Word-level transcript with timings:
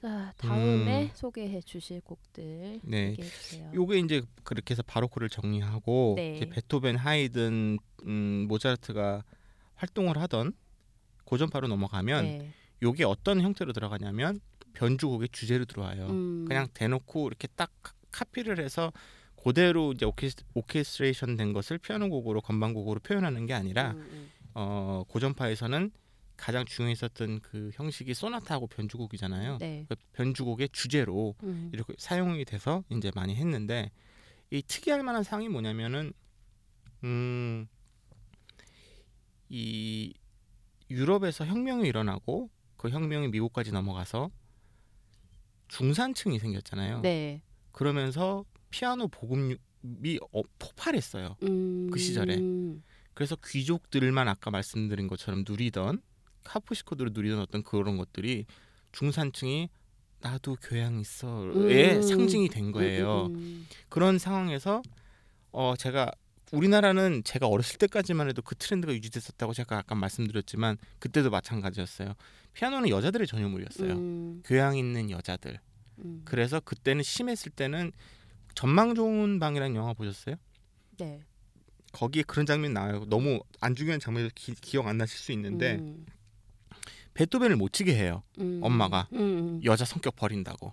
자, 0.00 0.32
다음에 0.36 1.04
음. 1.04 1.10
소개해 1.14 1.60
주실 1.62 2.00
곡들 2.02 2.80
네. 2.82 3.10
얘기해 3.10 3.28
주세요. 3.28 3.70
요게 3.74 3.98
이제 4.00 4.22
그렇게 4.44 4.72
해서 4.72 4.82
바로크를 4.82 5.28
정리하고 5.28 6.14
네. 6.16 6.36
이제 6.36 6.48
베토벤, 6.48 6.96
하이든, 6.96 7.78
음, 8.06 8.46
모차르트가 8.48 9.24
활동을 9.74 10.18
하던 10.18 10.52
고전파로 11.24 11.66
넘어가면 11.68 12.24
네. 12.24 12.50
요게 12.82 13.04
어떤 13.04 13.40
형태로 13.40 13.72
들어가냐면 13.72 14.40
변주곡의 14.74 15.30
주제로 15.32 15.64
들어와요. 15.64 16.06
음. 16.08 16.44
그냥 16.46 16.68
대놓고 16.74 17.28
이렇게 17.28 17.48
딱 17.56 17.70
카- 17.82 17.92
카피를 18.10 18.60
해서 18.60 18.92
그대로 19.42 19.92
이제 19.92 20.04
오케스, 20.04 20.36
오케스트레이션 20.54 21.36
된 21.36 21.52
것을 21.52 21.78
피아노 21.78 22.10
곡으로 22.10 22.42
건반 22.42 22.74
곡으로 22.74 23.00
표현하는 23.00 23.46
게 23.46 23.54
아니라 23.54 23.92
음, 23.92 24.08
음. 24.12 24.30
어, 24.54 25.04
고전파에서는 25.08 25.90
가장 26.36 26.64
중요했었던 26.64 27.40
그 27.40 27.70
형식이 27.74 28.14
소나타하고 28.14 28.66
변주곡이잖아요. 28.66 29.58
네. 29.58 29.86
그 29.88 29.96
변주곡의 30.12 30.70
주제로 30.72 31.34
음. 31.42 31.70
이렇게 31.72 31.94
사용이 31.98 32.44
돼서 32.44 32.84
이제 32.90 33.10
많이 33.14 33.34
했는데 33.34 33.90
이 34.50 34.62
특이할 34.62 35.02
만한 35.02 35.22
상이 35.22 35.48
뭐냐면은 35.48 36.12
음, 37.04 37.66
이 39.48 40.14
유럽에서 40.90 41.44
혁명이 41.46 41.88
일어나고 41.88 42.50
그 42.76 42.90
혁명이 42.90 43.28
미국까지 43.28 43.72
넘어가서 43.72 44.30
중산층이 45.68 46.38
생겼잖아요. 46.38 47.00
네. 47.00 47.42
그러면서 47.72 48.44
피아노 48.70 49.08
보급률이 49.08 50.18
어, 50.32 50.42
폭발했어요. 50.58 51.36
음. 51.42 51.90
그 51.90 51.98
시절에. 51.98 52.38
그래서 53.14 53.36
귀족들만 53.44 54.28
아까 54.28 54.50
말씀드린 54.50 55.08
것처럼 55.08 55.44
누리던 55.48 56.02
카프시코드로 56.46 57.10
누리던 57.12 57.40
어떤 57.40 57.62
그런 57.62 57.96
것들이 57.96 58.46
중산층이 58.92 59.68
나도 60.20 60.56
교양 60.62 60.98
있어의 60.98 61.96
음. 61.96 62.02
상징이 62.02 62.48
된 62.48 62.72
거예요. 62.72 63.26
음, 63.26 63.34
음, 63.34 63.66
그런 63.88 64.18
상황에서 64.18 64.82
어 65.52 65.74
제가 65.76 66.10
우리나라는 66.52 67.22
제가 67.24 67.46
어렸을 67.46 67.78
때까지만 67.78 68.28
해도 68.28 68.40
그 68.42 68.54
트렌드가 68.54 68.92
유지됐었다고 68.92 69.52
제가 69.52 69.78
아까 69.78 69.94
말씀드렸지만 69.94 70.78
그때도 70.98 71.30
마찬가지였어요. 71.30 72.14
피아노는 72.54 72.88
여자들의 72.88 73.26
전유물이었어요. 73.26 73.92
음, 73.92 74.42
교양 74.44 74.76
있는 74.76 75.10
여자들. 75.10 75.58
음. 75.98 76.22
그래서 76.24 76.60
그때는 76.60 77.02
심했을 77.02 77.52
때는 77.52 77.92
전망 78.54 78.94
좋은 78.94 79.38
방이라는 79.38 79.76
영화 79.76 79.92
보셨어요? 79.92 80.36
네. 80.98 81.20
거기에 81.92 82.22
그런 82.22 82.46
장면 82.46 82.72
나와요. 82.72 83.04
너무 83.08 83.40
안 83.60 83.74
중요한 83.74 84.00
장면을 84.00 84.30
기, 84.34 84.54
기억 84.54 84.86
안 84.86 84.98
나실 84.98 85.18
수 85.18 85.32
있는데 85.32 85.76
음, 85.76 86.06
베토벤을 87.16 87.56
못 87.56 87.72
치게 87.72 87.94
해요. 87.94 88.22
음. 88.38 88.60
엄마가. 88.62 89.08
음, 89.14 89.18
음. 89.18 89.60
여자 89.64 89.84
성격 89.84 90.16
버린다고. 90.16 90.72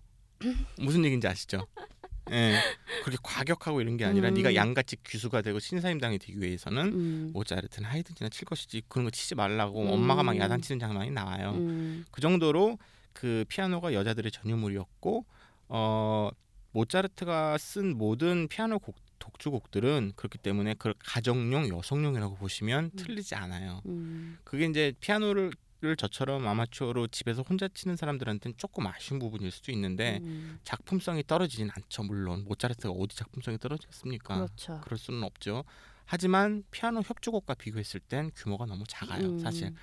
무슨 0.77 1.05
얘기인지 1.05 1.25
아시죠? 1.25 1.65
예. 2.31 2.59
그렇게 3.03 3.17
과격하고 3.23 3.81
이런 3.81 3.95
게 3.97 4.05
아니라 4.05 4.29
음. 4.29 4.33
네가 4.33 4.55
양같이 4.55 4.97
귀수가 5.03 5.41
되고 5.41 5.59
신사임당이 5.59 6.19
되기 6.19 6.41
위해서는 6.41 6.85
음. 6.87 7.29
모차르트는 7.33 7.89
하이든이나 7.89 8.29
칠 8.29 8.45
것이지 8.45 8.83
그런 8.87 9.05
거 9.05 9.11
치지 9.11 9.35
말라고 9.35 9.83
음. 9.83 9.89
엄마가 9.89 10.23
막 10.23 10.37
야단치는 10.37 10.79
장면이 10.79 11.11
나와요. 11.11 11.51
음. 11.51 12.05
그 12.11 12.21
정도로 12.21 12.77
그 13.13 13.45
피아노가 13.47 13.93
여자들의 13.93 14.31
전유물이었고 14.31 15.25
어 15.69 16.29
모차르트가 16.71 17.57
쓴 17.57 17.97
모든 17.97 18.47
피아노 18.47 18.79
곡 18.79 18.95
독주곡들은 19.19 20.13
그렇기 20.15 20.37
때문에 20.39 20.75
그 20.77 20.93
가정용 20.99 21.69
여성용이라고 21.69 22.35
보시면 22.35 22.85
음. 22.85 22.91
틀리지 22.95 23.35
않아요. 23.35 23.81
음. 23.85 24.37
그게 24.43 24.65
이제 24.65 24.93
피아노를 24.99 25.51
를 25.83 25.97
저처럼 25.97 26.47
아마추어로 26.47 27.07
집에서 27.07 27.41
혼자 27.41 27.67
치는 27.67 27.97
사람들한테는 27.97 28.55
조금 28.55 28.87
아쉬운 28.87 29.19
부분일 29.19 29.51
수도 29.51 29.69
있는데 29.73 30.19
음. 30.23 30.57
작품성이 30.63 31.23
떨어지진 31.27 31.69
않죠. 31.75 32.03
물론 32.03 32.45
모차르트가 32.45 32.89
어디 32.93 33.17
작품성이 33.17 33.57
떨어지겠습니까? 33.57 34.35
그렇죠. 34.35 34.79
그럴 34.81 34.97
수는 34.97 35.23
없죠. 35.23 35.65
하지만 36.05 36.63
피아노 36.71 37.01
협주곡과 37.01 37.55
비교했을 37.55 37.99
땐 37.99 38.31
규모가 38.33 38.65
너무 38.65 38.85
작아요. 38.87 39.27
음. 39.27 39.39
사실 39.39 39.73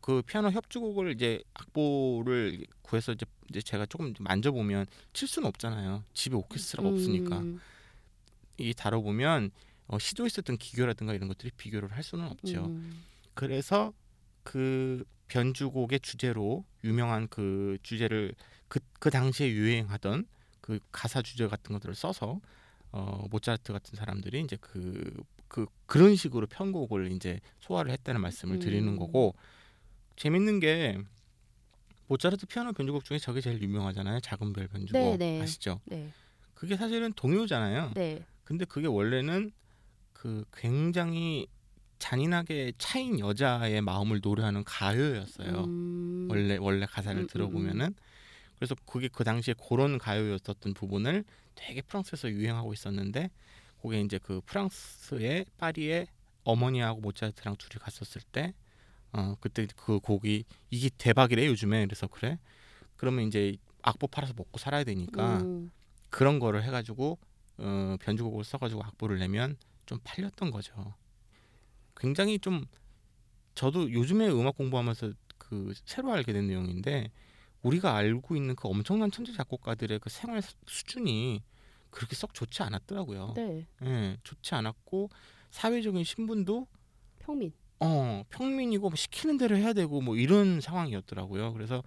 그 0.00 0.22
피아노 0.22 0.50
협주곡을 0.50 1.12
이제 1.12 1.42
악보를 1.52 2.64
구해서 2.80 3.12
이제, 3.12 3.26
제가 3.60 3.84
조금 3.84 4.14
만져보면 4.20 4.86
칠 5.12 5.28
수는 5.28 5.46
없잖아요. 5.48 6.02
집에 6.14 6.34
오케스트라가 6.34 6.88
없으니까 6.88 7.40
음. 7.40 7.60
이 8.56 8.72
다뤄보면 8.72 9.50
어, 9.88 9.98
시도했었던 9.98 10.56
기교라든가 10.56 11.12
이런 11.12 11.28
것들이 11.28 11.50
비교를 11.58 11.92
할 11.92 12.02
수는 12.02 12.24
없죠. 12.24 12.64
음. 12.64 13.02
그래서 13.34 13.92
그 14.42 15.04
변주곡의 15.32 16.00
주제로 16.00 16.62
유명한 16.84 17.26
그 17.28 17.78
주제를 17.82 18.34
그, 18.68 18.80
그 19.00 19.08
당시에 19.08 19.48
유행하던 19.48 20.26
그 20.60 20.78
가사 20.92 21.22
주제 21.22 21.46
같은 21.48 21.72
것들을 21.72 21.94
써서 21.94 22.38
어 22.90 23.26
모차르트 23.30 23.72
같은 23.72 23.96
사람들이 23.96 24.42
이제 24.42 24.58
그, 24.60 25.24
그 25.48 25.64
그런 25.86 26.16
식으로 26.16 26.46
편곡을 26.46 27.12
이제 27.12 27.40
소화를 27.60 27.90
했다는 27.92 28.20
말씀을 28.20 28.58
드리는 28.58 28.86
음. 28.86 28.98
거고 28.98 29.34
재밌는 30.16 30.60
게 30.60 30.98
모차르트 32.08 32.44
피아노 32.44 32.74
변주곡 32.74 33.04
중에 33.04 33.18
저게 33.18 33.40
제일 33.40 33.62
유명하잖아요. 33.62 34.20
작은 34.20 34.52
별 34.52 34.68
변주곡 34.68 35.00
네, 35.00 35.16
네. 35.16 35.40
아시죠? 35.40 35.80
네. 35.86 36.12
그게 36.52 36.76
사실은 36.76 37.10
동요잖아요. 37.14 37.92
네. 37.94 38.22
근데 38.44 38.66
그게 38.66 38.86
원래는 38.86 39.50
그 40.12 40.44
굉장히 40.52 41.46
잔인하게 42.02 42.72
차인 42.78 43.20
여자의 43.20 43.80
마음을 43.80 44.20
노래하는 44.22 44.64
가요였어요. 44.64 45.64
음. 45.64 46.28
원래 46.30 46.56
원래 46.56 46.86
가사를 46.86 47.20
음, 47.20 47.24
음, 47.24 47.26
들어보면은 47.26 47.94
그래서 48.56 48.74
그게 48.86 49.08
그 49.08 49.24
당시에 49.24 49.54
그런 49.68 49.98
가요였었던 49.98 50.74
부분을 50.74 51.24
되게 51.54 51.82
프랑스에서 51.82 52.30
유행하고 52.30 52.72
있었는데 52.72 53.30
그게 53.80 54.00
이제 54.00 54.18
그 54.18 54.40
프랑스의 54.46 55.46
파리에 55.58 56.06
어머니하고 56.44 57.00
모차르트랑 57.00 57.56
둘이 57.56 57.80
갔었을 57.80 58.20
때 58.32 58.54
어 59.12 59.36
그때 59.40 59.66
그 59.76 60.00
곡이 60.00 60.44
이게 60.70 60.90
대박이래 60.96 61.46
요즘에 61.46 61.84
그래서 61.84 62.06
그래 62.06 62.38
그러면 62.96 63.26
이제 63.26 63.56
악보 63.82 64.06
팔아서 64.06 64.32
먹고 64.36 64.58
살아야 64.58 64.84
되니까 64.84 65.38
음. 65.42 65.70
그런 66.08 66.38
거를 66.38 66.62
해가지고 66.62 67.18
어, 67.58 67.96
변주곡을 68.00 68.44
써가지고 68.44 68.82
악보를 68.82 69.18
내면 69.18 69.56
좀 69.84 69.98
팔렸던 70.02 70.50
거죠. 70.50 70.94
굉장히 71.96 72.38
좀 72.38 72.64
저도 73.54 73.92
요즘에 73.92 74.28
음악 74.28 74.56
공부하면서 74.56 75.12
그 75.38 75.72
새로 75.84 76.12
알게 76.12 76.32
된 76.32 76.46
내용인데 76.46 77.10
우리가 77.62 77.94
알고 77.94 78.34
있는 78.36 78.56
그 78.56 78.68
엄청난 78.68 79.10
천재 79.10 79.32
작곡가들의 79.32 79.98
그 80.00 80.08
생활 80.10 80.42
수- 80.42 80.54
수준이 80.66 81.42
그렇게 81.90 82.16
썩 82.16 82.32
좋지 82.34 82.62
않았더라고요. 82.62 83.34
네. 83.36 83.66
예, 83.82 84.16
좋지 84.24 84.54
않았고 84.54 85.10
사회적인 85.50 86.02
신분도 86.04 86.66
평민. 87.18 87.52
어 87.80 88.22
평민이고 88.30 88.88
뭐 88.88 88.96
시키는 88.96 89.36
대로 89.38 89.56
해야 89.56 89.72
되고 89.72 90.00
뭐 90.00 90.16
이런 90.16 90.60
상황이었더라고요. 90.60 91.52
그래서 91.52 91.82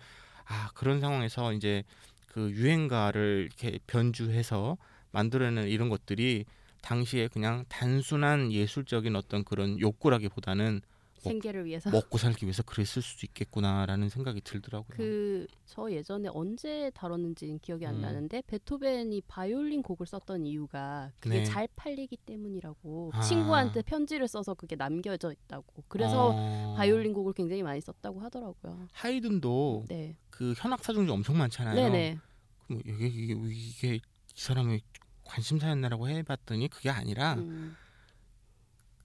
아 0.45 0.69
그런 0.75 0.99
상황에서 1.01 1.53
이제 1.53 1.83
그 2.27 2.51
유행가를 2.51 3.47
이렇게 3.49 3.79
변주해서 3.87 4.77
만들어내는 5.11 5.69
이런 5.69 5.89
것들이 5.89 6.45
당시에 6.85 7.28
그냥 7.28 7.66
단순한 7.68 8.51
예술적인 8.51 9.16
어떤 9.16 9.44
그런 9.44 9.79
욕구라기보다는 9.79 10.81
생계를 11.18 11.66
위해서. 11.66 11.90
먹고 11.90 12.18
살기 12.19 12.46
위해서 12.46 12.62
그랬을 12.62 13.01
수도 13.01 13.25
있겠구나라는 13.25 14.09
생각이 14.09 14.41
들더라고요. 14.41 14.96
그 14.96 15.47
저 15.66 15.91
예전에 15.91 16.29
언제 16.31 16.91
다뤘는지는 16.94 17.59
기억이 17.59 17.85
안 17.85 17.96
음. 17.96 18.01
나는데 18.01 18.44
베토벤이 18.47 19.22
바이올린 19.28 19.81
곡을 19.81 20.06
썼던 20.06 20.46
이유가 20.46 21.12
그게 21.19 21.40
네. 21.40 21.44
잘 21.44 21.68
팔리기 21.75 22.18
때문이라고 22.18 23.12
아. 23.13 23.22
친구한테 23.22 23.81
편지를 23.81 24.28
써서 24.28 24.53
그게 24.53 24.75
남겨져 24.75 25.31
있다고 25.31 25.84
그래서 25.88 26.31
어, 26.35 26.75
바이올린 26.78 27.13
곡을 27.13 27.34
굉장히 27.34 27.63
많이 27.63 27.81
썼다고 27.81 28.22
하더라고요. 28.22 28.88
하이든도 28.94 29.85
네, 29.90 30.16
그 30.29 30.53
현악 30.56 30.84
사중이 30.84 31.09
엄청 31.09 31.38
많잖아요. 31.38 31.75
네네. 31.75 32.19
그럼 32.67 32.82
이게, 32.85 33.08
이게 33.08 33.34
이게 33.34 33.96
이 33.96 34.02
사람의 34.35 34.82
관심사였나라고 35.25 36.07
해봤더니 36.09 36.69
그게 36.69 36.89
아니라 36.89 37.33
음, 37.33 37.75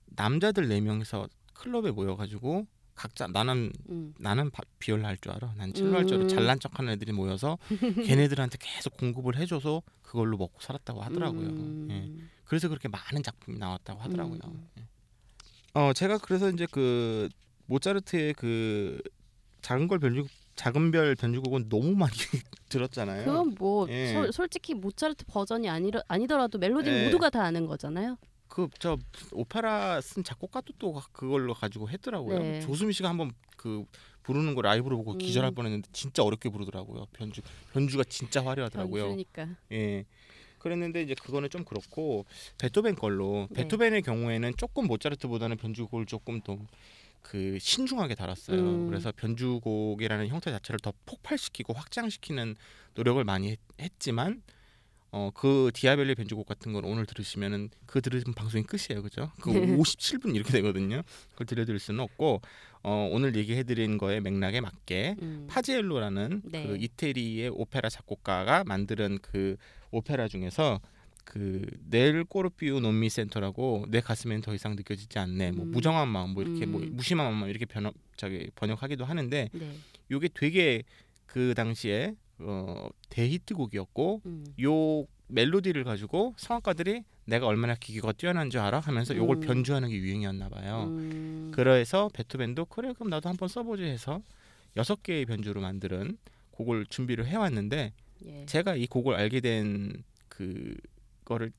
남자들 0.06 0.68
네 0.68 0.80
명이서 0.80 1.28
클럽에 1.54 1.90
모여가지고 1.90 2.66
각자 2.94 3.26
나는 3.26 3.72
음. 3.88 4.14
나는 4.18 4.50
바, 4.50 4.62
비올라 4.78 5.08
할 5.08 5.16
줄 5.18 5.32
알아. 5.32 5.54
난 5.56 5.72
첼로 5.72 5.96
할줄 5.96 6.16
알아. 6.16 6.24
음. 6.24 6.28
잘난 6.28 6.60
척하는 6.60 6.92
애들이 6.92 7.12
모여서 7.12 7.58
걔네들한테 8.06 8.58
계속 8.60 8.96
공급을 8.96 9.36
해줘서 9.36 9.82
그걸로 10.02 10.36
먹고 10.36 10.60
살았다고 10.60 11.00
하더라고요. 11.02 11.48
음. 11.48 11.88
예. 11.90 12.28
그래서 12.44 12.68
그렇게 12.68 12.88
많은 12.88 13.22
작품이 13.22 13.58
나왔다고 13.58 14.00
하더라고요. 14.00 14.40
음. 14.44 14.68
예. 14.78 14.86
어 15.74 15.92
제가 15.94 16.18
그래서 16.18 16.50
이제 16.50 16.66
그 16.70 17.28
모차르트의 17.66 18.34
그 18.34 19.00
작은 19.62 19.88
걸 19.88 19.98
변주 20.00 20.26
작은 20.60 20.90
별 20.90 21.14
변주곡은 21.14 21.70
너무 21.70 21.92
많이 21.96 22.12
들었잖아요. 22.68 23.24
그건 23.24 23.54
뭐 23.58 23.88
예. 23.88 24.12
소- 24.12 24.30
솔직히 24.30 24.74
모차르트 24.74 25.24
버전이 25.26 25.70
아니라, 25.70 26.02
아니더라도 26.06 26.58
멜로디 26.58 26.90
예. 26.90 27.04
모두가 27.04 27.30
다 27.30 27.42
아는 27.44 27.64
거잖아요. 27.66 28.18
그 28.48 28.68
저 28.78 28.98
오페라 29.32 30.00
쓴 30.02 30.22
작곡가도 30.22 30.74
또 30.78 31.00
그걸로 31.12 31.54
가지고 31.54 31.88
했더라고요. 31.88 32.38
네. 32.40 32.60
조수미 32.60 32.92
씨가 32.92 33.08
한번 33.08 33.30
그 33.56 33.84
부르는 34.22 34.54
거 34.54 34.60
라이브로 34.60 34.98
보고 34.98 35.12
음. 35.12 35.18
기절할 35.18 35.52
뻔했는데 35.52 35.88
진짜 35.92 36.22
어렵게 36.22 36.50
부르더라고요. 36.50 37.06
변주 37.14 37.40
변주가 37.72 38.04
진짜 38.04 38.44
화려하더라고요. 38.44 39.04
변주니까. 39.04 39.48
예. 39.72 40.04
그랬는데 40.58 41.00
이제 41.02 41.14
그거는 41.14 41.48
좀 41.48 41.64
그렇고 41.64 42.26
베토벤 42.58 42.96
걸로 42.96 43.46
네. 43.50 43.62
베토벤의 43.62 44.02
경우에는 44.02 44.52
조금 44.58 44.86
모차르트보다는 44.88 45.56
변주곡을 45.56 46.04
조금 46.04 46.42
더 46.42 46.58
그 47.22 47.58
신중하게 47.60 48.14
달았어요. 48.14 48.58
음. 48.58 48.88
그래서 48.88 49.12
변주곡이라는 49.12 50.28
형태 50.28 50.50
자체를 50.50 50.78
더 50.80 50.92
폭발시키고 51.06 51.72
확장시키는 51.72 52.56
노력을 52.94 53.22
많이 53.24 53.56
했, 53.80 53.90
지만 53.98 54.42
어 55.12 55.30
그 55.34 55.70
디아벨리 55.74 56.14
변주곡 56.14 56.46
같은 56.46 56.72
걸 56.72 56.84
오늘 56.84 57.04
들으시면은 57.04 57.70
그 57.86 58.00
들으신 58.00 58.32
방송이 58.32 58.62
끝이에요, 58.62 59.02
그죠? 59.02 59.32
그 59.40 59.50
네. 59.50 59.60
57분 59.76 60.36
이렇게 60.36 60.52
되거든요. 60.52 61.02
그걸 61.32 61.46
들려드릴 61.46 61.80
수는 61.80 62.00
없고 62.00 62.40
어 62.82 63.08
오늘 63.10 63.34
얘기해드린 63.36 63.98
거에 63.98 64.20
맥락에 64.20 64.60
맞게 64.60 65.16
음. 65.20 65.46
파지엘로라는 65.50 66.42
네. 66.44 66.66
그 66.66 66.76
이태리의 66.76 67.50
오페라 67.52 67.88
작곡가가 67.88 68.64
만든 68.64 69.18
그 69.20 69.56
오페라 69.90 70.28
중에서 70.28 70.80
그 71.30 71.64
넬 71.88 72.24
꼬르피우 72.24 72.80
논미 72.80 73.08
센터라고 73.08 73.86
내 73.88 74.00
가슴엔 74.00 74.40
더 74.40 74.52
이상 74.52 74.74
느껴지지 74.74 75.16
않네 75.20 75.52
뭐 75.52 75.64
음. 75.64 75.70
무정한 75.70 76.08
마음 76.08 76.30
뭐 76.30 76.42
이렇게 76.42 76.66
뭐 76.66 76.80
음. 76.80 76.96
무심한 76.96 77.32
마음 77.32 77.48
이렇게 77.48 77.66
번역 77.66 77.94
저기 78.16 78.50
번역하기도 78.56 79.04
하는데 79.04 79.48
네. 79.52 79.76
요게 80.10 80.30
되게 80.34 80.82
그 81.26 81.54
당시에 81.54 82.16
어 82.38 82.88
대히트곡이었고 83.10 84.22
음. 84.26 84.44
요 84.62 85.06
멜로디를 85.28 85.84
가지고 85.84 86.34
성악가들이 86.36 87.04
내가 87.26 87.46
얼마나 87.46 87.76
기교가 87.76 88.12
뛰어난 88.12 88.50
줄 88.50 88.60
알아 88.60 88.80
하면서 88.80 89.14
요걸 89.14 89.36
음. 89.36 89.40
변주하는 89.40 89.88
게 89.88 89.94
유행이었나 89.94 90.48
봐요. 90.48 90.86
음. 90.88 91.52
그래서 91.54 92.10
베토벤도 92.12 92.64
그래 92.64 92.92
그럼 92.92 93.10
나도 93.10 93.28
한번 93.28 93.48
써보지 93.48 93.84
해서 93.84 94.20
여섯 94.76 95.04
개의 95.04 95.26
변주로 95.26 95.60
만드는 95.60 96.18
곡을 96.50 96.86
준비를 96.86 97.26
해왔는데 97.26 97.92
예. 98.26 98.46
제가 98.46 98.74
이 98.74 98.88
곡을 98.88 99.14
알게 99.14 99.38
된 99.40 100.02
그 100.40 100.74
거를 101.30 101.52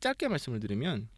짧게 0.00 0.28
말씀을 0.28 0.60
드리면 0.60 1.08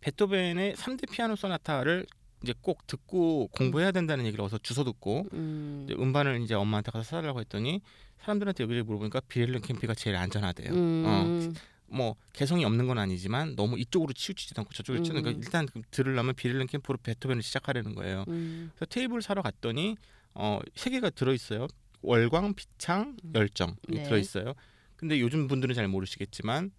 베토벤의 0.00 0.74
3대 0.74 1.10
피아노 1.10 1.34
소나타를 1.34 2.06
이제 2.42 2.52
꼭 2.60 2.86
듣고 2.86 3.48
공부해야 3.48 3.90
된다는 3.90 4.26
얘기를 4.26 4.44
어서 4.44 4.58
주워 4.58 4.84
듣고 4.84 5.26
음. 5.32 5.86
이제 5.86 5.94
음반을 5.98 6.42
이제 6.42 6.54
엄마한테 6.54 6.90
가서 6.90 7.04
사달라고 7.04 7.40
했더니 7.40 7.80
사람들한테 8.20 8.64
여기저기 8.64 8.86
물어보니까 8.86 9.20
비렐름 9.28 9.62
캠피가 9.62 9.94
제일 9.94 10.16
안전하대요. 10.16 10.72
어, 10.72 10.74
음. 10.74 11.54
뭐 11.86 12.16
개성이 12.34 12.66
없는 12.66 12.86
건 12.86 12.98
아니지만 12.98 13.56
너무 13.56 13.78
이쪽으로 13.78 14.12
치우치지도 14.12 14.60
않고 14.60 14.74
저쪽으로 14.74 15.02
치우는 15.02 15.20
음. 15.20 15.22
그러니까 15.22 15.44
일단 15.44 15.66
들으려면 15.90 16.34
비렐름 16.34 16.66
캠프로 16.66 16.98
베토벤을 17.02 17.42
시작하려는 17.42 17.94
거예요. 17.94 18.24
음. 18.28 18.70
그래서 18.74 18.86
테이블 18.90 19.22
사러 19.22 19.40
갔더니 19.40 19.96
어세 20.34 20.90
개가 20.90 21.10
들어 21.10 21.32
있어요. 21.32 21.66
월광, 22.02 22.52
비창, 22.54 23.16
음. 23.24 23.32
열정 23.34 23.76
이 23.88 23.94
네. 23.94 24.02
들어 24.02 24.18
있어요. 24.18 24.52
근데 25.04 25.20
요즘 25.20 25.48
분들은 25.48 25.74
잘 25.74 25.86
모르시겠지만 25.86 26.70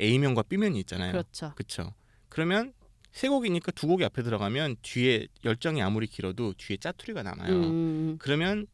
A면과 0.00 0.44
B면이 0.44 0.80
있잖아요. 0.80 1.12
그렇죠. 1.12 1.52
그렇죠. 1.54 1.92
그러면 2.30 2.72
세 3.12 3.28
곡이니까 3.28 3.72
두 3.72 3.86
곡이 3.86 4.02
앞에 4.02 4.22
들어가면 4.22 4.76
뒤에 4.80 5.26
열정이 5.44 5.82
아무리 5.82 6.06
길어도 6.06 6.54
뒤에 6.56 6.78
짜투리가 6.78 7.22
남아요. 7.22 7.52
음. 7.52 8.16
그러면 8.18 8.66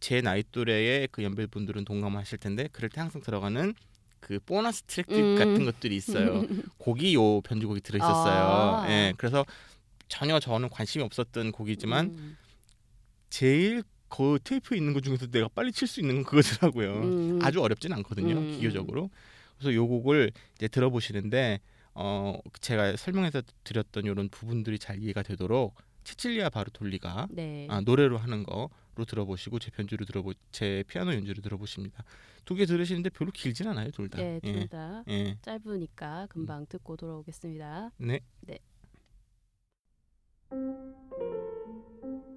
제 0.00 0.20
나이 0.22 0.42
또래의 0.50 1.06
그 1.12 1.22
연배 1.22 1.46
분들은 1.46 1.84
동감하실 1.84 2.38
텐데 2.38 2.68
그럴 2.72 2.90
때 2.90 3.00
항상 3.00 3.22
들어가는 3.22 3.74
그 4.18 4.40
보너스 4.40 4.82
트랙 4.82 5.12
음. 5.12 5.36
같은 5.36 5.64
것들이 5.64 5.94
있어요. 5.94 6.42
곡이 6.78 7.14
요 7.14 7.42
변주곡이 7.42 7.80
들어 7.80 7.98
있었어요. 7.98 8.42
아. 8.42 8.86
예. 8.88 9.12
그래서 9.16 9.46
전혀 10.08 10.40
저는 10.40 10.68
관심이 10.68 11.04
없었던 11.04 11.52
곡이지만 11.52 12.06
음. 12.06 12.36
제일 13.30 13.84
그 14.16 14.38
테이프에 14.44 14.76
있는 14.76 14.92
것 14.92 15.02
중에서 15.02 15.26
내가 15.26 15.48
빨리 15.48 15.72
칠 15.72 15.88
수 15.88 16.00
있는 16.00 16.16
건 16.16 16.24
그거더라고요. 16.24 16.92
음. 17.02 17.38
아주 17.42 17.60
어렵진 17.60 17.92
않거든요, 17.94 18.36
음. 18.38 18.52
기교적으로. 18.52 19.10
그래서 19.58 19.74
요 19.74 19.86
곡을 19.88 20.30
이제 20.54 20.68
들어보시는데 20.68 21.60
어 21.94 22.38
제가 22.60 22.96
설명해서 22.96 23.42
드렸던 23.64 24.04
이런 24.04 24.28
부분들이 24.28 24.78
잘 24.78 25.00
이해가 25.02 25.22
되도록 25.22 25.74
치칠리아 26.04 26.50
바르톨리가 26.50 27.28
네. 27.30 27.66
아, 27.70 27.80
노래로 27.80 28.18
하는 28.18 28.42
거로 28.44 29.04
들어보시고 29.06 29.58
제 29.58 29.70
편주로 29.70 30.04
들어보 30.04 30.34
제 30.52 30.84
피아노 30.86 31.12
연주를 31.14 31.42
들어보십니다. 31.42 32.04
두 32.44 32.54
개 32.56 32.66
들으시는데 32.66 33.08
별로 33.10 33.30
길진 33.32 33.66
않아요, 33.68 33.90
둘 33.90 34.08
다. 34.10 34.18
네, 34.18 34.38
예. 34.44 34.52
둘다 34.52 35.04
예. 35.08 35.38
짧으니까 35.42 36.26
금방 36.28 36.66
듣고 36.66 36.96
돌아오겠습니다. 36.96 37.90
네. 37.98 38.20
Cor 40.50 42.33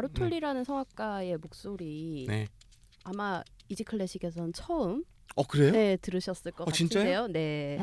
바르톨리라는 0.00 0.64
성악가의 0.64 1.36
목소리 1.38 2.24
네. 2.28 2.46
아마 3.04 3.42
이지 3.68 3.84
클래식에선 3.84 4.52
처음 4.52 5.04
어 5.36 5.42
그래요? 5.46 5.72
네 5.72 5.96
들으셨을 5.98 6.52
것 6.52 6.66
어, 6.66 6.72
진짜요? 6.72 7.22
같은데요. 7.22 7.26
네 7.28 7.78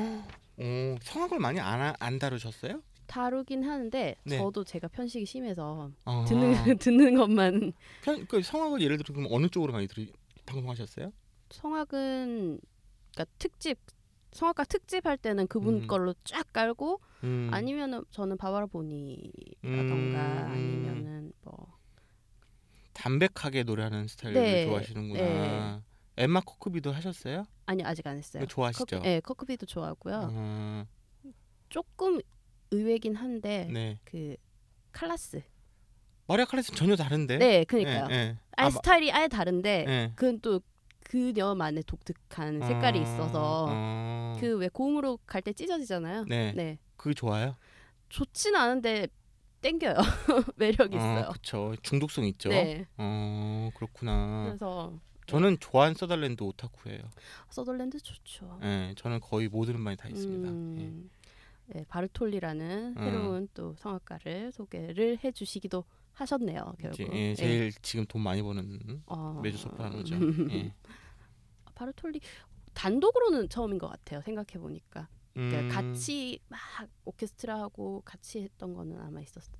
어, 0.57 0.95
성악을 1.01 1.39
많이 1.39 1.59
안, 1.59 1.93
안 1.99 2.19
다루셨어요? 2.19 2.81
다루긴 3.05 3.63
하는데 3.63 4.15
네. 4.23 4.37
저도 4.37 4.63
제가 4.63 4.87
편식이 4.89 5.25
심해서 5.25 5.91
어. 6.05 6.25
듣는 6.27 6.51
듣는 6.79 7.15
것만 7.15 7.73
편, 8.03 8.25
그 8.27 8.41
성악을 8.41 8.81
예를 8.81 8.97
들어 8.97 9.13
그럼 9.13 9.31
어느 9.31 9.47
쪽으로 9.47 9.71
많이 9.71 9.87
들으, 9.87 10.07
방송하셨어요? 10.45 11.13
성악은 11.51 12.59
그러니까 13.13 13.35
특집 13.37 13.77
성악가 14.31 14.65
특집 14.65 15.05
할 15.05 15.17
때는 15.17 15.47
그분 15.47 15.83
음. 15.83 15.87
걸로 15.87 16.13
쫙 16.25 16.51
깔고 16.51 16.99
음. 17.23 17.49
아니면은 17.51 18.03
저는 18.11 18.37
바바라 18.37 18.65
보니라던가 18.65 19.63
음. 19.63 20.51
아니면은 20.51 21.31
뭐 21.43 21.76
담백하게 22.97 23.63
노래하는 23.63 24.07
스타일을 24.07 24.41
네. 24.41 24.65
좋아하시는구나. 24.65 25.21
네. 25.21 25.81
엠마 26.17 26.41
코크비도 26.41 26.91
하셨어요? 26.91 27.45
아니 27.67 27.83
아직 27.83 28.07
안 28.07 28.17
했어요. 28.17 28.45
좋아하시죠? 28.47 28.97
커, 28.97 29.03
네, 29.03 29.19
커크비도 29.19 29.67
좋아하고요. 29.67 30.29
어, 30.33 30.85
조금 31.69 32.19
의외긴 32.71 33.15
한데 33.15 33.69
네. 33.71 33.99
그 34.03 34.35
칼라스. 34.91 35.43
마리아 36.25 36.45
칼레스 36.45 36.73
전혀 36.73 36.95
다른데. 36.95 37.37
네, 37.37 37.63
그러니까요. 37.65 38.07
예, 38.09 38.13
예. 38.15 38.37
아예 38.57 38.67
아, 38.67 38.69
스타일이 38.71 39.11
아예 39.11 39.27
다른데 39.27 39.85
예. 39.87 40.11
그건 40.15 40.39
또 40.41 40.59
그녀만의 41.03 41.83
독특한 41.83 42.59
색깔이 42.59 42.99
어, 42.99 43.01
있어서 43.03 43.65
어. 43.69 44.37
그왜 44.39 44.69
고음으로 44.69 45.19
갈 45.25 45.41
때 45.43 45.53
찢어지잖아요. 45.53 46.25
네. 46.27 46.51
네. 46.53 46.79
그게 46.97 47.13
좋아요. 47.13 47.55
좋지는 48.09 48.59
않은데 48.59 49.07
땡겨요. 49.67 49.95
매력 50.55 50.93
있어요. 50.93 51.25
어, 51.27 51.31
그쵸. 51.33 51.75
중독성 51.81 52.23
있죠. 52.25 52.49
네. 52.49 52.87
어, 52.97 53.69
그렇구나. 53.75 54.45
그래서 54.45 54.97
저는 55.25 55.57
조한 55.59 55.93
서덜랜드 55.93 56.41
오타쿠예요. 56.43 57.01
서덜랜드 57.49 57.99
좋죠. 57.99 58.59
예, 58.63 58.93
저는 58.95 59.19
거의 59.19 59.49
모든 59.49 59.75
음반이 59.75 59.97
다 59.97 60.07
있습니다. 60.07 60.47
예. 60.47 60.51
음, 60.51 61.09
네, 61.67 61.83
바르톨리라는 61.89 62.95
음. 62.97 63.03
새로운 63.03 63.47
또 63.53 63.75
성악가를 63.79 64.53
소개를 64.53 65.19
해주시기도 65.21 65.83
하셨네요. 66.13 66.75
이제, 66.79 66.87
결국. 66.87 67.15
예, 67.15 67.19
네. 67.29 67.35
제일 67.35 67.73
지금 67.81 68.05
돈 68.05 68.21
많이 68.21 68.41
버는 68.41 69.03
어, 69.05 69.41
매주 69.43 69.57
소프라노죠. 69.57 70.15
예. 70.53 70.73
바르톨리 71.75 72.21
단독으로는 72.73 73.49
처음인 73.49 73.79
것 73.79 73.89
같아요. 73.89 74.21
생각해 74.21 74.59
보니까 74.61 75.09
그러니까 75.37 75.59
음, 75.61 75.69
같이 75.91 76.39
막 76.49 76.59
오케스트라하고 77.05 78.01
같이 78.03 78.41
했던 78.41 78.73
거는 78.73 78.99
아마 78.99 79.21
있었어요. 79.21 79.55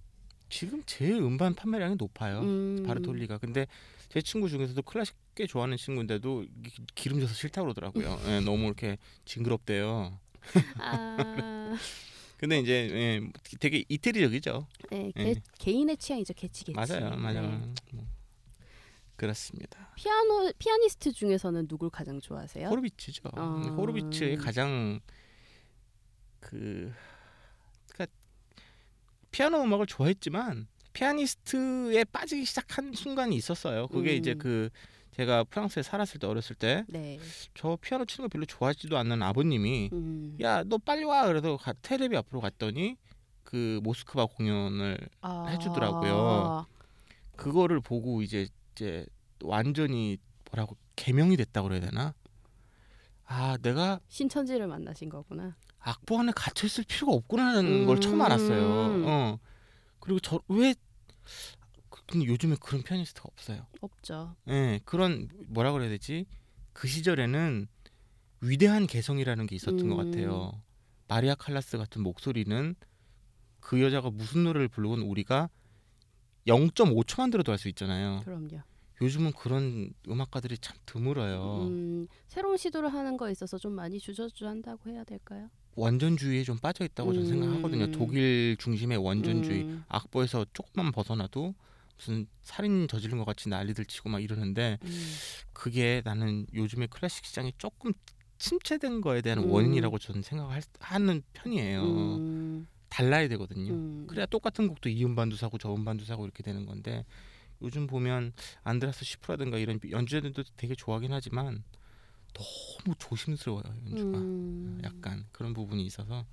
지금 0.49 0.81
제일 0.85 1.13
음반 1.17 1.53
판매량이 1.53 1.95
높아요. 1.97 2.39
음. 2.41 2.83
바르톨리가. 2.85 3.37
근데 3.37 3.67
제 4.09 4.21
친구 4.21 4.49
중에서도 4.49 4.81
클래식 4.81 5.15
꽤 5.35 5.45
좋아하는 5.45 5.77
친구인데도 5.77 6.45
기- 6.63 6.85
기름져서 6.95 7.33
싫다 7.33 7.61
그러더라고요. 7.61 8.17
예, 8.27 8.39
너무 8.39 8.65
이렇게 8.65 8.97
징그럽대요. 9.25 10.17
아, 10.79 11.17
근데 12.37 12.59
이제 12.59 12.89
예, 12.91 13.31
되게 13.59 13.83
이태리적이죠. 13.89 14.67
네, 14.91 15.11
예. 15.17 15.33
개, 15.33 15.41
개인의 15.59 15.97
취향이죠. 15.97 16.33
개치 16.33 16.63
개치. 16.63 16.75
맞아요, 16.75 17.15
맞아요. 17.17 17.41
네. 17.41 17.73
뭐, 17.93 18.05
그렇습니다. 19.15 19.91
피아노 19.95 20.51
피아니스트 20.59 21.11
중에서는 21.11 21.67
누굴 21.67 21.89
가장 21.89 22.21
좋아하세요? 22.21 22.67
호르비츠죠. 22.69 23.29
어. 23.35 23.61
호르비츠의 23.75 24.37
가장 24.37 24.99
그 26.39 26.93
그러니까 27.89 28.13
피아노 29.31 29.61
음악을 29.63 29.85
좋아했지만 29.87 30.67
피아니스트에 30.93 32.03
빠지기 32.05 32.45
시작한 32.45 32.91
순간이 32.93 33.35
있었어요. 33.35 33.87
그게 33.87 34.11
음. 34.13 34.17
이제 34.17 34.33
그 34.33 34.69
제가 35.11 35.43
프랑스에 35.45 35.83
살았을 35.83 36.19
때 36.19 36.27
어렸을 36.27 36.55
때 36.55 36.85
네. 36.87 37.19
저 37.55 37.77
피아노 37.81 38.05
치는 38.05 38.27
거 38.27 38.31
별로 38.31 38.45
좋아하지도 38.45 38.97
않는 38.97 39.21
아버님이 39.21 39.89
음. 39.93 40.37
야너 40.39 40.77
빨리 40.79 41.03
와 41.03 41.25
그래서 41.27 41.57
가- 41.57 41.73
테레비 41.81 42.15
앞으로 42.17 42.39
갔더니 42.39 42.95
그 43.43 43.79
모스크바 43.83 44.25
공연을 44.27 44.97
아. 45.21 45.45
해주더라고요. 45.49 46.65
그거를 47.35 47.79
보고 47.79 48.21
이제 48.21 48.47
이제 48.73 49.05
완전히 49.43 50.17
뭐라고 50.51 50.75
개명이 50.95 51.37
됐다 51.37 51.61
그래야 51.61 51.79
되나? 51.79 52.13
아 53.25 53.57
내가 53.61 53.99
신천지를 54.07 54.67
만나신 54.67 55.09
거구나. 55.09 55.55
악보 55.87 56.19
안에 56.19 56.33
갇혀 56.35 56.67
있을 56.67 56.83
필요가 56.83 57.13
없구나라는 57.13 57.81
음. 57.81 57.85
걸 57.85 57.99
처음 58.01 58.21
알았어요. 58.21 59.03
어. 59.07 59.39
그리고 59.99 60.19
저 60.19 60.39
왜 60.49 60.75
근데 62.05 62.25
요즘에 62.25 62.55
그런 62.61 62.83
피아니스트가 62.83 63.27
없어요. 63.31 63.65
없죠. 63.81 64.35
예, 64.47 64.79
그런 64.85 65.27
뭐라 65.47 65.71
그래야 65.73 65.89
되지? 65.89 66.25
그 66.73 66.87
시절에는 66.87 67.67
위대한 68.41 68.87
개성이라는 68.87 69.45
게 69.47 69.55
있었던 69.55 69.79
음. 69.79 69.89
것 69.89 69.95
같아요. 69.97 70.61
마리아 71.07 71.35
칼라스 71.35 71.77
같은 71.77 72.03
목소리는 72.03 72.75
그 73.59 73.81
여자가 73.81 74.09
무슨 74.09 74.43
노래를 74.43 74.67
부르건 74.69 75.01
우리가 75.01 75.49
0.5초만 76.47 77.31
들어도 77.31 77.51
알 77.51 77.57
수 77.57 77.67
있잖아요. 77.69 78.21
그럼요. 78.23 78.61
요즘은 79.01 79.33
그런 79.33 79.91
음악가들이 80.07 80.57
참 80.59 80.77
드물어요. 80.85 81.67
음, 81.67 82.07
새로운 82.27 82.57
시도를 82.57 82.93
하는 82.93 83.17
거에 83.17 83.31
있어서 83.31 83.57
좀 83.57 83.73
많이 83.73 83.99
주저주한다고 83.99 84.89
해야 84.89 85.03
될까요? 85.03 85.49
원전주의에 85.77 86.43
좀 86.43 86.57
빠져 86.57 86.83
있다고 86.83 87.13
저는 87.13 87.27
음. 87.27 87.29
생각하거든요. 87.29 87.91
독일 87.91 88.57
중심의 88.59 88.97
원전주의. 88.97 89.63
음, 89.63 89.83
악보에서 89.87 90.45
조금만 90.51 90.91
벗어나도 90.91 91.53
무슨 91.95 92.27
살인 92.41 92.87
저지른 92.87 93.17
것 93.17 93.25
같이 93.25 93.47
난리들 93.47 93.85
치고 93.85 94.09
막 94.09 94.21
이러는데 94.21 94.79
음. 94.83 95.07
그게 95.53 96.01
나는 96.03 96.47
요즘에 96.53 96.87
클래식 96.87 97.25
시장이 97.25 97.53
조금 97.57 97.93
침체된 98.39 99.01
거에 99.01 99.21
대한 99.21 99.39
음. 99.39 99.51
원인이라고 99.51 99.99
저는 99.99 100.23
생각하는 100.23 101.21
편이에요. 101.33 101.83
음, 101.83 102.67
달라야 102.89 103.27
되거든요. 103.29 103.73
음. 103.73 104.07
그래야 104.07 104.25
똑같은 104.25 104.67
곡도 104.67 104.89
이 104.89 105.05
음반도 105.05 105.35
사고 105.35 105.57
저 105.59 105.73
음반도 105.73 106.05
사고 106.05 106.25
이렇게 106.25 106.41
되는 106.41 106.65
건데 106.65 107.05
요즘 107.61 107.85
보면 107.87 108.33
안드라스 108.63 109.05
시프라든가 109.05 109.57
이런 109.57 109.79
연주자들도 109.89 110.43
되게 110.55 110.73
좋아하긴 110.75 111.13
하지만 111.13 111.63
너무 112.37 112.95
조심스러워요 112.97 113.63
연주가 113.85 114.17
음. 114.17 114.79
약간 114.83 115.25
그런 115.31 115.53
부분이 115.53 115.85
있어서 115.85 116.25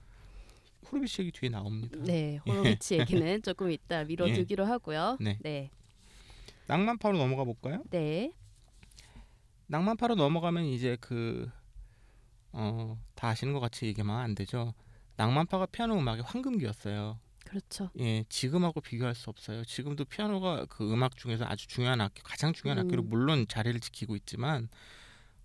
호르비치 0.91 1.23
얘기 1.23 1.33
뒤에 1.33 1.49
나옵니다. 1.49 1.99
네, 2.03 2.37
호로비치 2.47 2.99
얘기는 2.99 3.41
조금 3.43 3.71
이따 3.71 4.05
미뤄두기로 4.05 4.67
하고요. 4.67 5.17
네. 5.19 5.39
네, 5.41 5.71
낭만파로 6.67 7.17
넘어가 7.17 7.45
볼까요? 7.45 7.83
네. 7.91 8.33
낭만파로 9.67 10.15
넘어가면 10.15 10.65
이제 10.65 10.97
그 11.01 11.51
어, 12.53 12.99
다 13.15 13.29
아시는 13.29 13.53
것 13.55 13.61
같이 13.61 13.87
얘기하면 13.87 14.17
안 14.17 14.35
되죠. 14.35 14.75
낭만파가 15.17 15.67
피아노 15.67 15.99
음악의 15.99 16.23
황금기였어요. 16.23 17.19
그렇죠. 17.45 17.91
예, 17.99 18.25
지금하고 18.29 18.81
비교할 18.81 19.15
수 19.15 19.31
없어요. 19.31 19.65
지금도 19.65 20.07
피아노가 20.07 20.67
그 20.67 20.91
음악 20.93 21.17
중에서 21.17 21.45
아주 21.47 21.69
중요한 21.69 22.01
악기, 22.01 22.23
가장 22.23 22.53
중요한 22.53 22.79
음. 22.79 22.85
악기로 22.85 23.03
물론 23.03 23.47
자리를 23.47 23.79
지키고 23.81 24.17
있지만 24.17 24.69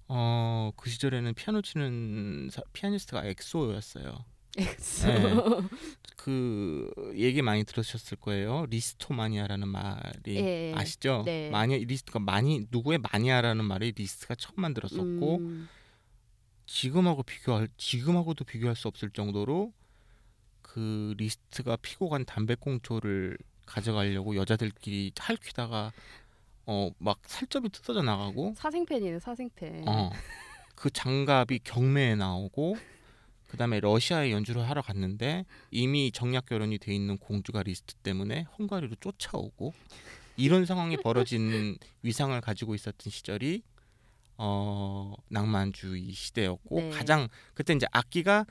어, 0.10 0.72
그 0.76 0.90
시절에는 0.90 1.34
피아노 1.36 1.62
치는 1.62 2.50
사- 2.52 2.64
피아니스트가 2.74 3.26
엑소였어요. 3.26 4.26
엑소. 4.58 5.08
네. 5.08 5.22
그 6.18 6.92
얘기 7.16 7.42
많이 7.42 7.64
들으셨을 7.64 8.18
거예요. 8.18 8.66
리스토마니아라는 8.70 9.68
말이 9.68 10.36
예. 10.36 10.74
아시죠? 10.76 11.22
네. 11.26 11.50
마니아 11.50 11.78
리스트가 11.78 12.20
많이 12.20 12.66
누구의 12.72 12.98
마니아라는 13.12 13.64
말이 13.64 13.92
리스트가 13.96 14.36
처음 14.36 14.56
만들었었고 14.58 15.38
음, 15.38 15.70
지금하고 16.66 17.24
비교할 17.24 17.70
지금하고도 17.78 18.44
비교할 18.46 18.76
수 18.76 18.88
없을 18.88 19.12
정도로 19.12 19.72
그 20.62 21.14
리스트가 21.18 21.78
피고 21.78 22.10
간 22.10 22.26
담배꽁초를 22.26 23.38
가져가려고 23.66 24.36
여자들끼리 24.36 25.14
할퀴다가 25.18 25.92
어 26.70 26.92
막 27.00 27.20
살점이 27.26 27.70
뜯어져 27.70 28.02
나가고 28.04 28.54
사생팬이네 28.58 29.20
사생팬. 29.20 29.88
어 29.88 30.12
그 30.76 30.90
장갑이 30.90 31.60
경매에 31.66 32.16
나오고 32.16 32.78
그다음에 33.50 33.82
러시아에 33.82 34.32
연주를 34.32 34.70
하러 34.70 34.82
갔는데 34.82 35.44
이미 35.72 36.10
정략 36.14 36.46
결혼이 36.46 36.78
돼 36.78 36.96
있는 36.96 37.18
공주가 37.18 37.64
리스트 37.64 37.96
때문에 37.96 38.46
헝가리로 38.58 38.96
쫓아오고 39.02 39.74
이런 40.38 40.66
상황이 40.66 40.96
벌어진 41.04 41.78
위상을 42.02 42.40
가지고 42.40 42.76
있었던 42.76 43.12
시절이 43.12 43.62
어 44.38 45.14
낭만주의 45.28 46.14
시대였고 46.14 46.80
네. 46.80 46.90
가장 46.92 47.28
그때 47.56 47.74
이제 47.74 47.86
악기가 47.92 48.46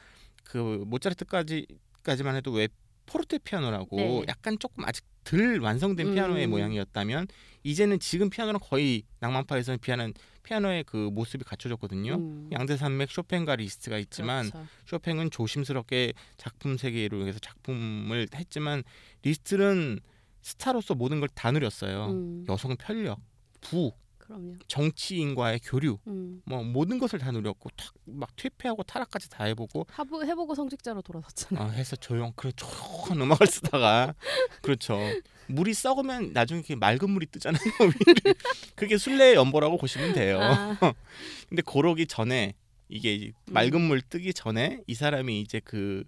그 0.44 0.84
모차르트까지까지만 0.86 2.36
해도 2.36 2.52
왜 2.52 2.68
포르테 3.08 3.38
피아노라고 3.38 3.96
네. 3.96 4.24
약간 4.28 4.58
조금 4.58 4.84
아직 4.84 5.04
덜 5.24 5.58
완성된 5.60 6.14
피아노의 6.14 6.46
음. 6.46 6.50
모양이었다면 6.50 7.26
이제는 7.64 7.98
지금 8.00 8.30
피아노는 8.30 8.60
거의 8.60 9.02
낭만파에서는 9.20 9.78
피아노 9.80 10.12
피아노의 10.42 10.84
그 10.84 10.96
모습이 11.12 11.44
갖춰졌거든요. 11.44 12.14
음, 12.14 12.48
양대 12.52 12.76
산맥 12.78 13.10
쇼팽과 13.10 13.56
리스트가 13.56 13.98
있지만 13.98 14.48
그렇죠. 14.50 14.66
쇼팽은 14.86 15.30
조심스럽게 15.30 16.14
작품 16.38 16.78
세계로 16.78 17.26
해서 17.26 17.38
작품을 17.40 18.28
했지만 18.34 18.82
리스트는 19.22 20.00
스타로서 20.40 20.94
모든 20.94 21.20
걸 21.20 21.28
다 21.34 21.50
누렸어요. 21.52 22.06
음, 22.06 22.46
여성 22.48 22.74
편력, 22.76 23.20
부, 23.60 23.92
그럼요. 24.28 24.56
정치인과의 24.68 25.60
교류, 25.64 25.98
음. 26.06 26.42
뭐 26.44 26.62
모든 26.62 26.98
것을 26.98 27.18
다 27.18 27.30
누렸고 27.32 27.70
탁, 27.76 27.94
막 28.04 28.28
퇴폐하고 28.36 28.82
타락까지 28.82 29.30
다 29.30 29.44
해보고 29.44 29.86
하부, 29.90 30.22
해보고 30.22 30.54
성직자로 30.54 31.00
돌아섰잖아요. 31.00 31.66
어, 31.66 31.70
해서 31.70 31.96
조용 31.96 32.32
그 32.36 32.52
조용한 32.52 33.20
음악을 33.22 33.46
쓰다가 33.46 34.14
그렇죠. 34.62 34.98
물이 35.46 35.72
썩으면 35.72 36.34
나중에 36.34 36.58
이렇게 36.58 36.76
맑은 36.76 37.10
물이 37.10 37.26
뜨잖아요. 37.26 37.62
그게 38.76 38.98
순례의 38.98 39.34
연보라고 39.34 39.78
보시면 39.78 40.12
돼요. 40.12 40.38
아, 40.42 40.78
근데 41.48 41.62
그러기 41.62 42.06
전에 42.06 42.52
이게 42.90 43.32
음. 43.48 43.52
맑은 43.54 43.80
물 43.80 44.02
뜨기 44.02 44.34
전에 44.34 44.82
이 44.86 44.94
사람이 44.94 45.40
이제 45.40 45.60
그 45.64 46.04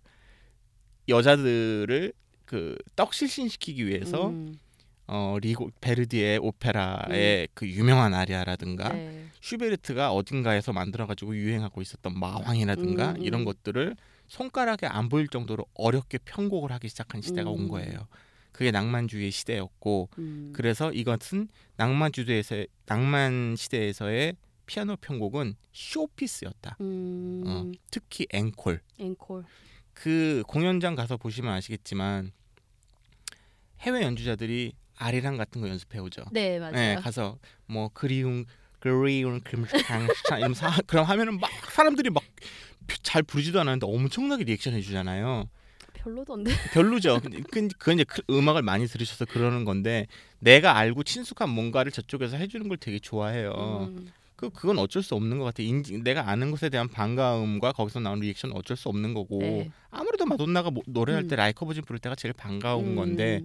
여자들을 1.09 2.13
그 2.45 2.77
떡실신시키기 2.97 3.87
위해서 3.87 4.29
음, 4.29 4.59
어 5.13 5.39
리고 5.41 5.71
베르디의 5.81 6.39
오페라의 6.39 7.49
그 7.53 7.69
유명한 7.69 8.15
아리아라든가 8.15 8.91
네. 8.91 9.27
슈베르트가 9.41 10.13
어딘가에서 10.13 10.73
만들어가지고 10.73 11.35
유행하고 11.35 11.83
있었던 11.83 12.17
마왕이라든가 12.17 13.11
음, 13.11 13.17
음. 13.17 13.23
이런 13.23 13.45
것들을 13.45 13.97
손가락에 14.29 14.87
안 14.87 15.09
보일 15.09 15.27
정도로 15.27 15.67
어렵게 15.75 16.19
편곡을 16.19 16.71
하기 16.71 16.89
시작한 16.89 17.23
시대가 17.23 17.51
음. 17.51 17.57
온 17.57 17.69
거예요. 17.69 18.07
그게 18.53 18.71
낭만주의 18.71 19.33
시대였고 19.33 20.11
음. 20.19 20.53
그래서 20.55 20.93
이것은 20.93 21.49
낭만주의에서 21.77 22.67
낭만 22.87 23.57
시대에서의 23.57 24.37
피아노 24.67 24.95
편곡은 24.95 25.57
쇼피스였다. 25.73 26.77
음, 26.83 27.43
어, 27.45 27.73
특히 27.91 28.29
앵콜. 28.31 28.81
앵콜. 29.01 29.45
그 29.93 30.45
공연장 30.47 30.95
가서 30.95 31.17
보시면 31.17 31.53
아시겠지만 31.53 32.31
해외 33.81 34.03
연주자들이 34.03 34.75
아리랑 35.01 35.37
같은 35.37 35.61
거 35.61 35.69
연습해 35.69 35.99
오죠. 35.99 36.23
네 36.31 36.59
맞아요. 36.59 36.73
네, 36.73 36.95
가서 36.97 37.39
뭐 37.67 37.91
그리운 37.93 38.45
그리운 38.79 39.41
금강산 39.41 39.81
이러면서 40.39 40.67
하- 40.69 40.83
그럼 40.83 41.05
하면은 41.07 41.41
막 41.41 41.51
사람들이 41.73 42.11
막 42.11 42.23
잘 43.05 43.23
부르지도 43.23 43.61
않았는데 43.61 43.87
엄청나게 43.87 44.43
리액션 44.43 44.75
해주잖아요. 44.75 45.49
별로던데. 45.95 46.51
별로죠. 46.75 47.21
그- 47.21 47.31
그건 47.79 47.95
이제 47.95 48.05
그 48.05 48.21
음악을 48.29 48.63
많이 48.63 48.87
들으셔서 48.89 49.27
그러는 49.27 49.65
건데 49.65 50.07
내가 50.41 50.77
알고 50.77 51.05
친숙한 51.05 51.51
뭔가를 51.51 51.93
저쪽에서 51.93 52.37
해주는 52.37 52.67
걸 52.69 52.79
되게 52.79 52.99
좋아해요. 52.99 53.87
음, 53.93 54.11
그 54.35 54.51
그건 54.51 54.79
어쩔 54.81 55.05
수 55.05 55.15
없는 55.15 55.39
것 55.39 55.45
같아. 55.45 55.63
인지, 55.63 55.99
내가 56.03 56.29
아는 56.31 56.51
것에 56.51 56.69
대한 56.69 56.89
반가움과 56.89 57.71
거기서 57.73 58.01
나오는 58.01 58.23
리액션은 58.23 58.57
어쩔 58.57 58.77
수 58.77 58.89
없는 58.89 59.15
거고 59.15 59.39
네. 59.39 59.71
아무래도 59.91 60.27
마돈나가 60.27 60.73
뭐- 60.73 60.83
노래할 60.87 61.25
음. 61.25 61.29
때 61.29 61.37
Like 61.37 61.67
a 61.67 61.69
Virgin 61.69 61.85
부를 61.85 62.01
때가 62.01 62.17
제일 62.17 62.33
반가운 62.33 62.87
음, 62.87 62.97
건데 62.97 63.43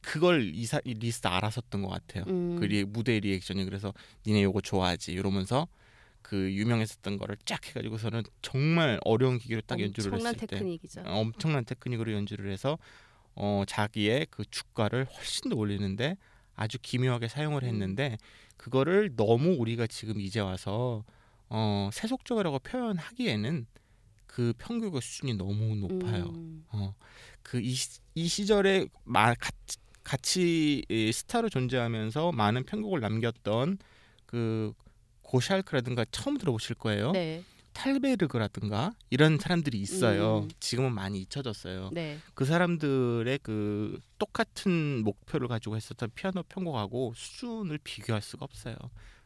그걸 0.00 0.54
이사 0.54 0.80
이 0.84 0.94
리스트 0.94 1.26
알았었던 1.26 1.82
것 1.82 1.88
같아요. 1.88 2.24
음, 2.28 2.56
그 2.58 2.64
리, 2.64 2.84
무대 2.84 3.18
리액션이 3.20 3.64
그래서 3.64 3.92
니네 4.26 4.42
요거 4.44 4.60
좋아하지 4.60 5.12
이러면서 5.12 5.66
그 6.22 6.52
유명했었던 6.52 7.16
거를 7.18 7.36
쫙 7.44 7.64
해가지고서는 7.66 8.22
정말 8.42 8.98
어려운 9.04 9.38
기교로 9.38 9.62
딱 9.66 9.80
연주를 9.80 10.14
했을 10.18 10.34
때 10.34 10.46
테크닉이죠. 10.46 11.00
어, 11.02 11.20
엄청난 11.20 11.64
테크닉으로 11.64 12.12
연주를 12.12 12.50
해서 12.52 12.78
어, 13.34 13.64
자기의 13.66 14.26
그 14.30 14.44
주가를 14.50 15.04
훨씬 15.06 15.50
더 15.50 15.56
올리는데 15.56 16.16
아주 16.54 16.78
교묘하게 16.80 17.28
사용을 17.28 17.62
음. 17.64 17.68
했는데 17.68 18.16
그거를 18.56 19.14
너무 19.16 19.54
우리가 19.58 19.86
지금 19.86 20.20
이제 20.20 20.40
와서 20.40 21.04
어, 21.48 21.88
세속적이라고 21.92 22.58
표현하기에는 22.58 23.66
그 24.26 24.52
편곡의 24.58 25.00
수준이 25.00 25.34
너무 25.34 25.74
높아요. 25.76 26.24
음, 26.26 26.64
어, 26.72 26.94
그 27.42 27.60
이 27.60 27.74
이 28.18 28.26
시절에 28.26 28.86
마, 29.04 29.32
같이, 29.34 29.78
같이 30.08 30.86
이 30.88 31.12
스타로 31.12 31.50
존재하면서 31.50 32.32
많은 32.32 32.64
편곡을 32.64 33.00
남겼던 33.00 33.76
그 34.24 34.72
고샬크라든가 35.20 36.06
처음 36.10 36.38
들어보실 36.38 36.76
거예요. 36.76 37.12
네, 37.12 37.44
탈베르그라든가 37.74 38.92
이런 39.10 39.36
사람들이 39.36 39.78
있어요. 39.78 40.44
음. 40.44 40.50
지금은 40.60 40.94
많이 40.94 41.20
잊혀졌어요. 41.20 41.90
네, 41.92 42.18
그 42.32 42.46
사람들의 42.46 43.38
그 43.42 44.00
똑같은 44.18 45.04
목표를 45.04 45.46
가지고 45.46 45.76
했었던 45.76 46.08
피아노 46.14 46.42
편곡하고 46.42 47.12
수준을 47.14 47.78
비교할 47.84 48.22
수가 48.22 48.46
없어요. 48.46 48.76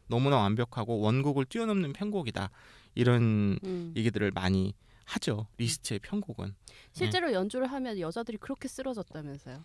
너무나 0.07 0.35
완벽하고 0.35 0.99
원곡을 0.99 1.45
뛰어넘는 1.45 1.93
편곡이다. 1.93 2.49
이런 2.95 3.57
음. 3.63 3.93
얘기들을 3.95 4.31
많이 4.31 4.73
하죠. 5.05 5.47
리스트의 5.57 5.99
편곡은. 5.99 6.53
실제로 6.91 7.31
연주를 7.31 7.67
하면 7.67 7.99
여자들이 7.99 8.37
그렇게 8.37 8.67
쓰러졌다면서요. 8.67 9.63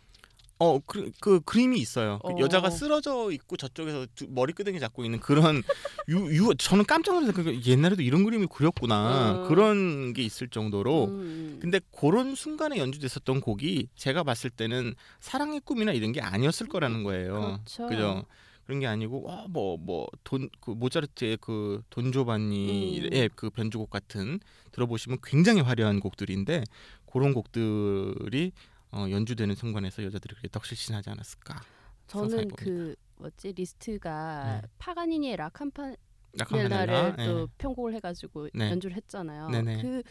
어, 0.60 0.80
그, 0.80 1.10
그 1.20 1.40
그림이 1.40 1.78
있어요. 1.78 2.18
그 2.24 2.32
어. 2.32 2.38
여자가 2.40 2.70
쓰러져 2.70 3.30
있고 3.30 3.56
저쪽에서 3.56 4.06
두- 4.14 4.26
머리 4.28 4.52
끄댕이 4.52 4.80
잡고 4.80 5.04
있는 5.04 5.20
그런 5.20 5.62
유, 6.08 6.26
유 6.34 6.54
저는 6.56 6.84
깜짝 6.84 7.14
놀랐어요. 7.14 7.32
그 7.32 7.60
옛날에도 7.64 8.02
이런 8.02 8.24
그림이 8.24 8.46
그렸구나. 8.50 9.44
어. 9.44 9.48
그런 9.48 10.12
게 10.14 10.22
있을 10.22 10.48
정도로 10.48 11.04
음, 11.04 11.58
근데 11.60 11.80
그런 11.96 12.34
순간에 12.34 12.78
연주됐었던 12.78 13.40
곡이 13.40 13.88
제가 13.94 14.24
봤을 14.24 14.50
때는 14.50 14.94
사랑의 15.20 15.60
꿈이나 15.60 15.92
이런 15.92 16.10
게 16.12 16.20
아니었을 16.20 16.66
거라는 16.68 17.04
거예요. 17.04 17.60
그렇죠. 17.64 17.86
그죠? 17.86 18.24
그런 18.66 18.80
게 18.80 18.86
아니고 18.86 19.26
뭐뭐돈 19.48 20.50
그 20.60 20.72
모차르트의 20.72 21.38
그 21.40 21.80
돈조반니의 21.88 23.10
음. 23.22 23.28
그 23.34 23.48
변주곡 23.48 23.88
같은 23.90 24.40
들어보시면 24.72 25.18
굉장히 25.22 25.62
화려한 25.62 26.00
곡들인데 26.00 26.64
그런 27.10 27.32
곡들이 27.32 28.52
어, 28.92 29.06
연주되는 29.10 29.54
순간에서 29.54 30.02
여자들이 30.04 30.34
그렇게 30.34 30.48
덕실신하지 30.48 31.10
않았을까? 31.10 31.60
저는. 32.06 32.48
그 32.56 32.94
뭐지 33.16 33.52
리스트가 33.52 34.60
네. 34.62 34.68
파가니니의 34.78 35.36
라캄파넬라를 35.36 36.94
라캄파넬라, 36.94 37.16
또 37.24 37.40
예. 37.42 37.46
편곡을 37.58 37.94
해가지고 37.94 38.48
네. 38.54 38.70
연주를 38.70 38.96
했잖아요. 38.96 39.48
네네. 39.48 39.82
그 39.82 40.02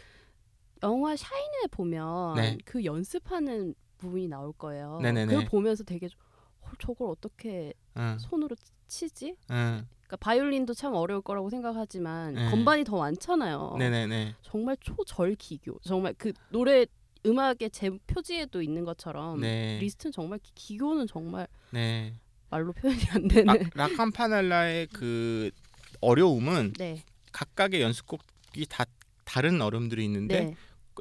영화 0.82 1.16
샤인에 1.16 1.66
보면 1.70 2.36
네. 2.36 2.58
그 2.64 2.84
연습하는 2.84 3.74
부분이 3.96 4.28
나올 4.28 4.52
거예요. 4.52 5.00
네네네. 5.02 5.26
그걸 5.26 5.44
보면서 5.46 5.82
되게 5.84 6.08
어, 6.60 6.70
저걸 6.78 7.10
어떻게 7.10 7.72
응, 7.96 8.16
손으로 8.18 8.54
치지? 8.86 9.36
응, 9.50 9.86
그러니까 9.90 10.16
바이올린도 10.18 10.74
참 10.74 10.94
어려울 10.94 11.22
거라고 11.22 11.50
생각하지만 11.50 12.34
네. 12.34 12.50
건반이 12.50 12.84
더 12.84 12.98
많잖아요. 12.98 13.76
네네네. 13.78 14.36
정말 14.42 14.76
초절 14.80 15.34
기교. 15.34 15.78
정말 15.82 16.14
그 16.16 16.32
노래 16.50 16.86
음악의 17.28 17.70
제 17.72 17.90
표지에도 18.06 18.62
있는 18.62 18.84
것처럼 18.84 19.40
네, 19.40 19.78
리스트는 19.80 20.12
정말 20.12 20.38
기- 20.42 20.52
기교는 20.54 21.06
정말 21.06 21.46
네. 21.70 22.14
말로 22.50 22.72
표현이 22.72 23.00
안 23.10 23.28
되는. 23.28 23.48
아, 23.50 23.56
라캄파넬라의 23.74 24.86
그 24.92 25.50
어려움은 26.00 26.72
네, 26.78 27.02
각각의 27.32 27.82
연습곡이 27.82 28.66
다 28.68 28.84
다른 29.24 29.60
어려움들이 29.60 30.04
있는데 30.04 30.40
네, 30.44 30.54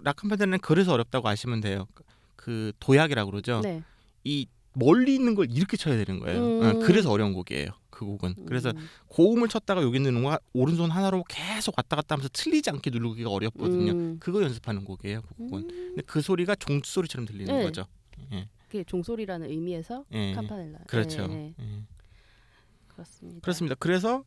라캄파넬라는 0.03 0.59
그래서 0.59 0.93
어렵다고 0.93 1.27
아시면 1.29 1.61
돼요. 1.61 1.87
그 2.35 2.71
도약이라고 2.79 3.31
그러죠. 3.31 3.61
네. 3.61 3.81
이 4.23 4.45
멀리 4.73 5.15
있는 5.15 5.33
걸 5.35 5.47
이렇게 5.49 5.77
쳐야 5.77 6.03
되는 6.03 6.19
거예요. 6.19 6.39
음. 6.39 6.63
어, 6.63 6.79
그래서 6.85 7.09
어려운 7.11 7.33
곡이에요. 7.33 7.69
그 7.97 8.05
곡은. 8.05 8.45
그래서 8.45 8.69
음, 8.69 8.87
고음을 9.07 9.47
쳤다가 9.47 9.81
여기 9.81 9.97
있는 9.97 10.21
거 10.21 10.37
오른손 10.53 10.91
하나로 10.91 11.23
계속 11.27 11.73
왔다 11.75 11.95
갔다 11.95 12.13
하면서 12.13 12.29
틀리지 12.31 12.69
않게 12.69 12.91
누르기가 12.91 13.31
어렵거든요. 13.31 13.91
음, 13.91 14.17
그거 14.19 14.43
연습하는 14.43 14.85
곡이에요. 14.85 15.23
그 15.23 15.33
곡은. 15.35 15.61
음, 15.63 15.67
근데 15.67 16.03
그 16.05 16.21
소리가 16.21 16.53
종소리처럼 16.55 17.25
들리는 17.25 17.51
네. 17.51 17.63
거죠. 17.63 17.87
예. 18.33 18.47
그게 18.67 18.83
종소리라는 18.83 19.49
의미에서 19.49 20.05
예. 20.11 20.33
캄파넬라. 20.33 20.79
그렇죠. 20.85 21.25
네, 21.25 21.55
네, 21.57 21.65
예. 21.65 21.83
그렇습니다. 22.87 23.41
그렇습니다. 23.41 23.75
그래서 23.79 24.23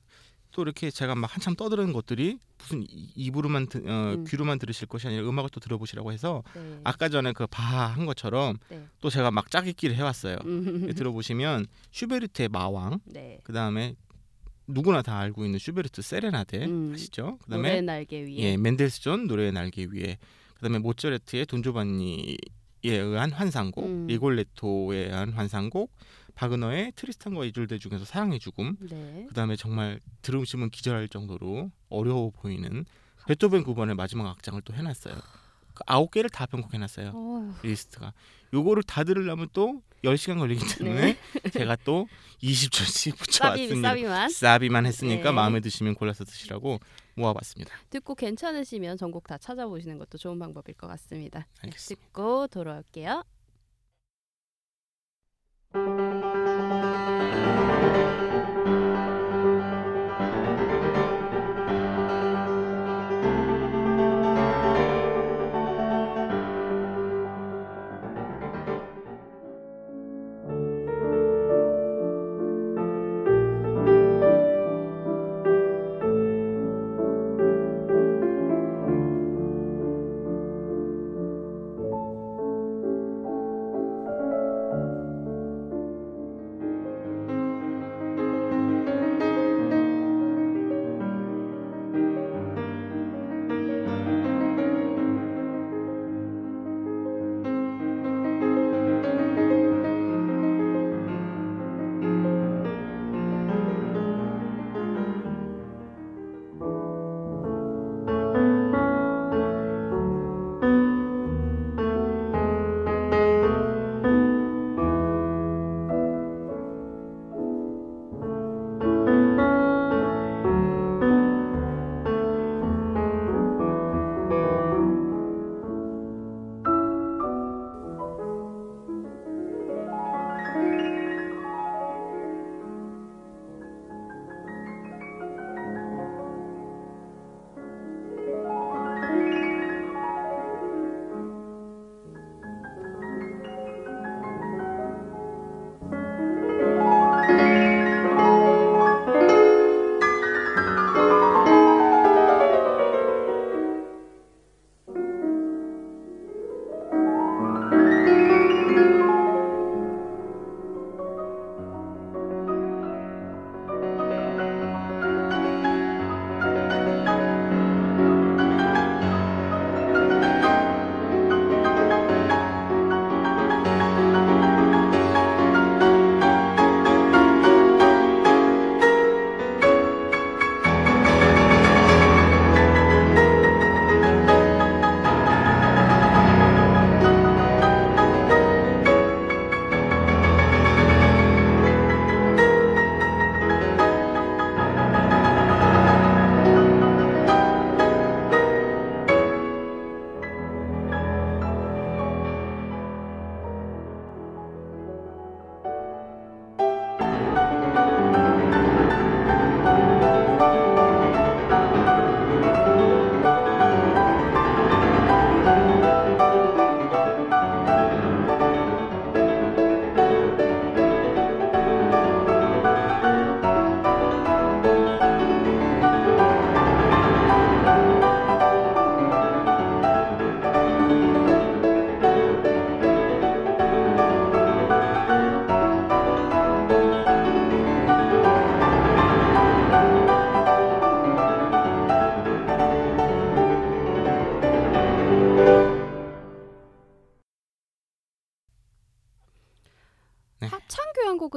또 0.52 0.62
이렇게 0.62 0.90
제가 0.90 1.14
막 1.14 1.32
한참 1.34 1.54
떠드는 1.54 1.92
것들이 1.92 2.38
무슨 2.58 2.82
이- 2.82 3.10
입으로만 3.14 3.66
드, 3.68 3.78
어, 3.78 4.14
음. 4.16 4.24
귀로만 4.28 4.58
들으실 4.58 4.88
것이 4.88 5.06
아니라 5.06 5.28
음악을 5.28 5.50
또 5.50 5.60
들어보시라고 5.60 6.12
해서 6.12 6.42
네. 6.54 6.80
아까 6.84 7.08
전에 7.08 7.32
그 7.32 7.46
바하 7.46 7.86
한 7.86 8.04
것처럼 8.06 8.56
네. 8.68 8.84
또 9.00 9.10
제가 9.10 9.30
막 9.30 9.50
짜깁기를 9.50 9.94
해왔어요. 9.96 10.36
음, 10.44 10.92
들어보시면 10.94 11.66
슈베르트의 11.92 12.48
마왕, 12.48 13.00
네. 13.04 13.38
그 13.44 13.52
다음에 13.52 13.94
누구나 14.66 15.02
다 15.02 15.18
알고 15.18 15.44
있는 15.44 15.58
슈베르트 15.58 16.02
세레나데 16.02 16.66
음. 16.66 16.92
아시죠? 16.94 17.38
그 17.42 17.50
노래 17.50 17.62
다음에 17.62 17.80
날개 17.80 18.22
위에. 18.24 18.36
예 18.38 18.56
멘델스존 18.56 19.26
노래의 19.26 19.52
날개 19.52 19.84
위에, 19.90 20.18
그 20.54 20.60
다음에 20.62 20.78
모차르트의 20.78 21.46
돈조반니에 21.46 22.36
의한 22.84 23.32
환상곡, 23.32 23.84
음. 23.84 24.06
리골레토에 24.06 24.96
의한 25.06 25.32
환상곡, 25.32 25.90
바그너의 26.40 26.92
트리스탄과 26.96 27.44
이졸데 27.44 27.78
중에서 27.78 28.06
사랑의 28.06 28.38
죽음, 28.40 28.74
네. 28.88 29.26
그 29.28 29.34
다음에 29.34 29.56
정말 29.56 30.00
들으시면 30.22 30.70
기절할 30.70 31.06
정도로 31.06 31.70
어려워 31.90 32.30
보이는 32.30 32.86
베토벤 33.26 33.62
9번의 33.62 33.94
마지막 33.94 34.26
악장을 34.26 34.62
또 34.62 34.72
해놨어요. 34.72 35.16
그 35.74 35.82
아홉 35.86 36.10
개를 36.10 36.30
다 36.30 36.46
편곡해놨어요. 36.46 37.12
어, 37.14 37.54
리스트가. 37.62 38.14
요거를 38.54 38.84
다 38.84 39.04
들으려면 39.04 39.48
또 39.52 39.82
10시간 40.02 40.38
걸리기 40.38 40.64
때문에 40.78 41.18
제가 41.52 41.76
또 41.84 42.08
20초씩 42.42 43.16
네. 43.16 43.32
싸비 43.32 43.68
붙여왔습니다. 43.68 43.88
싸비 43.90 44.04
만 44.04 44.28
싸비만 44.30 44.86
했으니까 44.86 45.24
네. 45.24 45.32
마음에 45.32 45.60
드시면 45.60 45.94
골라서 45.94 46.24
드시라고 46.24 46.80
모아봤습니다. 47.16 47.70
듣고 47.90 48.14
괜찮으시면 48.14 48.96
전곡 48.96 49.26
다 49.26 49.36
찾아보시는 49.36 49.98
것도 49.98 50.16
좋은 50.16 50.38
방법일 50.38 50.74
것 50.76 50.86
같습니다. 50.86 51.40
네, 51.40 51.46
알겠습니다. 51.64 52.02
듣고 52.02 52.46
돌아올게요. 52.46 53.24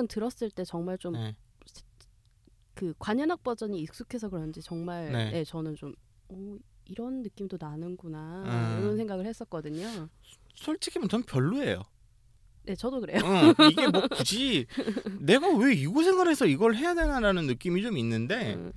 교향곡은 0.03 0.07
들었을 0.07 0.51
때 0.51 0.63
정말 0.63 0.97
좀 0.97 1.13
네. 1.13 1.35
그 2.73 2.93
관현악 2.99 3.43
버전이 3.43 3.79
익숙해서 3.81 4.29
그런지 4.29 4.61
정말 4.61 5.11
네. 5.11 5.31
네, 5.31 5.43
저는 5.43 5.75
좀 5.75 5.93
오, 6.27 6.57
이런 6.85 7.21
느낌도 7.21 7.57
나는구나 7.59 8.43
음. 8.45 8.81
이런 8.81 8.97
생각을 8.97 9.25
했었거든요. 9.25 10.09
솔직히 10.55 10.99
말하면 10.99 11.09
전 11.09 11.23
별로예요. 11.23 11.83
네, 12.65 12.75
저도 12.75 13.01
그래요. 13.01 13.19
어, 13.19 13.67
이게 13.69 13.87
뭐 13.87 14.07
굳이 14.07 14.65
내가 15.19 15.49
왜이 15.57 15.85
고생을 15.85 16.29
해서 16.29 16.45
이걸 16.45 16.75
해야 16.75 16.93
되나라는 16.93 17.45
느낌이 17.45 17.81
좀 17.81 17.97
있는데 17.97 18.53
음. 18.53 18.71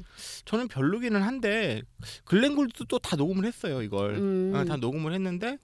저는 0.44 0.68
별로기는 0.68 1.20
한데 1.22 1.82
글렌 2.24 2.56
골드도 2.56 2.84
또다 2.86 3.16
녹음을 3.16 3.44
했어요 3.44 3.82
이걸 3.82 4.16
음. 4.16 4.52
어, 4.54 4.64
다 4.64 4.76
녹음을 4.76 5.12
했는데 5.14 5.58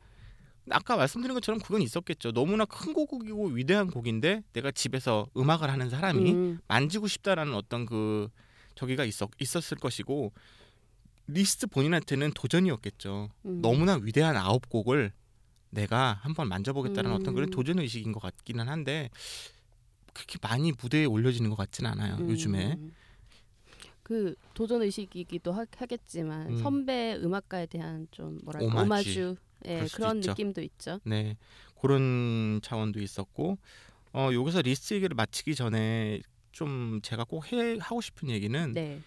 아까 0.71 0.97
말씀드린 0.97 1.35
것처럼 1.35 1.61
그건 1.61 1.83
있었겠죠 1.83 2.33
너무나 2.33 2.65
큰 2.65 2.93
곡이고 2.93 3.49
위대한 3.49 3.91
곡인데 3.91 4.43
내가 4.53 4.71
집에서 4.71 5.27
음악을 5.37 5.71
하는 5.71 5.91
사람이 5.91 6.33
음. 6.33 6.59
만지고 6.69 7.09
싶다라는 7.09 7.55
어떤 7.55 7.85
그 7.85 8.29
저기가 8.75 9.05
있었 9.05 9.31
있었을 9.41 9.77
것이고 9.79 10.33
리스트 11.27 11.67
본인한테는 11.67 12.33
도전이었겠죠 12.33 13.31
음. 13.47 13.61
너무나 13.63 13.97
위대한 13.97 14.37
아홉 14.37 14.69
곡을 14.69 15.13
내가 15.71 16.19
한번 16.23 16.49
만져보겠다는 16.49 17.11
음. 17.11 17.17
어떤 17.17 17.35
그런 17.35 17.51
도전 17.51 17.79
의식인 17.79 18.13
것 18.13 18.21
같기는 18.21 18.69
한데 18.69 19.11
그렇게 20.13 20.39
많이 20.43 20.73
무대에 20.73 21.07
올려지는 21.07 21.51
것 21.51 21.57
같진 21.57 21.87
않아요 21.87 22.17
음. 22.17 22.31
요즘에 22.31 22.79
그 24.03 24.35
도전 24.55 24.83
의식이기도 24.83 25.53
하, 25.53 25.65
하겠지만 25.77 26.49
음. 26.49 26.57
선배 26.59 27.17
음악가에 27.17 27.67
대한 27.67 28.07
좀 28.11 28.39
뭐랄까 28.45 28.67
오마주. 28.67 28.85
오마주, 28.85 29.37
예, 29.67 29.87
그런 29.93 30.19
있죠. 30.19 30.31
느낌도 30.31 30.63
있죠. 30.63 31.01
네 31.05 31.37
그런 31.81 32.61
차원도 32.63 33.01
있었고 33.01 33.59
어 34.13 34.31
여기서 34.33 34.63
리스트 34.63 34.95
얘기를 34.95 35.15
마치기 35.15 35.55
전에 35.55 36.21
좀 36.53 37.01
제가 37.03 37.25
꼭 37.25 37.51
해, 37.53 37.77
하고 37.81 38.01
싶은 38.01 38.31
얘기는 38.31 38.73
네. 38.73 39.01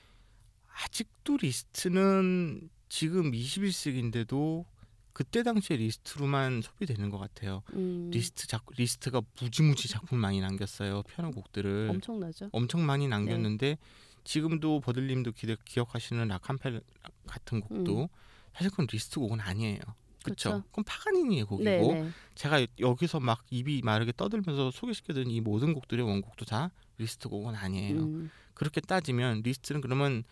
아직도 0.84 1.38
리스트는 1.38 2.70
지금 2.90 3.32
21세기인데도 3.32 4.66
그때 5.14 5.44
당시의 5.44 5.80
리스트로만 5.80 6.62
소비되는 6.62 7.10
것 7.10 7.18
같아요. 7.18 7.64
음, 7.74 8.10
리스트 8.12 8.48
작 8.48 8.66
리스트가 8.76 9.22
무지무지 9.40 9.88
작품 9.88 10.20
많이 10.20 10.42
남겼어요. 10.42 11.04
피아노 11.04 11.32
곡들을 11.32 11.88
엄청나죠. 11.90 12.50
엄청 12.52 12.86
많이 12.86 13.08
남겼는데 13.08 13.78
지금도 14.26 14.82
버들님도 14.82 15.32
기, 15.32 15.56
기억하시는 15.64 16.28
라캄펠 16.28 16.82
같은 17.28 17.62
곡도 17.62 18.10
사실 18.54 18.70
그건 18.72 18.88
리스트 18.92 19.20
곡은 19.22 19.40
아니에요. 19.40 19.80
그렇죠. 20.26 20.64
그건 20.68 20.84
파가니니의 20.84 21.44
곡이고 21.46 21.64
네, 21.70 21.80
네. 22.02 22.10
제가 22.36 22.66
여기서 22.80 23.20
막 23.20 23.44
입이 23.50 23.82
마르게 23.84 24.12
떠들면서 24.16 24.72
소개시켜드린 24.72 25.30
이 25.32 25.42
모든 25.42 25.74
곡들의 25.74 26.06
원곡도 26.06 26.46
다 26.46 26.72
리스트 26.98 27.30
곡은 27.30 27.56
아니에요. 27.56 28.00
음, 28.00 28.32
그렇게 28.54 28.82
따지면 28.82 29.42
리스트는 29.44 29.82
그러면 29.82 30.24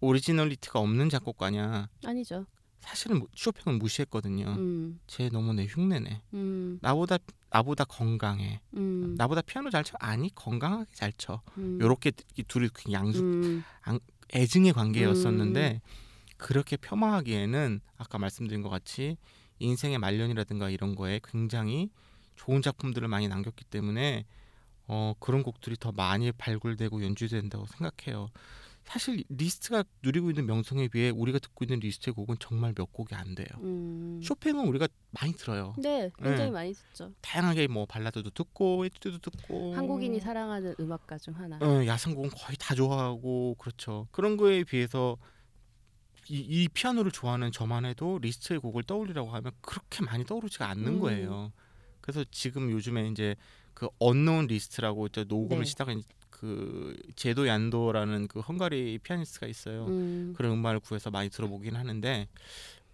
오리지널리티가 0.00 0.78
없는 0.78 1.08
작곡가냐? 1.10 1.88
아니죠. 2.04 2.46
사실은 2.80 3.18
뭐- 3.18 3.28
쇼팽은 3.34 3.78
무시했거든요. 3.78 4.46
음, 4.56 5.00
쟤 5.06 5.28
너무 5.28 5.52
내 5.52 5.66
흉내내. 5.66 6.22
음, 6.32 6.78
나보다 6.80 7.18
나보다 7.50 7.84
건강해. 7.84 8.60
음, 8.74 9.14
나보다 9.18 9.42
피아노 9.42 9.68
잘 9.70 9.84
쳐? 9.84 9.96
아니 10.00 10.34
건강하게 10.34 10.90
잘 10.94 11.12
쳐. 11.12 11.42
음, 11.58 11.78
요렇게 11.80 12.12
이 12.36 12.42
둘이 12.44 12.68
그 12.72 12.90
앙숙 12.90 13.20
음, 13.20 13.62
애증의 14.34 14.72
관계였었는데 14.72 15.82
그렇게 16.40 16.76
폄하하기에는 16.76 17.80
아까 17.98 18.18
말씀드린 18.18 18.62
것 18.62 18.70
같이 18.70 19.16
인생의 19.58 19.98
말년이라든가 19.98 20.70
이런 20.70 20.94
거에 20.94 21.20
굉장히 21.22 21.90
좋은 22.34 22.62
작품들을 22.62 23.06
많이 23.08 23.28
남겼기 23.28 23.66
때문에 23.66 24.24
어, 24.86 25.14
그런 25.20 25.42
곡들이 25.42 25.76
더 25.78 25.92
많이 25.92 26.32
발굴되고 26.32 27.04
연주된다고 27.04 27.66
생각해요. 27.66 28.28
사실 28.84 29.22
리스트가 29.28 29.84
누리고 30.02 30.30
있는 30.30 30.46
명성에 30.46 30.88
비해 30.88 31.10
우리가 31.10 31.38
듣고 31.38 31.64
있는 31.64 31.78
리스트의 31.80 32.14
곡은 32.14 32.36
정말 32.40 32.72
몇 32.74 32.90
곡이 32.90 33.14
안 33.14 33.34
돼요. 33.34 33.46
음. 33.58 34.20
쇼팽은 34.24 34.66
우리가 34.66 34.88
많이 35.10 35.34
들어요. 35.34 35.74
네, 35.78 36.10
굉장히 36.18 36.46
네. 36.46 36.50
많이 36.50 36.72
듣죠. 36.72 37.12
다양하게 37.20 37.68
뭐 37.68 37.84
발라드도 37.84 38.30
듣고 38.30 38.86
에튀드도 38.86 39.18
듣고 39.30 39.74
한국인이 39.74 40.18
사랑하는 40.18 40.74
음악가 40.80 41.18
중 41.18 41.36
하나. 41.36 41.58
어, 41.60 41.86
야상곡은 41.86 42.30
거의 42.30 42.56
다 42.58 42.74
좋아하고 42.74 43.56
그렇죠. 43.58 44.08
그런 44.10 44.38
거에 44.38 44.64
비해서 44.64 45.18
이, 46.30 46.38
이 46.38 46.68
피아노를 46.68 47.10
좋아하는 47.10 47.50
저만 47.50 47.84
해도 47.84 48.18
리스트의 48.22 48.60
곡을 48.60 48.84
떠올리라고 48.84 49.30
하면 49.30 49.50
그렇게 49.60 50.04
많이 50.04 50.24
떠오르지가 50.24 50.68
않는 50.68 50.86
음. 50.86 51.00
거예요. 51.00 51.52
그래서 52.00 52.24
지금 52.30 52.70
요즘에 52.70 53.08
이제 53.08 53.34
그 53.74 53.88
언노운 53.98 54.46
리스트라고 54.46 55.08
이제 55.08 55.24
녹음을 55.24 55.64
네. 55.64 55.68
시작한 55.68 56.02
그 56.30 56.96
제노 57.16 57.48
얀도라는 57.48 58.28
그 58.28 58.40
헝가리 58.40 58.98
피아니스트가 59.02 59.48
있어요. 59.48 59.86
음, 59.86 60.32
그런 60.36 60.52
음악을 60.52 60.80
구해서 60.80 61.10
많이 61.10 61.30
들어보긴 61.30 61.74
하는데 61.74 62.28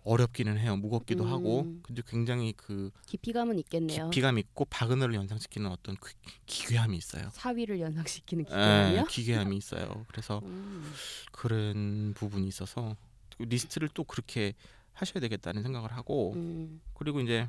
어렵기는 0.03 0.57
해요. 0.57 0.77
무겁기도 0.77 1.25
음. 1.25 1.31
하고 1.31 1.77
근데 1.83 2.01
굉장히 2.07 2.55
그 2.57 2.91
깊이감은 3.07 3.59
있겠네요. 3.59 4.09
깊이감 4.09 4.39
있고 4.39 4.65
바그너를 4.65 5.15
연상시키는 5.15 5.71
어떤 5.71 5.97
그 5.97 6.13
기괴함이 6.47 6.97
있어요. 6.97 7.29
사위를 7.33 7.81
연상시키는 7.81 8.45
예, 8.45 8.49
기분이요. 8.49 9.05
기괴함이 9.11 9.57
있어요. 9.57 10.07
그래서 10.09 10.41
음, 10.45 10.91
그런 11.33 12.15
부분이 12.15 12.47
있어서 12.49 12.97
리스트를 13.39 13.89
또 13.95 14.05
그렇게 14.05 14.55
하셔야 14.93 15.21
되겠다는 15.21 15.63
생각을 15.63 15.93
하고 15.93 16.33
음, 16.35 16.81
그리고 16.95 17.21
이제 17.21 17.49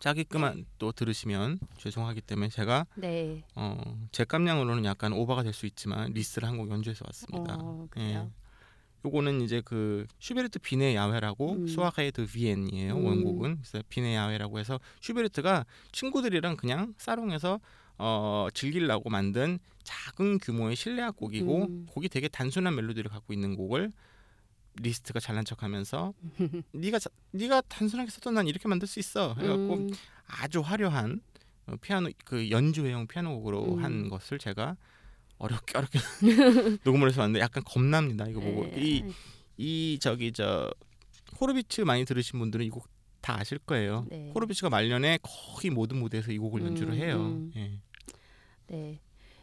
짜깁기만 0.00 0.66
또 0.78 0.90
들으시면 0.90 1.60
죄송하기 1.78 2.22
때문에 2.22 2.48
제가 2.48 2.86
네. 2.96 3.44
어, 3.54 3.80
제 4.10 4.24
깜냥으로는 4.24 4.84
약간 4.84 5.12
오버가 5.12 5.42
될 5.44 5.52
수 5.52 5.66
있지만 5.66 6.12
리스트를 6.12 6.48
한 6.48 6.56
곡 6.56 6.70
연주해서 6.70 7.04
왔습니다. 7.06 7.56
어, 7.60 7.86
그래요. 7.90 8.30
요거는 9.04 9.40
이제 9.42 9.60
그 9.64 10.06
슈베르트 10.18 10.58
비네 10.60 10.94
야회라고 10.94 11.52
음. 11.52 11.66
Soirée 11.66 12.12
de 12.12 12.24
Vienne이에요 12.26 12.94
음. 12.96 13.04
원곡은 13.04 13.56
그래서 13.62 13.82
비네 13.88 14.14
야회라고 14.14 14.58
해서 14.60 14.78
슈베르트가 15.00 15.66
친구들이랑 15.92 16.56
그냥 16.56 16.94
사롱에서 16.98 17.60
어 17.98 18.48
즐기려고 18.54 19.10
만든 19.10 19.58
작은 19.82 20.38
규모의 20.38 20.76
실내악 20.76 21.16
곡이고 21.16 21.64
음. 21.64 21.86
곡이 21.90 22.08
되게 22.08 22.28
단순한 22.28 22.74
멜로디를 22.76 23.10
갖고 23.10 23.32
있는 23.32 23.54
곡을 23.56 23.92
리스트가 24.76 25.20
잘난 25.20 25.44
척하면서 25.44 26.14
네가 26.72 26.98
자- 26.98 27.10
네가 27.32 27.62
단순하게 27.68 28.10
써도 28.10 28.30
난 28.30 28.46
이렇게 28.48 28.68
만들 28.68 28.88
수 28.88 28.98
있어 29.00 29.34
해갖고 29.38 29.74
음, 29.74 29.90
아주 30.26 30.60
화려한 30.60 31.20
어, 31.66 31.76
피아노 31.80 32.10
그 32.24 32.50
연주회용 32.50 33.06
피아노 33.06 33.34
곡으로 33.36 33.74
음. 33.76 33.84
한 33.84 34.08
것을 34.08 34.38
제가 34.38 34.76
어렵게 35.38 35.76
어렵게 35.78 35.98
녹음을 36.84 37.08
해서 37.08 37.20
왔는데 37.20 37.40
약간 37.40 37.62
겁납니다 37.64 38.26
이거 38.28 38.40
보고 38.40 38.64
네. 38.64 39.04
이이 39.58 39.98
저기 40.00 40.32
저 40.32 40.72
호로비츠 41.40 41.82
많이 41.82 42.04
들으신 42.04 42.38
분들은 42.38 42.64
이 42.66 42.70
곡 42.70 42.86
다 43.22 43.38
아실 43.38 43.58
거예요. 43.60 44.04
네. 44.10 44.32
호로비츠가 44.34 44.68
말년에 44.68 45.20
거의 45.22 45.70
모든 45.72 45.98
무대에서 45.98 46.32
이 46.32 46.38
곡을 46.38 46.60
음, 46.62 46.66
연주를 46.66 46.94
해요. 46.96 47.18
음. 47.20 47.52
예. 47.54 47.78
네. 48.66 49.00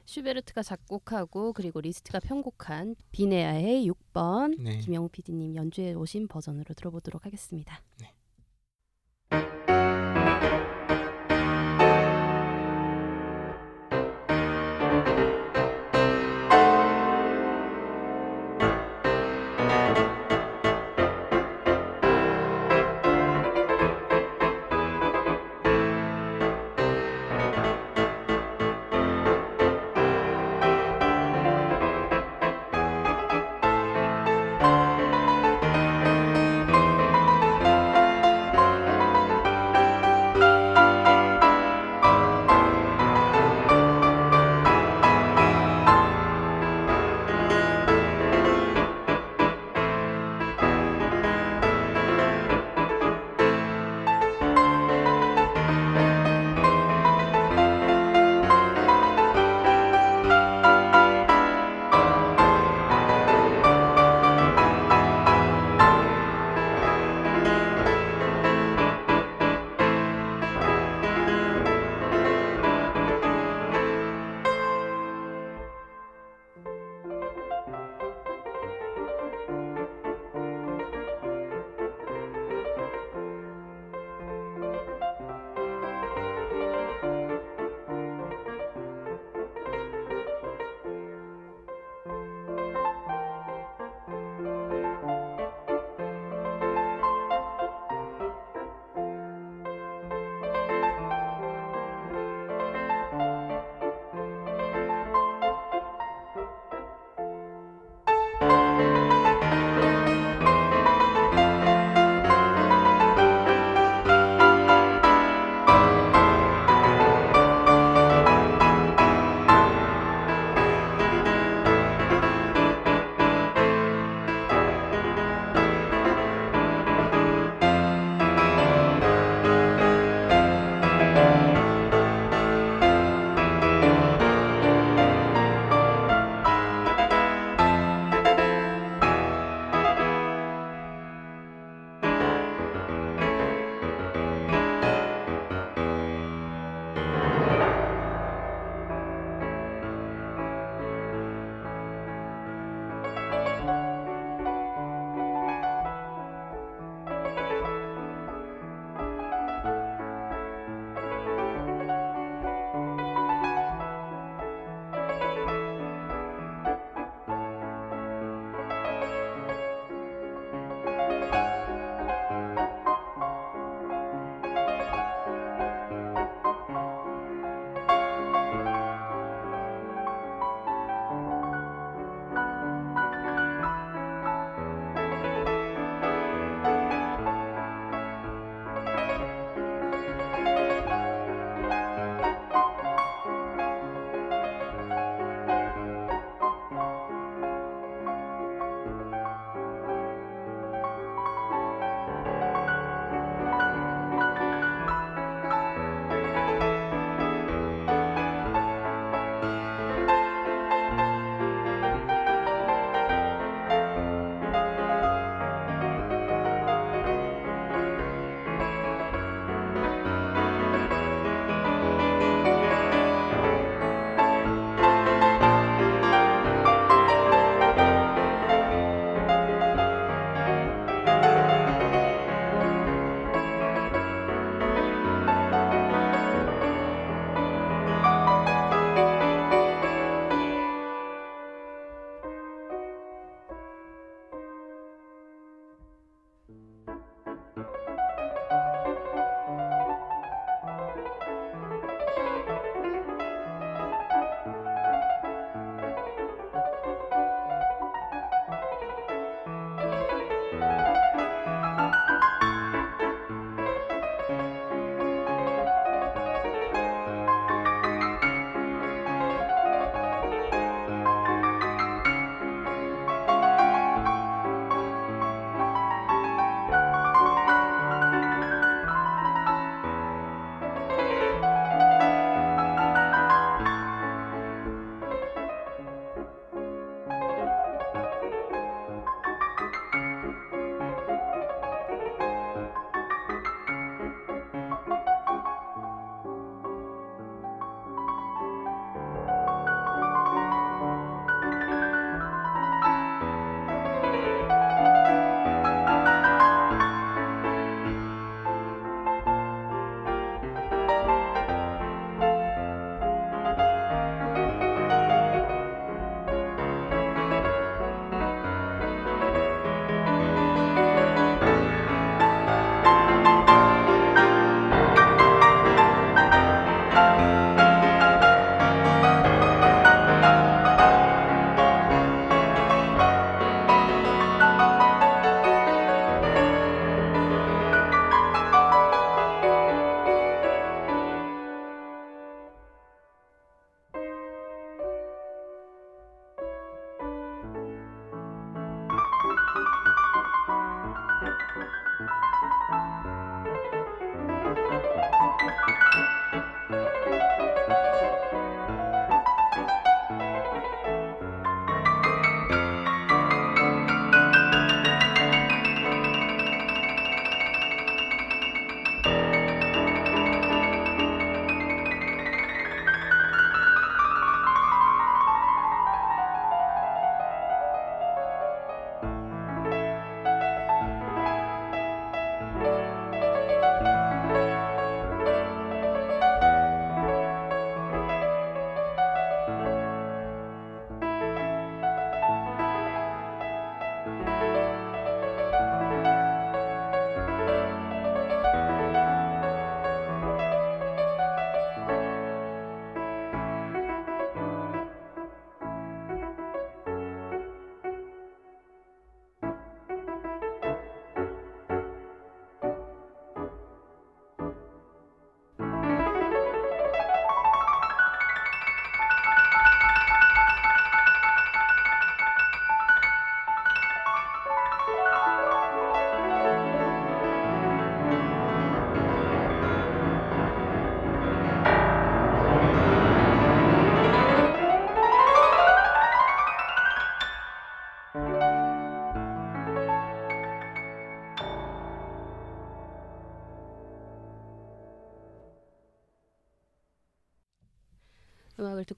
슈베르트가 0.10 0.64
작곡하고 0.64 1.54
그리고 1.54 1.82
리스트가 1.82 2.20
편곡한 2.20 2.96
비네 3.12 3.46
야회 3.46 3.88
6번 3.88 4.60
네. 4.60 4.80
김영욱 4.80 5.10
PD님 5.10 5.56
연주해 5.56 5.94
오신 5.94 6.28
버전으로 6.28 6.74
들어보도록 6.74 7.26
하겠습니다. 7.26 7.80
Thank 7.98 8.19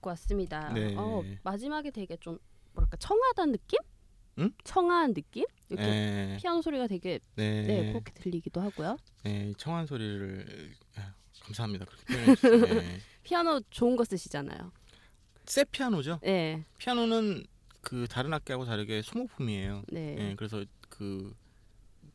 듣고 0.01 0.09
왔습니다. 0.09 0.73
네. 0.73 0.95
어, 0.97 1.23
마지막에 1.43 1.91
되게 1.91 2.17
좀 2.17 2.39
뭐랄까 2.73 2.97
청아한 2.97 3.51
느낌? 3.51 3.79
응? 4.39 4.51
청아한 4.63 5.13
느낌? 5.13 5.45
이렇게 5.69 5.85
네. 5.85 6.37
피아노 6.41 6.61
소리가 6.61 6.87
되게 6.87 7.19
네. 7.35 7.61
네, 7.63 7.91
그렇게 7.93 8.11
들리기도 8.13 8.59
하고요. 8.59 8.97
네, 9.23 9.53
청한 9.57 9.85
소리를 9.85 10.73
아, 10.97 11.13
감사합니다. 11.41 11.85
그렇게 11.85 12.35
표현해. 12.35 12.81
네. 12.81 12.99
피아노 13.23 13.61
좋은 13.69 13.95
거 13.95 14.03
쓰시잖아요. 14.03 14.71
새 15.45 15.63
피아노죠. 15.65 16.19
네, 16.23 16.65
피아노는 16.77 17.45
그 17.81 18.07
다른 18.09 18.33
악기하고 18.33 18.65
다르게 18.65 19.01
소모품이에요. 19.01 19.83
네. 19.89 20.15
예, 20.19 20.35
그래서 20.35 20.65
그 20.89 21.33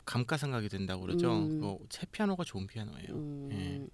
감가상각이 0.05 0.69
된다고 0.69 1.03
그러죠. 1.03 1.33
음. 1.33 1.61
그거 1.61 1.79
새 1.91 2.07
피아노가 2.11 2.45
좋은 2.45 2.67
피아노예요. 2.67 3.09
음, 3.11 3.49
예. 3.53 3.87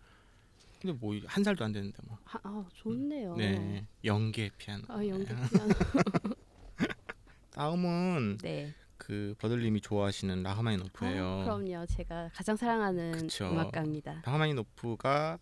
근데 0.80 0.92
뭐 0.98 1.14
한 1.26 1.44
살도 1.44 1.64
안 1.64 1.72
됐는데 1.72 1.98
뭐. 2.06 2.11
하, 2.32 2.40
아, 2.44 2.64
좋네요. 2.74 3.36
네, 3.36 3.86
연계 4.04 4.48
피아노. 4.56 4.84
아, 4.88 5.06
연기 5.06 5.26
네. 5.26 5.34
피아노. 5.50 5.74
다음은 7.50 8.38
네. 8.42 8.72
그 8.96 9.34
버들님이 9.38 9.80
좋아하시는 9.80 10.42
라흐마니노프예요. 10.42 11.26
아, 11.26 11.44
그럼요. 11.44 11.86
제가 11.86 12.30
가장 12.32 12.56
사랑하는 12.56 13.12
그쵸. 13.12 13.50
음악가입니다. 13.50 14.22
라흐마니노프가 14.24 15.38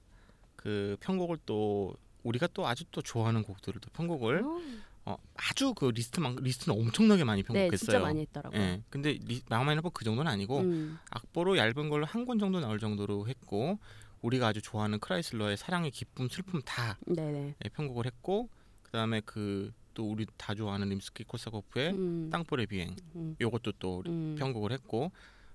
그 0.57 0.97
편곡을 1.01 1.39
또 1.47 1.95
우리가 2.25 2.49
또 2.53 2.67
아주 2.67 2.85
또 2.91 3.01
좋아하는 3.03 3.43
곡들을 3.43 3.81
또 3.81 3.89
편곡을 3.93 4.43
어, 4.43 4.59
어, 5.07 5.17
아주 5.35 5.73
그 5.75 5.87
리스트만 5.87 6.37
리스트는 6.37 6.77
엄청나게 6.79 7.25
많이 7.25 7.43
네, 7.43 7.47
편곡했어요. 7.47 7.77
진짜 7.79 7.99
많이 8.01 8.21
했더라고요. 8.23 8.61
예. 8.61 8.83
근데 8.91 9.13
리, 9.13 9.43
라흐마니노프 9.49 9.91
그 9.91 10.05
정도는 10.05 10.31
아니고 10.31 10.59
음, 10.61 10.99
악보로 11.11 11.57
얇은 11.57 11.89
걸로 11.91 12.05
한 12.07 12.25
권 12.27 12.39
정도 12.39 12.61
나올 12.61 12.79
정도로 12.81 13.29
했고 13.29 13.79
우리가 14.23 14.49
아주 14.49 14.61
좋아하는 14.63 14.99
크라이슬러의 14.99 15.57
사랑의 15.57 15.91
기쁨 15.91 16.29
슬픔 16.29 16.61
다 16.63 16.99
네네. 17.07 17.55
예, 17.65 17.69
편곡을 17.71 18.07
했고 18.07 18.49
그다음에 18.83 19.21
그 19.21 19.73
또 19.95 20.11
우리 20.11 20.27
다 20.37 20.55
좋아하는 20.55 20.89
림스키 20.89 21.25
코사코프의 21.25 21.91
음, 21.91 22.31
땅벌의 22.31 22.67
비행 22.67 22.97
음, 23.17 23.37
요것도 23.41 23.73
또 23.79 24.03
음. 24.07 24.37
편곡을 24.39 24.73
했고 24.73 25.13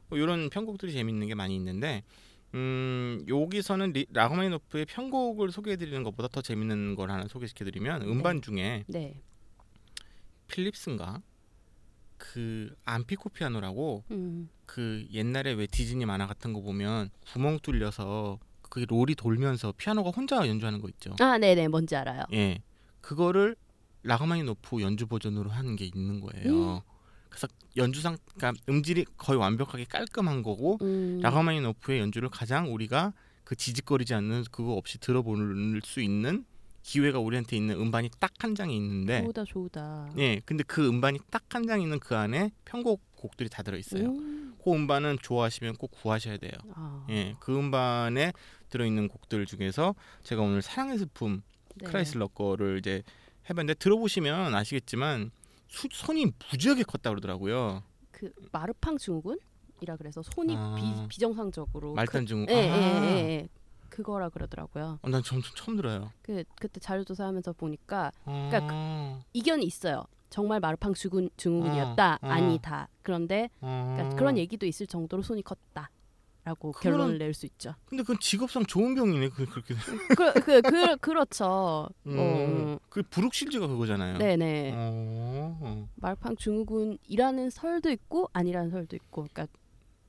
뭐 0.07 0.19
이런 0.19 0.49
편곡들이 0.49 0.93
재밌는 0.93 1.27
게 1.27 1.35
많이 1.35 1.55
있는데 1.55 2.03
음 2.53 3.25
여기서는 3.27 3.93
리, 3.93 4.05
라흐마니노프의 4.11 4.85
편곡을 4.85 5.51
소개해드리는 5.51 6.03
것보다 6.03 6.27
더 6.27 6.41
재밌는 6.41 6.95
걸 6.95 7.11
하나 7.11 7.27
소개시켜드리면 7.27 8.03
음반 8.03 8.41
중에 8.41 8.83
네. 8.87 9.19
필립스인가 10.47 11.21
그 12.17 12.73
암피코 12.85 13.29
피아노라고 13.29 14.03
음, 14.11 14.49
그 14.65 15.05
옛날에 15.11 15.53
왜 15.53 15.65
디즈니 15.65 16.05
만화 16.05 16.27
같은 16.27 16.53
거 16.53 16.61
보면 16.61 17.09
구멍 17.31 17.59
뚫려서 17.59 18.39
그게 18.69 18.85
롤이 18.87 19.15
돌면서 19.15 19.73
피아노가 19.77 20.09
혼자 20.09 20.47
연주하는 20.47 20.81
거 20.81 20.89
있죠. 20.89 21.15
아, 21.19 21.37
네네. 21.37 21.67
뭔지 21.69 21.95
알아요. 21.95 22.23
예, 22.33 22.61
그거를 23.01 23.55
라흐마니노프 24.03 24.81
연주 24.81 25.07
버전으로 25.07 25.49
하는 25.49 25.75
게 25.75 25.85
있는 25.85 26.19
거예요. 26.21 26.83
그래서 27.29 27.47
연주상, 27.75 28.17
그러니까 28.35 28.61
음질이 28.69 29.05
거의 29.17 29.37
완벽하게 29.39 29.85
깔끔한 29.85 30.43
거고 30.43 30.77
음, 30.81 31.19
라흐마니노프의 31.21 31.99
연주를 31.99 32.29
가장 32.29 32.73
우리가 32.73 33.13
그 33.43 33.55
지직거리지 33.55 34.13
않는 34.13 34.45
그거 34.51 34.73
없이 34.73 34.99
들어볼 34.99 35.81
수 35.83 36.01
있는 36.01 36.45
기회가 36.83 37.19
우리한테 37.19 37.57
있는 37.57 37.79
음반이 37.79 38.09
딱 38.19 38.31
한 38.39 38.53
장이 38.53 38.75
있는데, 38.75 39.23
좋다 39.23 39.43
좋다. 39.45 40.09
예, 40.17 40.39
근데 40.45 40.63
그 40.67 40.87
음반이 40.87 41.17
딱 41.31 41.43
한 41.49 41.65
장 41.65 41.81
있는 41.81 41.99
그 41.99 42.15
안에 42.15 42.51
편곡 42.63 43.01
곡들이 43.15 43.49
다 43.49 43.63
들어 43.63 43.75
있어요. 43.77 44.09
음, 44.09 44.44
그 44.65 44.73
음반은 44.73 45.19
좋아하시면 45.21 45.75
꼭 45.75 45.91
구하셔야 45.91 46.37
돼요. 46.37 46.53
아, 46.73 47.05
예, 47.11 47.35
그 47.39 47.55
음반에 47.55 48.33
들어있는 48.69 49.07
곡들 49.09 49.45
중에서 49.45 49.93
제가 50.23 50.41
오늘 50.41 50.63
사랑의 50.63 50.97
슬픔 50.97 51.43
네. 51.75 51.85
크라이슬러 51.85 52.27
거를 52.29 52.79
이제 52.79 53.03
해봤는데 53.47 53.75
들어보시면 53.75 54.55
아시겠지만 54.55 55.29
수, 55.67 55.87
손이 55.91 56.31
무지하게 56.51 56.81
컸다 56.81 57.11
그러더라고요. 57.11 57.83
그 58.11 58.31
마르팡 58.51 58.97
증후군이라 58.97 59.97
그래서 59.99 60.23
손이 60.23 60.55
아. 60.57 60.75
비, 60.75 61.07
비정상적으로 61.09 61.93
말단 61.93 62.25
증후. 62.25 62.47
그, 62.47 62.51
예, 62.51 62.71
아. 62.71 62.75
예, 62.75 63.09
예, 63.11 63.29
예. 63.29 63.47
그거라 63.89 64.29
그러더라고요. 64.29 64.97
어, 64.99 65.09
난 65.09 65.21
처음, 65.21 65.43
처음 65.55 65.77
들어요. 65.77 66.11
그 66.23 66.43
그때 66.59 66.79
자료 66.79 67.03
조사하면서 67.03 67.53
보니까 67.53 68.11
아. 68.25 69.21
이견이 69.31 69.63
있어요. 69.63 70.05
정말 70.35 70.59
마르팡 70.59 70.93
증후군, 70.93 71.29
증후군이었다. 71.37 72.19
어, 72.21 72.27
어. 72.27 72.29
아니다. 72.29 72.89
그런데 73.03 73.49
아. 73.61 73.93
그러니까 73.95 74.17
그런 74.17 74.37
얘기도 74.37 74.65
있을 74.65 74.85
정도로 74.85 75.23
손이 75.23 75.41
컸다 75.43 75.89
라고 76.43 76.73
그거는- 76.73 76.81
결론을 76.81 77.17
낼 77.19 77.33
수 77.33 77.45
있죠. 77.45 77.73
근데 77.85 78.03
그건 78.03 78.19
직업상 78.19 78.65
좋은 78.65 78.95
병이네. 78.95 79.29
그 79.29 79.45
그렇게. 79.45 79.73
그, 80.09 80.33
그, 80.41 80.61
그 80.61 80.97
그 80.97 81.11
렇죠. 81.11 81.87
음, 82.05 82.17
어, 82.19 82.79
그 82.89 83.01
브룩실즈가 83.03 83.65
그거잖아요. 83.67 84.17
네네. 84.17 84.73
어, 84.75 85.57
어. 85.61 85.87
마르팡 85.95 86.35
증후군이라는 86.35 87.49
설도 87.49 87.89
있고 87.91 88.29
아니라는 88.33 88.71
설도 88.71 88.97
있고, 88.97 89.25
그러니까 89.31 89.47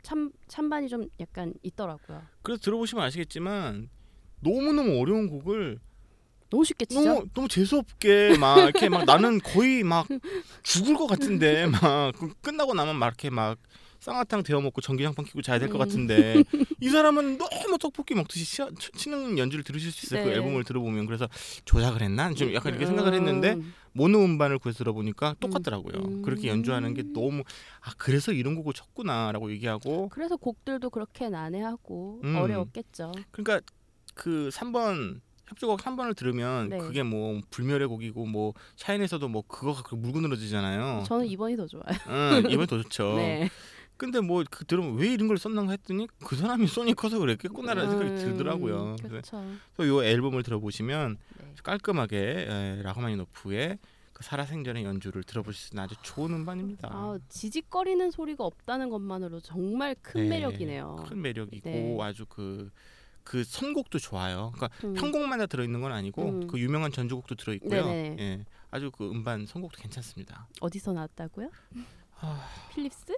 참 0.02 0.32
찬반이 0.48 0.88
좀 0.88 1.08
약간 1.20 1.54
있더라고요. 1.62 2.20
그래서 2.42 2.60
들어보시면 2.62 3.04
아시겠지만 3.04 3.88
너무 4.40 4.72
너무 4.72 5.00
어려운 5.00 5.28
곡을 5.30 5.78
너무 6.51 6.64
쉽게 6.64 6.86
치죠. 6.86 7.05
너무 7.05 7.26
너무 7.34 7.49
재수 7.49 7.78
없게 7.78 8.36
막 8.38 8.59
이렇게 8.62 8.88
막 8.88 9.05
나는 9.05 9.40
거의 9.40 9.82
막 9.82 10.07
죽을 10.62 10.97
것 10.97 11.07
같은데 11.07 11.66
막그 12.12 12.34
끝나고 12.40 12.74
나면 12.74 12.97
막 12.97 13.07
이렇게 13.07 13.30
막 13.30 13.59
쌍화탕 14.01 14.42
데워 14.42 14.61
먹고 14.61 14.80
전기장판 14.80 15.24
켜고 15.24 15.42
자야 15.42 15.59
될것 15.59 15.76
음. 15.76 15.78
같은데 15.80 16.44
이 16.80 16.88
사람은 16.88 17.38
너무 17.38 17.78
떡볶이 17.78 18.14
먹듯이 18.14 18.44
치, 18.44 18.92
치는 18.92 19.38
연주를 19.38 19.64
들으실 19.64 19.90
수 19.90 20.07
있어요. 20.07 20.22
그 20.22 20.28
네. 20.28 20.34
앨범을 20.36 20.64
들어보면 20.64 21.07
그래서 21.07 21.28
조작을 21.64 22.03
했나 22.03 22.32
좀 22.34 22.53
약간 22.55 22.72
이렇게 22.72 22.86
생각을 22.86 23.14
했는데 23.14 23.55
음, 23.55 23.74
모노 23.92 24.22
음반을 24.24 24.59
구해서 24.59 24.78
들어보니까 24.78 25.34
똑같더라고요. 25.40 25.94
음. 26.05 26.22
그렇게 26.22 26.49
연주하는 26.49 26.94
게 26.94 27.03
너무 27.12 27.42
아 27.80 27.92
그래서 27.97 28.32
이런 28.32 28.55
곡을 28.55 28.74
쳤구나라고 28.74 29.51
얘기하고 29.51 30.09
그래서 30.11 30.36
곡들도 30.36 30.90
그렇게 30.90 31.28
난해하고 31.28 32.20
음. 32.22 32.36
어려웠겠죠. 32.36 33.12
그러니까 33.32 33.61
그 34.14 34.51
3번 34.53 35.20
협주곡 35.49 35.80
3번을 35.80 36.16
들으면 36.16 36.68
네. 36.68 36.78
그게 36.78 37.03
뭐 37.03 37.40
불멸의 37.51 37.86
곡이고 37.88 38.26
뭐 38.26 38.53
샤인에서도 38.76 39.28
뭐 39.28 39.42
그거가 39.47 39.82
그 39.82 39.94
물고 39.94 40.20
늘어지잖아요. 40.20 41.05
저는 41.07 41.26
2번이 41.28 41.57
더 41.57 41.66
좋아요. 41.66 41.84
응, 42.09 42.51
이번에 42.51 42.66
더 42.66 42.82
좋죠. 42.82 43.14
네. 43.16 43.49
근데 43.97 44.20
뭐 44.20 44.44
그 44.51 44.66
들으면 44.66 44.97
왜 44.97 45.09
이런 45.12 45.26
걸 45.28 45.38
썼는가 45.38 45.70
했더니 45.72 46.07
그 46.24 46.36
사람이 46.36 46.66
손이 46.66 46.92
커서 46.94 47.18
그랬겠구나라는 47.18 47.90
생각이 47.90 48.11
음, 48.11 48.16
들더라고요. 48.16 48.97
그래서 49.03 49.40
그렇죠. 49.78 50.03
이 50.03 50.07
앨범을 50.07 50.42
들어보시면 50.42 51.16
네. 51.38 51.47
깔끔하게 51.62 52.47
에, 52.49 52.82
라흐마니노프의 52.82 53.78
그 54.12 54.22
살아생전의 54.22 54.84
연주를 54.84 55.22
들어보실 55.22 55.61
수 55.68 55.74
있는 55.74 55.84
아주 55.84 55.94
좋은 56.03 56.32
음반입니다. 56.32 56.88
아, 56.90 57.18
지직거리는 57.28 58.11
소리가 58.11 58.44
없다는 58.44 58.90
것만으로 58.90 59.40
정말 59.40 59.94
큰 60.03 60.22
네, 60.24 60.28
매력이네요. 60.40 61.05
큰 61.09 61.22
매력이고 61.22 61.68
네. 61.70 61.99
아주 62.01 62.26
그 62.26 62.70
그 63.26 63.42
선곡도 63.42 63.98
좋아요. 63.98 64.52
그러니까 64.54 64.86
음. 64.86 64.94
편곡만 64.94 65.40
다 65.40 65.46
들어있는 65.46 65.80
건 65.82 65.92
아니고 65.92 66.28
음. 66.28 66.46
그 66.46 66.60
유명한 66.60 66.92
전주곡도 66.92 67.34
들어있고요. 67.34 67.84
네네. 67.84 68.16
예, 68.20 68.44
아주 68.70 68.90
그 68.92 69.10
음반 69.10 69.44
선곡도 69.44 69.82
괜찮습니다. 69.82 70.46
어디서 70.60 70.92
나왔다고요? 70.92 71.50
아, 72.20 72.48
필립스? 72.72 73.16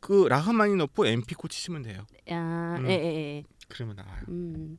그 0.00 0.26
라흐마니노프 0.28 1.04
암피코 1.04 1.48
치시면 1.48 1.82
돼요. 1.82 2.04
아, 2.28 2.76
음. 2.80 2.86
예, 2.88 2.90
예, 2.90 3.36
예. 3.36 3.44
그러면 3.68 3.96
나와요. 3.96 4.24
음. 4.28 4.78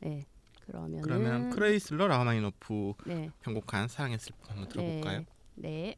네. 0.00 0.26
그러면은 0.66 1.02
그러면 1.02 1.50
크레이슬러 1.50 2.08
라흐마니노프 2.08 2.94
네. 3.06 3.30
편곡한 3.40 3.86
사랑의 3.86 4.18
슬픔 4.18 4.50
한번 4.50 4.68
들어볼까요? 4.68 5.24
네. 5.54 5.96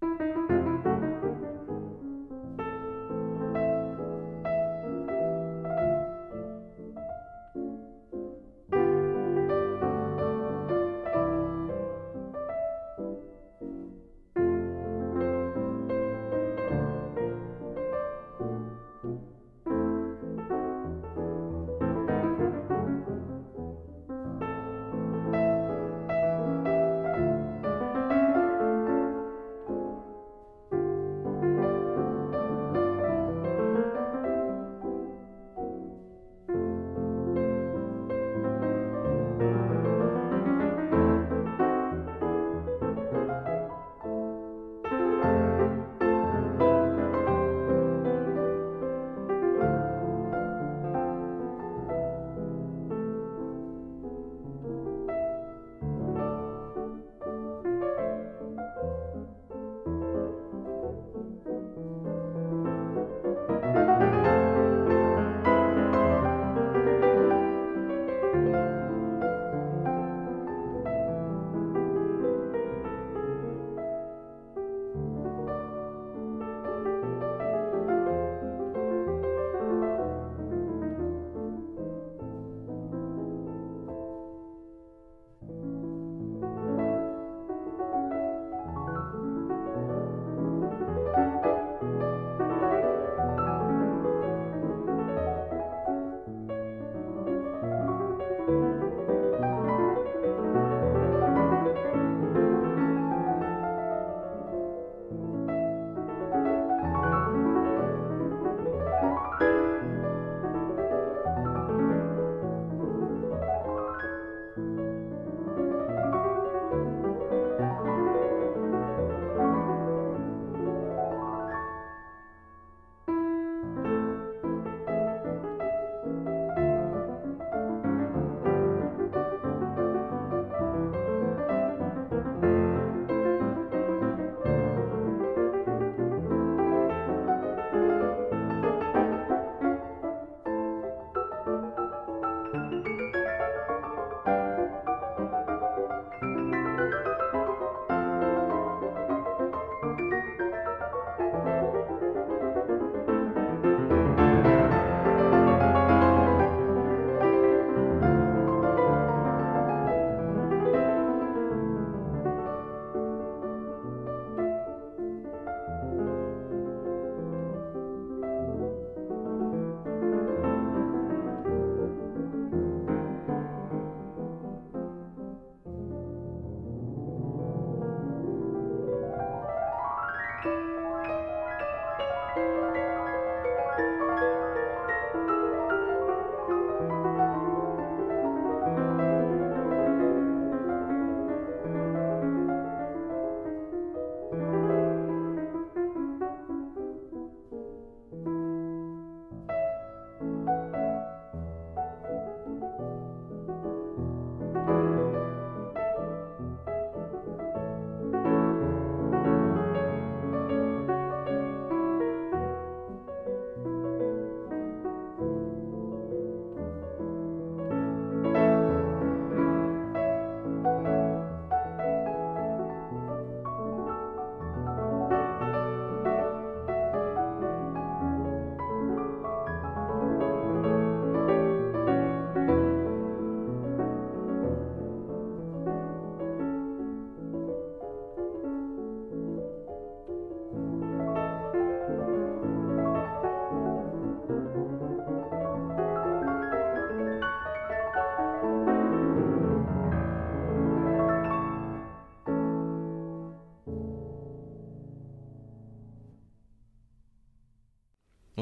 네. 0.00 0.33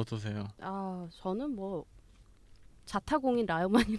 어떠세요? 0.02 0.46
아 0.60 1.08
저는 1.12 1.54
뭐 1.54 1.84
자타공인 2.84 3.46
라우마니 3.46 3.98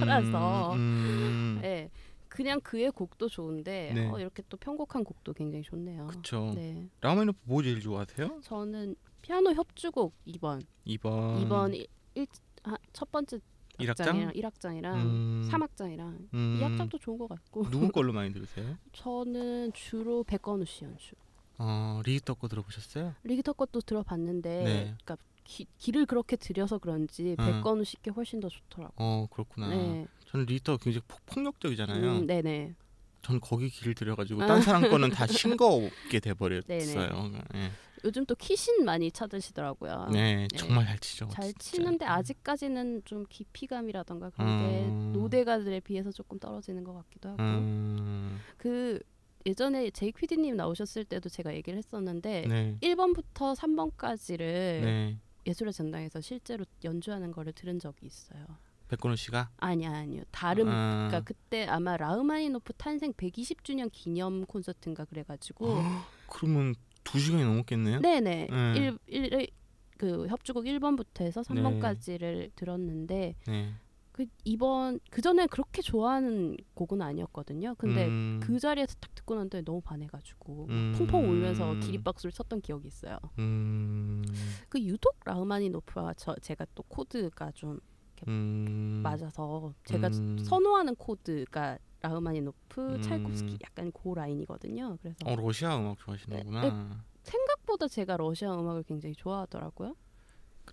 따라서 0.00 0.74
음, 0.76 1.58
네, 1.62 1.90
그냥 2.28 2.60
그의 2.60 2.90
곡도 2.90 3.28
좋은데 3.28 3.92
네. 3.94 4.08
어, 4.08 4.18
이렇게 4.18 4.42
또 4.48 4.56
편곡한 4.56 5.04
곡도 5.04 5.32
굉장히 5.32 5.62
좋네요. 5.62 6.06
그쵸. 6.08 6.52
네, 6.54 6.88
라마니노프 7.00 7.38
뭐 7.44 7.62
제일 7.62 7.80
좋아하세요? 7.80 8.40
저는 8.42 8.96
피아노 9.22 9.52
협주곡 9.54 10.12
2번, 10.26 10.62
2번. 10.86 11.46
2번 11.48 11.74
일, 11.74 11.86
일, 12.14 12.26
아, 12.64 12.76
첫 12.92 13.10
번째 13.10 13.38
일 13.78 13.90
악장? 13.90 14.08
악장이랑 14.08 14.32
1악장이랑 14.34 14.94
음, 14.94 15.48
3악장이랑 15.50 16.28
음, 16.34 16.58
2악장도 16.60 17.00
좋은 17.00 17.18
것 17.18 17.28
같고 17.28 17.70
누구 17.70 17.90
걸로 17.90 18.12
많이 18.12 18.32
들으세요? 18.32 18.76
저는 18.92 19.72
주로 19.72 20.22
백건우 20.24 20.64
씨 20.64 20.84
연주. 20.84 21.14
어, 21.58 22.00
리히터 22.04 22.34
거 22.34 22.48
들어보셨어요? 22.48 23.14
리히터 23.22 23.52
것도 23.52 23.80
들어봤는데 23.80 24.64
네. 24.64 24.94
그러니까 25.04 25.16
기, 25.44 25.66
길을 25.78 26.06
그렇게 26.06 26.36
들여서 26.36 26.78
그런지 26.78 27.36
음. 27.38 27.46
백건우 27.46 27.84
씨 27.84 28.00
게 28.00 28.10
훨씬 28.10 28.40
더 28.40 28.48
좋더라고. 28.48 28.94
어, 28.96 29.26
그렇구나. 29.30 29.68
네. 29.68 30.06
저는 30.26 30.46
리히터 30.46 30.78
굉장히 30.78 31.02
폭, 31.06 31.24
폭력적이잖아요. 31.26 32.12
음, 32.18 32.26
네네. 32.26 32.74
전 33.22 33.40
거기 33.40 33.68
길을 33.70 33.94
들여가지고 33.94 34.42
아. 34.42 34.46
딴 34.46 34.62
사람 34.62 34.88
거는 34.90 35.10
다 35.10 35.26
싱거웁게 35.58 36.20
돼버렸어요. 36.20 36.68
네네. 36.68 37.42
네. 37.52 37.70
요즘 38.04 38.26
또 38.26 38.34
키신 38.34 38.84
많이 38.84 39.10
찾으시더라고요. 39.10 40.10
네, 40.12 40.46
네. 40.50 40.56
정말 40.56 40.84
잘 40.84 40.98
치죠. 40.98 41.28
잘 41.32 41.44
진짜. 41.54 41.58
치는데 41.58 42.04
아직까지는 42.04 43.02
좀 43.06 43.24
깊이감이라던가 43.28 44.30
그런 44.30 44.48
음. 44.48 45.12
게 45.12 45.18
노대가들에 45.18 45.80
비해서 45.80 46.12
조금 46.12 46.38
떨어지는 46.38 46.84
것 46.84 46.92
같기도 46.92 47.30
하고 47.30 47.42
음, 47.42 48.38
그 48.58 49.00
예전에 49.46 49.90
제이퀴디님 49.90 50.56
나오셨을 50.56 51.04
때도 51.04 51.28
제가 51.28 51.54
얘기를 51.54 51.78
했었는데 51.78 52.46
네, 52.46 52.78
1번부터 52.82 53.56
3번까지를 53.56 54.38
네. 54.38 55.18
예술의 55.46 55.72
전당에서 55.72 56.20
실제로 56.20 56.64
연주하는 56.82 57.32
거를 57.32 57.52
들은 57.52 57.78
적이 57.78 58.06
있어요. 58.06 58.44
백건우 58.88 59.16
씨가 59.16 59.50
아니 59.56 59.86
아니요 59.86 60.22
다른 60.30 60.68
아, 60.68 61.08
그러니까 61.08 61.20
그때 61.22 61.66
아마 61.66 61.96
라흐마니노프 61.96 62.74
탄생 62.74 63.12
120주년 63.14 63.88
기념 63.90 64.44
콘서트인가 64.44 65.06
그래가지고 65.06 65.82
그러면 66.28 66.74
두 67.02 67.18
시간이 67.18 67.44
넘었겠네요. 67.44 68.00
네네 68.00 68.48
네. 68.50 68.76
일, 68.76 68.98
일, 69.06 69.48
그 69.96 70.26
협주곡 70.28 70.64
1번부터 70.64 71.22
해서 71.22 71.42
3번까지를 71.42 72.50
들었는데 72.56 73.36
네. 73.46 73.74
그 74.14 74.26
2번 74.46 75.00
그 75.10 75.20
전에 75.20 75.48
그렇게 75.48 75.82
좋아하는 75.82 76.56
곡은 76.74 77.02
아니었거든요. 77.02 77.74
근데 77.76 78.06
음, 78.06 78.38
그 78.40 78.60
자리에서 78.60 78.94
딱 79.00 79.12
듣고 79.12 79.34
났는데 79.34 79.62
너무 79.62 79.80
반해가지고 79.80 80.66
막 80.66 80.72
음. 80.72 80.94
펑펑 80.96 81.28
울면서 81.28 81.74
기립박수를 81.80 82.30
쳤던 82.30 82.60
기억이 82.60 82.86
있어요. 82.86 83.18
음, 83.40 84.22
그 84.68 84.80
유독 84.80 85.16
라흐마니노프와 85.24 86.14
저 86.16 86.36
제가 86.36 86.64
또 86.76 86.84
코드가 86.84 87.50
좀 87.54 87.80
음, 88.28 89.00
맞아서 89.02 89.74
제가 89.82 90.06
음. 90.06 90.38
선호하는 90.38 90.94
코드가 90.94 91.78
라흐마니노프, 92.00 92.94
음. 92.94 93.02
차이콥스키 93.02 93.58
약간 93.64 93.90
고 93.90 94.14
라인이거든요. 94.14 94.96
그래서 95.02 95.16
어 95.24 95.34
러시아 95.34 95.76
음악 95.76 95.98
좋아하시는구나. 95.98 97.02
생각보다 97.24 97.88
제가 97.88 98.16
러시아 98.16 98.54
음악을 98.54 98.84
굉장히 98.84 99.16
좋아하더라고요. 99.16 99.96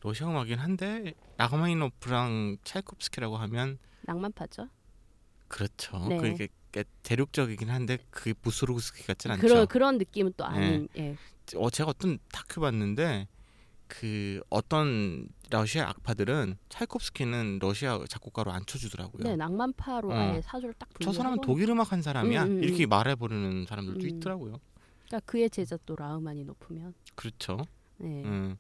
러시아 0.02 0.30
음악이긴 0.30 0.60
한데 0.60 1.14
라흐마니노프랑 1.38 2.58
찰콥스키라고 2.64 3.38
하면 3.38 3.78
낭만파죠. 4.04 4.68
그렇죠. 5.48 6.06
네. 6.08 6.18
그게 6.18 6.48
꽤 6.72 6.86
대륙적이긴 7.04 7.70
한데 7.70 7.98
그게 8.10 8.34
무소르그스키 8.42 9.06
같진 9.06 9.32
않죠. 9.32 9.42
그런 9.42 9.68
그런 9.68 9.98
느낌은 9.98 10.34
또 10.38 10.46
아닌. 10.46 10.88
예. 10.98 11.18
어 11.56 11.70
제가 11.70 11.90
어떤 11.90 12.18
다큐 12.32 12.62
봤는데 12.62 13.28
그 13.88 14.42
어떤 14.50 15.28
러시아 15.50 15.90
악파들은 15.90 16.56
차이콥스키는 16.70 17.60
러시아 17.62 18.00
작곡가로 18.08 18.52
안 18.52 18.66
쳐주더라고요. 18.66 19.24
네, 19.24 19.36
낭만파로 19.36 20.10
어. 20.10 20.14
아예 20.14 20.42
사조를 20.42 20.74
딱 20.76 20.88
저. 21.02 21.12
사람은 21.12 21.42
독일 21.42 21.70
음악 21.70 21.92
한 21.92 22.02
사람이야 22.02 22.44
음, 22.44 22.52
음, 22.52 22.64
이렇게 22.64 22.86
음. 22.86 22.90
말해버리는 22.90 23.66
사람들도 23.66 24.00
음. 24.00 24.10
있더라고요. 24.10 24.62
그러니까 25.08 25.20
그의 25.30 25.50
제자 25.50 25.78
또 25.86 25.98
라흐만이 25.98 26.46
높으면. 26.46 26.94
그렇죠. 27.16 27.66
네. 27.98 28.24
음. 28.24 28.58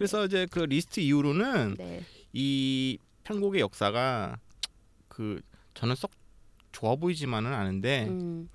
그래서 0.00 0.24
이제 0.24 0.46
그 0.50 0.60
리스트 0.60 0.98
이후로는 1.00 1.74
네. 1.76 2.02
이 2.32 2.96
편곡의 3.24 3.60
역사가 3.60 4.38
그 5.08 5.42
저는 5.74 5.94
썩 5.94 6.10
좋아 6.72 6.96
보이지만은 6.96 7.52
않은데 7.52 8.06
음. 8.08 8.48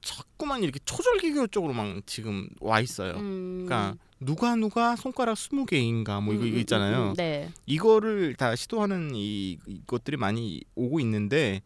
자꾸만 0.00 0.64
이렇게 0.64 0.80
초절기교 0.84 1.46
쪽으로만 1.46 2.02
지금 2.06 2.48
와 2.58 2.80
있어요. 2.80 3.12
음. 3.18 3.66
그러니까 3.66 3.94
누가 4.18 4.56
누가 4.56 4.96
손가락 4.96 5.34
20개인가 5.34 6.20
뭐 6.20 6.34
이거, 6.34 6.42
음, 6.42 6.48
이거 6.48 6.56
음, 6.56 6.60
있잖아요. 6.62 7.02
음, 7.04 7.08
음. 7.10 7.14
네. 7.14 7.50
이거를 7.66 8.34
다 8.34 8.56
시도하는 8.56 9.12
이 9.14 9.58
이것들이 9.64 10.16
많이 10.16 10.64
오고 10.74 10.98
있는데 10.98 11.62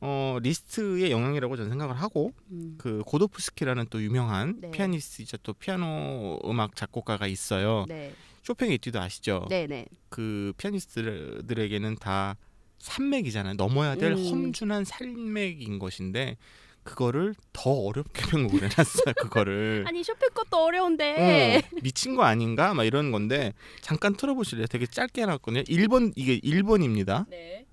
어 0.00 0.38
리스트의 0.42 1.10
영향이라고 1.10 1.56
저는 1.56 1.68
생각을 1.68 1.94
하고 1.94 2.32
음. 2.52 2.76
그 2.78 3.02
고도프스키라는 3.04 3.88
또 3.90 4.02
유명한 4.02 4.62
네. 4.62 4.70
피아니스트이자 4.70 5.36
또 5.42 5.52
피아노 5.52 6.40
음악 6.46 6.74
작곡가가 6.74 7.26
있어요. 7.26 7.84
네. 7.86 8.14
쇼팽 8.42 8.72
에뛰드 8.72 8.96
아시죠? 8.98 9.46
네, 9.48 9.66
네. 9.66 9.86
그 10.08 10.52
피아니스트들에게는 10.56 11.96
다 11.96 12.36
산맥이잖아요. 12.78 13.54
넘어야 13.54 13.94
될 13.94 14.12
음. 14.12 14.26
험준한 14.26 14.84
산맥인 14.84 15.78
것인데 15.78 16.36
그거를 16.82 17.34
더 17.52 17.70
어렵게 17.70 18.22
편곡을 18.30 18.62
해놨어요. 18.62 19.14
그거를 19.20 19.84
아니 19.86 20.02
쇼팽 20.02 20.28
것도 20.32 20.56
어려운데. 20.64 21.58
어, 21.58 21.76
미친 21.82 22.16
거 22.16 22.22
아닌가? 22.22 22.72
막 22.72 22.84
이런 22.84 23.12
건데 23.12 23.52
잠깐 23.82 24.16
틀어보실래요? 24.16 24.66
되게 24.66 24.86
짧게 24.86 25.22
해놨거든요. 25.22 25.62
1번 25.64 26.12
이게 26.16 26.38
1번입니다. 26.40 27.26
네. 27.28 27.66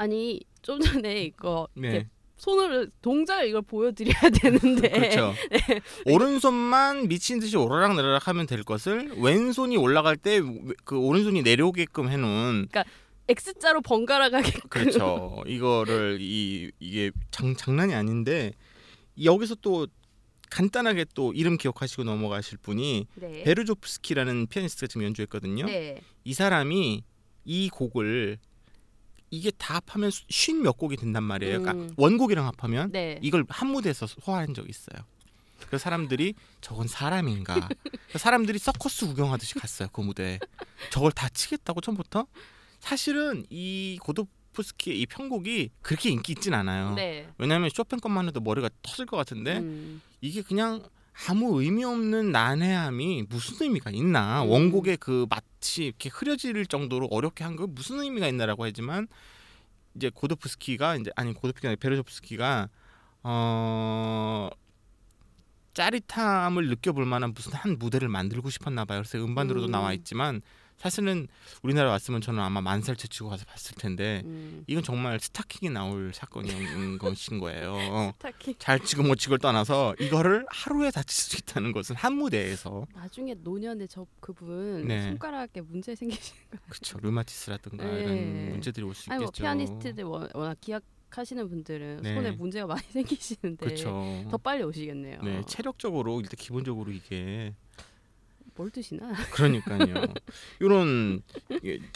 아니 0.00 0.40
좀 0.62 0.80
전에 0.80 1.24
이거 1.24 1.68
네. 1.74 2.08
손으로 2.38 2.86
동작을 3.02 3.48
이걸 3.48 3.60
보여드려야 3.60 4.30
되는데 4.40 4.88
그렇죠. 4.88 5.34
오른손만 6.06 7.08
미친 7.08 7.38
듯이 7.38 7.58
오르락 7.58 7.96
내리락 7.96 8.26
하면 8.28 8.46
될 8.46 8.62
것을 8.62 9.12
왼손이 9.18 9.76
올라갈 9.76 10.16
때 10.16 10.40
그 10.84 10.96
오른손이 10.98 11.42
내려오게끔 11.42 12.08
해놓은 12.08 12.68
X자로 13.28 13.82
번갈아 13.82 14.30
가게 14.30 14.52
그렇죠. 14.70 15.42
이거를 15.46 16.16
이 16.20 16.70
이게 16.80 17.10
장, 17.30 17.54
장난이 17.54 17.94
아닌데 17.94 18.52
여기서 19.22 19.56
또 19.56 19.86
간단하게 20.50 21.04
또 21.14 21.32
이름 21.34 21.58
기억하시고 21.58 22.04
넘어가실 22.04 22.56
분이 22.58 23.06
네. 23.16 23.42
베르조프스키라는 23.44 24.46
피아니스트가 24.46 24.86
지금 24.86 25.04
연주했거든요. 25.04 25.66
네. 25.66 26.00
이 26.24 26.32
사람이 26.32 27.04
이 27.44 27.68
곡을 27.68 28.38
이게 29.30 29.50
다 29.52 29.80
합하면 29.86 30.10
쉰 30.28 30.62
몇 30.62 30.76
곡이 30.76 30.96
된단 30.96 31.22
말이에요. 31.22 31.58
음. 31.58 31.62
그러니까 31.62 31.94
원곡이랑 31.96 32.46
합하면 32.46 32.92
네. 32.92 33.18
이걸 33.22 33.44
한 33.48 33.68
무대에서 33.68 34.06
소화한 34.06 34.54
적이 34.54 34.70
있어요. 34.70 35.04
그 35.68 35.78
사람들이 35.78 36.34
저건 36.60 36.88
사람인가? 36.88 37.68
그 38.12 38.18
사람들이 38.18 38.58
서커스 38.58 39.06
구경하듯이 39.06 39.54
갔어요 39.54 39.88
그 39.92 40.00
무대에. 40.00 40.38
저걸 40.90 41.12
다 41.12 41.28
치겠다고 41.28 41.80
처음부터? 41.80 42.26
사실은 42.80 43.44
이 43.50 43.98
고도프스키의 44.02 45.00
이 45.00 45.06
편곡이 45.06 45.70
그렇게 45.82 46.10
인기 46.10 46.32
있진 46.32 46.54
않아요. 46.54 46.94
네. 46.94 47.28
왜냐하면 47.38 47.70
쇼팽 47.72 48.00
것만 48.00 48.26
해도 48.26 48.40
머리가 48.40 48.68
터질 48.82 49.06
것 49.06 49.16
같은데 49.16 49.58
음. 49.58 50.02
이게 50.20 50.42
그냥 50.42 50.82
아무 51.28 51.60
의미 51.62 51.84
없는 51.84 52.32
난해함이 52.32 53.26
무슨 53.28 53.56
의미가 53.66 53.90
있나? 53.90 54.42
음. 54.42 54.48
원곡의 54.50 54.96
그 54.98 55.26
마치 55.28 55.84
이렇게 55.86 56.08
흐려질 56.08 56.66
정도로 56.66 57.08
어렵게 57.10 57.44
한 57.44 57.56
거 57.56 57.66
무슨 57.66 58.00
의미가 58.00 58.26
있나라고 58.28 58.64
하지만 58.64 59.06
이제 59.94 60.10
고도프스키가 60.14 60.96
이제 60.96 61.10
아니 61.16 61.34
고도프스키가 61.34 61.76
베르조프스키가 61.76 62.68
어 63.24 64.48
짜릿함을 65.74 66.68
느껴볼 66.68 67.04
만한 67.04 67.32
무슨 67.34 67.52
한 67.52 67.78
무대를 67.78 68.08
만들고 68.08 68.50
싶었나 68.50 68.84
봐요. 68.84 69.02
그래서 69.02 69.24
음반으로도 69.24 69.66
음. 69.66 69.70
나와 69.70 69.92
있지만 69.92 70.42
사실은 70.84 71.28
우리나라 71.62 71.90
왔으면 71.90 72.22
저는 72.22 72.40
아마 72.42 72.62
만살 72.62 72.96
채치고 72.96 73.28
가서 73.28 73.44
봤을 73.44 73.74
텐데 73.76 74.22
음. 74.24 74.64
이건 74.66 74.82
정말 74.82 75.20
스타킹이 75.20 75.70
나올 75.70 76.12
사건인 76.14 76.50
것인 76.98 77.38
거예요. 77.38 77.74
어. 77.74 78.14
딱히 78.18 78.54
잘 78.58 78.80
치고 78.80 79.02
못 79.02 79.16
치고를 79.16 79.40
떠나서 79.40 79.94
이거를 80.00 80.46
하루에 80.48 80.90
다칠 80.90 81.10
수 81.22 81.36
있다는 81.36 81.72
것은 81.72 81.96
한 81.96 82.14
무대에서 82.14 82.86
나중에 82.94 83.34
노년에 83.34 83.88
저 83.88 84.06
그분 84.20 84.88
네. 84.88 85.02
손가락에 85.10 85.60
문제 85.60 85.94
생기시는 85.94 86.40
거 86.50 86.58
그렇죠 86.70 86.98
류마티스라든가 87.02 87.84
네. 87.84 88.00
이런 88.00 88.50
문제들이 88.52 88.86
올수 88.86 89.10
아니 89.10 89.18
뭐 89.18 89.26
있겠죠. 89.26 89.42
피아니스트들 89.42 90.04
워- 90.04 90.28
워낙 90.32 90.56
기억하시는 90.62 91.46
분들은 91.46 92.00
네. 92.02 92.14
손에 92.14 92.30
문제가 92.30 92.66
많이 92.66 92.80
생기시는데 92.90 93.66
그렇죠. 93.66 94.24
더 94.30 94.38
빨리 94.38 94.62
오시겠네요. 94.62 95.20
네 95.24 95.42
체력적으로 95.46 96.22
일단 96.22 96.36
기본적으로 96.38 96.90
이게 96.90 97.54
뭘 98.54 98.70
드시나? 98.70 99.12
그러니까요. 99.32 100.06
이런 100.60 101.22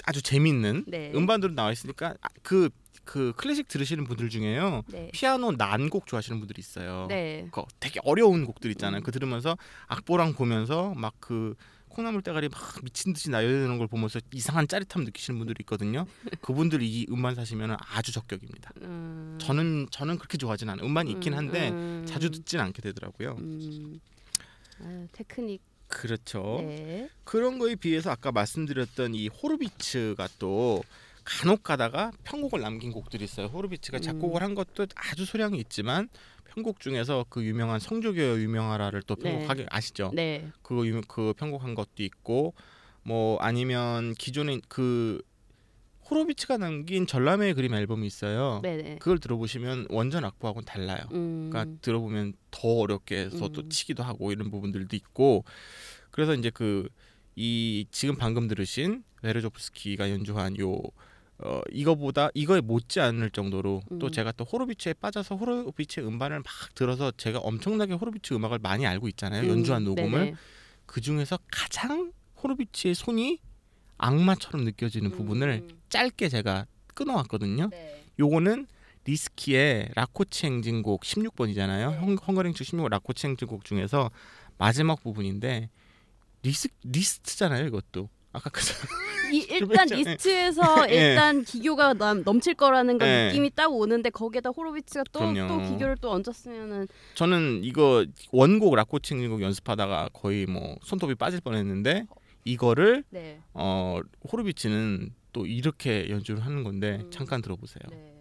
아주 0.05 0.23
재밌는 0.23 0.85
네. 0.87 1.13
음반으로 1.15 1.55
나와 1.55 1.73
있으니까 1.73 2.15
그그 2.43 3.33
클래식 3.37 3.69
들으시는 3.69 4.05
분들 4.05 4.29
중에요 4.29 4.83
네. 4.89 5.11
피아노 5.13 5.53
난곡 5.53 6.07
좋아하시는 6.07 6.39
분들이 6.39 6.61
있어요. 6.61 7.07
네. 7.09 7.49
그 7.51 7.63
되게 7.81 8.01
어려운 8.05 8.45
곡들 8.47 8.71
있잖아요. 8.73 9.01
음. 9.01 9.03
그 9.03 9.11
들으면서 9.11 9.57
악보랑 9.89 10.35
보면서 10.35 10.95
막 10.95 11.15
그 11.21 11.55
콩나물 11.95 12.23
대가리 12.23 12.49
막 12.49 12.61
미친 12.83 13.13
듯이 13.13 13.31
나열되는 13.31 13.79
걸 13.79 13.87
보면서 13.87 14.21
이상한 14.33 14.67
짜릿함 14.69 15.05
느끼시는 15.05 15.39
분들이 15.39 15.57
있거든요. 15.61 16.07
그분들 16.43 16.83
이 16.83 17.07
음반 17.11 17.35
사시면 17.35 17.77
아주 17.79 18.13
적격입니다. 18.13 18.73
음. 18.83 19.39
저는 19.41 19.87
저는 19.91 20.19
그렇게 20.19 20.37
좋아하진 20.37 20.69
않아요. 20.69 20.85
음반이 20.85 21.13
있긴 21.13 21.35
한데 21.35 21.71
음. 21.71 22.05
자주 22.07 22.31
듣진 22.31 22.61
않게 22.61 22.83
되더라고요. 22.83 23.37
음. 23.39 24.01
아유, 24.83 25.07
테크닉. 25.13 25.63
그렇죠. 25.95 26.59
네. 26.61 27.09
그런 27.25 27.59
거에 27.59 27.77
비해서 27.77 28.11
아까 28.11 28.33
말씀드렸던 28.33 29.15
이 29.15 29.29
호르비츠가 29.29 30.29
또 30.39 30.83
간혹 31.25 31.63
가다가 31.63 32.11
편곡을 32.25 32.61
남긴 32.61 32.93
곡들이 32.93 33.25
있어요. 33.25 33.47
호르비츠가 33.47 33.99
음. 33.99 34.03
작곡을 34.03 34.43
한 34.43 34.55
것도 34.55 34.87
아주 34.97 35.25
소량이 35.25 35.59
있지만 35.61 36.09
편곡 36.53 36.81
중에서 36.81 37.25
그 37.31 37.45
유명한 37.45 37.81
성조교 37.81 38.41
유명하라를 38.41 39.03
또 39.07 39.15
네. 39.17 39.31
편곡하게 39.33 39.67
아시죠? 39.71 40.11
네. 40.15 40.51
그거 40.63 40.87
유- 40.87 41.01
그 41.09 41.33
편곡한 41.37 41.75
것도 41.75 42.03
있고 42.03 42.55
뭐 43.03 43.39
아니면 43.39 44.15
기존에 44.15 44.61
그 44.69 45.23
호로비츠가 46.11 46.59
남긴 46.59 47.07
전람회의 47.07 47.55
그림 47.55 47.75
앨범이 47.75 48.07
있어요. 48.07 48.61
네, 48.63 48.77
네. 48.77 48.97
그걸 48.99 49.19
들어보시면 49.19 49.87
원전 49.91 50.25
악보하고는 50.25 50.65
달라요. 50.67 51.03
음. 51.13 51.49
그러니까 51.51 51.77
들어보면 51.81 52.35
더 52.51 52.69
어렵게 52.69 53.17
해서 53.17 53.49
또 53.49 53.63
음. 53.63 53.69
치기도 53.71 54.03
하고 54.03 54.33
이런 54.33 54.51
부분들도 54.51 54.95
있고 54.97 55.45
그래서 56.11 56.35
이제 56.35 56.51
그 56.51 56.89
이 57.37 57.87
지금 57.91 58.17
방금 58.17 58.47
들으신 58.49 59.03
베르조프스키가 59.23 60.11
연주한 60.11 60.59
요 60.59 60.79
어, 61.39 61.61
이거보다 61.73 62.29
이거에 62.35 62.61
못지 62.61 63.01
않을 63.01 63.31
정도로 63.31 63.83
또 63.99 64.07
음. 64.07 64.13
제가 64.13 64.33
또 64.33 64.45
호로비츠에 64.45 64.95
빠져서 64.95 65.35
호로비츠의 65.35 66.07
음반을 66.07 66.39
막 66.39 66.47
들어서 66.75 67.11
제가 67.17 67.41
엄청나게 67.41 67.95
호로비츠 67.95 68.35
음악을 68.35 68.61
많이 68.61 68.87
알고 68.87 69.09
있잖아요. 69.09 69.51
연주한 69.51 69.83
음, 69.83 69.85
녹음을 69.87 70.19
네네. 70.21 70.35
그 70.87 71.01
중에서 71.01 71.39
가장 71.51 72.13
호로비츠의 72.43 72.95
손이 72.95 73.41
악마처럼 73.99 74.65
느껴지는 74.65 75.11
부분을 75.11 75.65
음. 75.69 75.79
짧게 75.95 76.29
제가 76.29 76.67
끊어왔거든요. 76.95 77.69
네. 77.71 78.05
요거는 78.19 78.67
리스트의 79.05 79.91
라코치 79.95 80.47
행진곡 80.47 81.03
16번이잖아요. 81.03 81.91
네. 81.93 81.97
헝, 81.99 82.17
헝가링축 82.17 82.67
16번 82.67 82.89
라코치 82.89 83.29
행진곡 83.29 83.65
중에서 83.65 84.11
마지막 84.59 85.01
부분인데 85.01 85.71
리스 86.43 86.69
리스트잖아요, 86.83 87.67
이것도. 87.67 88.09
아까 88.33 88.51
그 88.51 88.61
이, 89.33 89.47
일단. 89.51 89.87
리스트에서 89.87 90.91
예. 90.91 91.11
일단 91.11 91.45
기교가 91.45 91.95
남, 91.95 92.25
넘칠 92.25 92.55
거라는 92.55 92.99
건 92.99 93.07
예. 93.07 93.27
느낌이 93.29 93.51
딱 93.55 93.73
오는데 93.73 94.11
거기에다 94.11 94.51
호로비츠가 94.51 95.05
또. 95.13 95.21
또 95.21 95.63
기교를 95.63 95.97
또 96.01 96.11
얹었으면은 96.11 96.89
저는 97.15 97.61
이거 97.63 98.05
원곡 98.33 98.75
라코치 98.75 99.15
행진곡 99.15 99.43
연습하다가 99.43 100.11
거의 100.13 100.47
뭐 100.47 100.77
손톱이 100.83 101.15
빠질 101.15 101.41
뻔했는데 101.41 102.07
이거를 102.45 103.05
네. 103.11 103.39
어 103.53 104.01
호르비치는 104.33 105.15
또 105.35 105.45
이렇게 105.45 106.09
연주를 106.09 106.43
하는 106.43 106.65
건데 106.65 107.01
음. 107.03 107.11
잠깐 107.11 107.43
들어보세요. 107.43 107.83
네. 107.91 108.14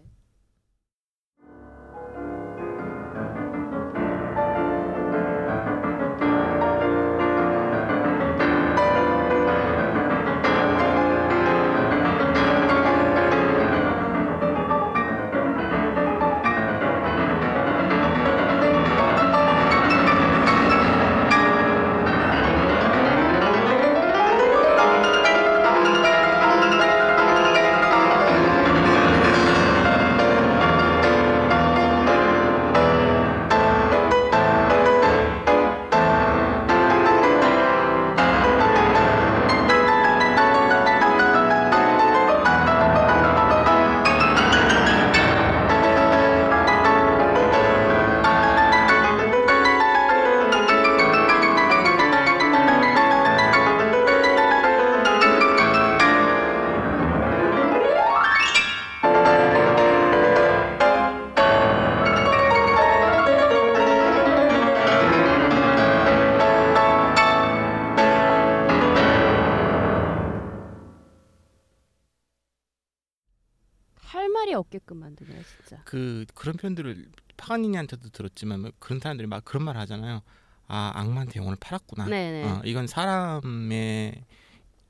그 76.44 76.52
그런 76.52 76.56
표현들을 76.56 77.06
파가니니한테도 77.36 78.10
들었지만 78.10 78.60
뭐 78.60 78.70
그런 78.78 79.00
사람들이 79.00 79.26
막 79.26 79.44
그런 79.44 79.64
말 79.64 79.76
하잖아요. 79.78 80.22
아 80.66 80.92
악마한테 80.94 81.40
영혼을 81.40 81.56
팔았구나. 81.58 82.06
네네. 82.06 82.44
어, 82.44 82.62
이건 82.64 82.86
사람의 82.86 84.24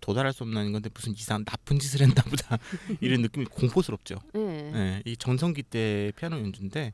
도달할 0.01 0.33
수 0.33 0.43
없는 0.43 0.73
건데 0.73 0.91
무슨 0.93 1.13
이상 1.13 1.45
나쁜 1.45 1.79
짓을 1.79 2.03
했나 2.03 2.23
보다 2.23 2.59
이런 3.01 3.23
느낌이 3.23 3.47
공포스럽죠. 3.47 4.17
네. 4.35 4.73
예, 4.75 5.03
이 5.05 5.17
정성기 5.17 5.63
때 5.63 6.13
피아노 6.17 6.39
연주인데 6.39 6.93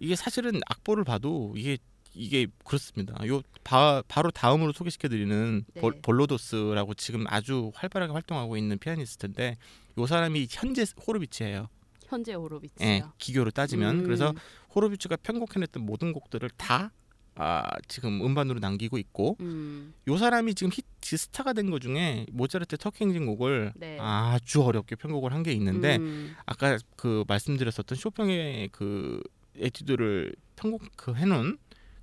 이게 0.00 0.16
사실은 0.16 0.60
악보를 0.66 1.04
봐도 1.04 1.52
이게 1.56 1.78
이게 2.14 2.46
그렇습니다. 2.64 3.14
요 3.26 3.42
바, 3.64 4.02
바로 4.06 4.30
다음으로 4.30 4.72
소개시켜드리는 4.72 5.64
네. 5.74 5.80
볼, 5.80 5.98
볼로도스라고 6.02 6.94
지금 6.94 7.24
아주 7.28 7.72
활발하게 7.74 8.12
활동하고 8.12 8.56
있는 8.56 8.78
피아니스트인데 8.78 9.56
요 9.98 10.06
사람이 10.06 10.46
현재 10.50 10.84
호로비츠예요. 11.06 11.68
현재 12.12 12.34
호로비츠요. 12.34 12.86
예, 12.88 13.02
기교로 13.18 13.50
따지면 13.50 14.00
음. 14.00 14.04
그래서 14.04 14.32
호로비츠가 14.74 15.16
편곡해냈던 15.16 15.84
모든 15.84 16.12
곡들을 16.12 16.48
다 16.56 16.92
아, 17.34 17.64
지금 17.88 18.22
음반으로 18.24 18.58
남기고 18.60 18.98
있고 18.98 19.38
음. 19.40 19.94
요 20.06 20.16
사람이 20.18 20.54
지금 20.54 20.70
히트 20.70 21.16
스타가 21.16 21.54
된것 21.54 21.80
중에 21.80 22.26
모차르트 22.30 22.76
터키 22.76 23.04
행진곡을 23.04 23.72
네. 23.76 23.96
아주 24.00 24.62
어렵게 24.62 24.96
편곡을 24.96 25.32
한 25.32 25.42
게 25.42 25.52
있는데 25.52 25.96
음. 25.96 26.36
아까 26.44 26.78
그 26.96 27.24
말씀드렸었던 27.26 27.96
쇼팽의 27.96 28.68
그 28.70 29.22
에튜드를 29.56 30.34
편곡 30.56 30.82
그 30.96 31.14
해놓은 31.14 31.56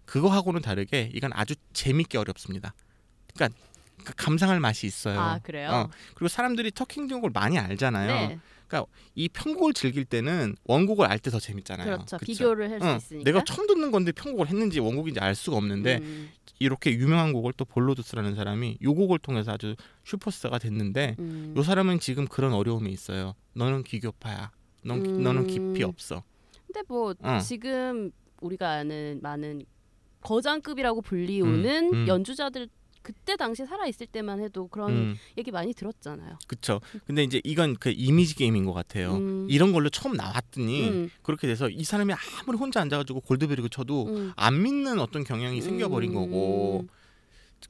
그거하고는 0.05 0.61
다르게 0.61 1.11
이건 1.13 1.31
아주 1.33 1.53
재밌게 1.73 2.17
어렵습니다. 2.17 2.73
그러니까 3.35 3.57
그 4.03 4.13
감상할 4.15 4.59
맛이 4.59 4.87
있어요. 4.87 5.19
아 5.19 5.39
그래요? 5.43 5.69
어, 5.69 5.89
그리고 6.15 6.27
사람들이 6.27 6.71
터키 6.71 6.99
행진곡을 7.01 7.29
많이 7.31 7.59
알잖아요. 7.59 8.29
네. 8.29 8.39
이 9.15 9.27
편곡을 9.29 9.73
즐길 9.73 10.05
때는 10.05 10.55
원곡을 10.65 11.05
알 11.05 11.19
때 11.19 11.29
더 11.31 11.39
재밌잖아요. 11.39 11.85
그렇죠. 11.85 12.17
그쵸? 12.17 12.25
비교를 12.25 12.71
할수 12.71 12.87
어, 12.87 12.95
있으니까. 12.95 13.23
내가 13.23 13.43
처음 13.43 13.67
듣는 13.67 13.91
건데 13.91 14.11
편곡을 14.11 14.47
했는지 14.47 14.79
원곡인지 14.79 15.19
알 15.19 15.35
수가 15.35 15.57
없는데 15.57 15.99
음. 16.01 16.29
이렇게 16.59 16.91
유명한 16.91 17.33
곡을 17.33 17.53
또 17.57 17.65
볼로두스라는 17.65 18.35
사람이 18.35 18.77
요 18.81 18.93
곡을 18.93 19.19
통해서 19.19 19.51
아주 19.51 19.75
슈퍼스타가 20.05 20.59
됐는데 20.59 21.15
음. 21.19 21.53
요 21.57 21.63
사람은 21.63 21.99
지금 21.99 22.25
그런 22.27 22.53
어려움이 22.53 22.91
있어요. 22.91 23.33
너는 23.53 23.83
기교파야. 23.83 24.51
넌, 24.83 25.05
음. 25.05 25.23
너는 25.23 25.47
깊이 25.47 25.83
없어. 25.83 26.23
근데 26.67 26.81
뭐 26.87 27.13
어. 27.21 27.39
지금 27.39 28.11
우리가 28.41 28.69
아는 28.71 29.19
많은 29.21 29.63
거장급이라고 30.21 31.01
불리우는 31.01 31.93
음, 31.93 31.93
음. 31.93 32.07
연주자들 32.07 32.67
그때 33.01 33.35
당시 33.35 33.65
살아 33.65 33.87
있을 33.87 34.07
때만 34.07 34.39
해도 34.41 34.67
그런 34.67 34.91
음, 34.91 35.15
얘기 35.37 35.51
많이 35.51 35.73
들었잖아요. 35.73 36.37
그쵸. 36.47 36.81
근데 37.05 37.23
이제 37.23 37.41
이건 37.43 37.75
그 37.77 37.89
이미지 37.95 38.35
게임인 38.35 38.65
것 38.65 38.73
같아요. 38.73 39.15
음. 39.15 39.47
이런 39.49 39.71
걸로 39.71 39.89
처음 39.89 40.15
나왔더니 40.15 40.89
음, 40.89 41.09
그렇게 41.21 41.47
돼서 41.47 41.69
이 41.69 41.83
사람이 41.83 42.13
아무리 42.41 42.57
혼자 42.57 42.81
앉아가지고 42.81 43.21
골드베리그 43.21 43.69
쳐도 43.69 44.07
음. 44.07 44.33
안 44.35 44.61
믿는 44.61 44.99
어떤 44.99 45.23
경향이 45.23 45.61
생겨버린 45.61 46.11
음. 46.11 46.15
거고 46.15 46.87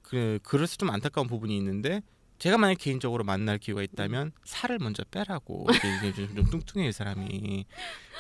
그 0.01 0.39
그래서 0.43 0.75
좀 0.75 0.89
안타까운 0.89 1.27
부분이 1.27 1.55
있는데 1.57 2.01
제가 2.39 2.57
만약 2.57 2.77
개인적으로 2.77 3.23
만날 3.25 3.57
기회가 3.57 3.83
있다면 3.83 4.31
살을 4.45 4.79
먼저 4.79 5.03
빼라고 5.11 5.67
이게, 5.69 6.13
좀, 6.13 6.35
좀 6.35 6.45
뚱뚱해 6.49 6.87
이 6.87 6.91
사람이 6.93 7.65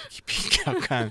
깊이 0.09 0.59
약간 0.67 1.09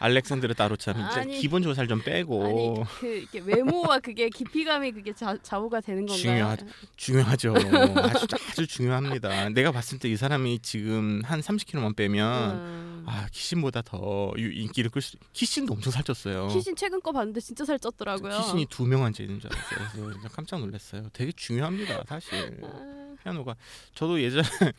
알렉산드르 0.00 0.54
따로처럼 0.54 1.02
진짜 1.02 1.20
아니, 1.22 1.40
기본적으로 1.40 1.74
살 1.74 1.84
좀 1.88 2.00
빼고 2.02 2.44
아니 2.44 2.84
그 3.00 3.06
이렇게 3.06 3.40
외모와 3.40 3.98
그게 3.98 4.28
깊이감이 4.30 4.92
그게 4.92 5.12
자, 5.12 5.36
좌우가 5.42 5.80
되는 5.80 6.06
건가요? 6.06 6.16
중요하죠. 6.22 6.66
중요하죠 6.96 7.54
아주 7.56 8.26
아주 8.50 8.66
중요합니다 8.66 9.48
내가 9.50 9.70
봤을 9.72 9.98
때 9.98 10.08
이 10.08 10.16
사람이 10.16 10.60
지금 10.60 11.22
한 11.24 11.40
30kg만 11.40 11.96
빼면 11.96 12.56
음. 12.56 12.93
아 13.06 13.26
키신보다 13.30 13.82
더 13.82 14.32
유- 14.38 14.52
인기를 14.52 14.90
끌 14.90 15.02
수 15.02 15.16
키신도 15.32 15.74
엄청 15.74 15.92
살쪘어요 15.92 16.52
키신 16.52 16.74
최근 16.76 17.00
거 17.00 17.12
봤는데 17.12 17.40
진짜 17.40 17.64
살쪘더라고요. 17.64 18.36
키신이 18.38 18.66
두 18.66 18.86
명 18.86 19.04
앉아 19.04 19.22
있는 19.22 19.40
줄 19.40 19.50
알았어요 19.52 19.88
그래서 19.92 20.12
진짜 20.20 20.28
깜짝 20.28 20.60
놀랐어요 20.60 21.08
되게 21.12 21.32
중요합니다 21.32 22.04
사실 22.06 22.60
아, 22.64 23.14
피아노가 23.22 23.56
저도 23.94 24.20
예전에 24.22 24.42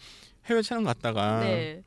해외 0.46 0.62
촬영 0.62 0.84
갔다가 0.84 1.40
네. 1.42 1.82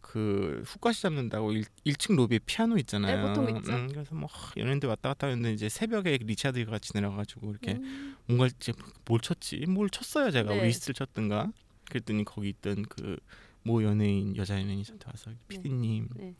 그 0.00 0.62
후까시 0.66 1.02
잡는다고 1.02 1.52
일, 1.52 1.64
1층 1.86 2.14
로비에 2.14 2.38
피아노 2.46 2.78
있잖아요. 2.78 3.16
네, 3.16 3.22
보통 3.28 3.56
있죠. 3.56 3.72
음, 3.72 3.88
그래서 3.88 4.14
뭐 4.14 4.28
하, 4.30 4.52
연예인들 4.56 4.88
왔다 4.88 5.08
갔다 5.08 5.26
했는데 5.26 5.52
이제 5.52 5.68
새벽에 5.68 6.18
리차드 6.20 6.70
기어같이 6.70 6.92
내려가지고 6.94 7.50
이렇게 7.50 7.72
음. 7.72 8.16
뭔가 8.26 8.46
이제 8.46 8.72
뭘 9.06 9.18
쳤지? 9.20 9.64
뭘 9.66 9.90
쳤어요 9.90 10.30
제가 10.30 10.54
네. 10.54 10.64
리스트를 10.66 10.94
쳤던가. 10.94 11.50
그랬더니 11.88 12.24
거기 12.24 12.50
있던 12.50 12.82
그 12.88 13.16
모 13.64 13.82
연예인 13.82 14.36
여자 14.36 14.60
연예인이 14.60 14.84
저한테 14.84 15.06
와서 15.06 15.30
피디님 15.48 16.08
네. 16.16 16.34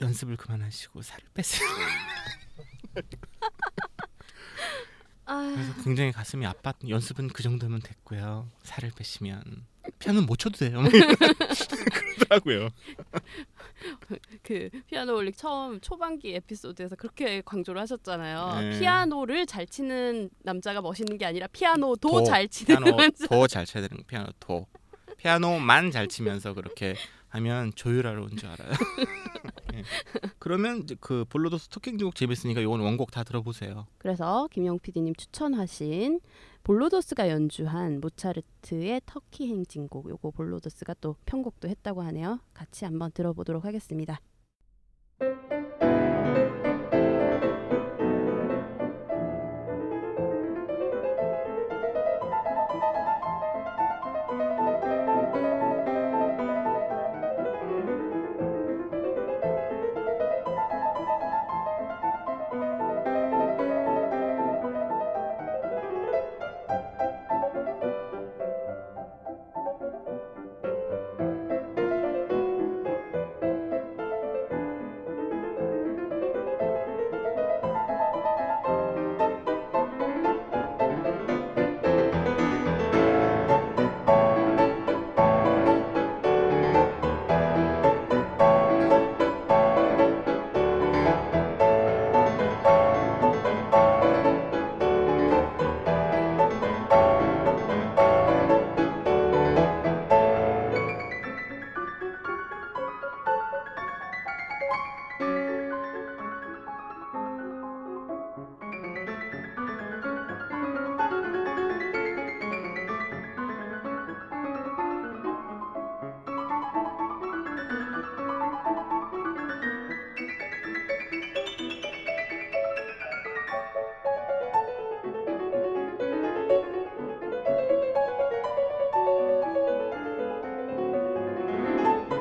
연습을 0.00 0.36
그만하시고 0.36 1.02
살을 1.02 1.24
빼세요. 1.34 1.68
아, 5.26 5.52
그래서 5.54 5.82
굉장히 5.84 6.10
가슴이 6.12 6.46
아팠. 6.46 6.88
연습은 6.88 7.28
그 7.28 7.42
정도면 7.42 7.80
됐고요. 7.80 8.50
살을 8.62 8.90
빼시면 8.96 9.66
피아노 9.98 10.22
못 10.22 10.36
쳐도 10.38 10.56
돼요. 10.56 10.80
뭐 10.80 10.88
그러더라고요. 10.90 12.70
그 14.42 14.70
피아노홀릭 14.86 15.36
처음 15.36 15.80
초반기 15.80 16.34
에피소드에서 16.34 16.96
그렇게 16.96 17.42
강조를 17.42 17.78
하셨잖아요. 17.82 18.60
네. 18.60 18.78
피아노를 18.78 19.44
잘 19.46 19.66
치는 19.66 20.30
남자가 20.42 20.80
멋있는 20.80 21.18
게 21.18 21.26
아니라 21.26 21.46
피아노도 21.48 22.08
도, 22.08 22.24
잘 22.24 22.48
치는 22.48 22.78
피아노 22.82 22.96
남자. 22.96 23.26
더잘 23.26 23.66
쳐야 23.66 23.86
되는 23.86 23.98
거, 23.98 24.06
피아노 24.06 24.30
도 24.40 24.66
피아노만 25.18 25.90
잘 25.90 26.08
치면서 26.08 26.54
그렇게 26.54 26.94
하면 27.28 27.72
조율하러 27.74 28.22
온 28.22 28.30
줄 28.36 28.48
알아요. 28.48 28.70
예. 29.74 29.82
그러면 30.38 30.86
그 31.00 31.24
볼로도스 31.28 31.58
터키 31.58 31.98
행진곡 31.98 32.14
재밌으니까 32.14 32.60
이건 32.62 32.80
원곡 32.80 33.10
다 33.10 33.22
들어보세요. 33.24 33.86
그래서 33.98 34.48
김영 34.50 34.78
PD님 34.78 35.14
추천하신 35.14 36.20
볼로더스가 36.64 37.28
연주한 37.28 38.00
모차르트의 38.00 39.02
터키 39.04 39.48
행진곡 39.48 40.08
요거 40.08 40.30
볼로더스가 40.30 40.94
또 41.00 41.16
편곡도 41.26 41.68
했다고 41.68 42.02
하네요. 42.02 42.40
같이 42.54 42.84
한번 42.86 43.10
들어보도록 43.12 43.64
하겠습니다. 43.64 44.20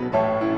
네. 0.09 0.56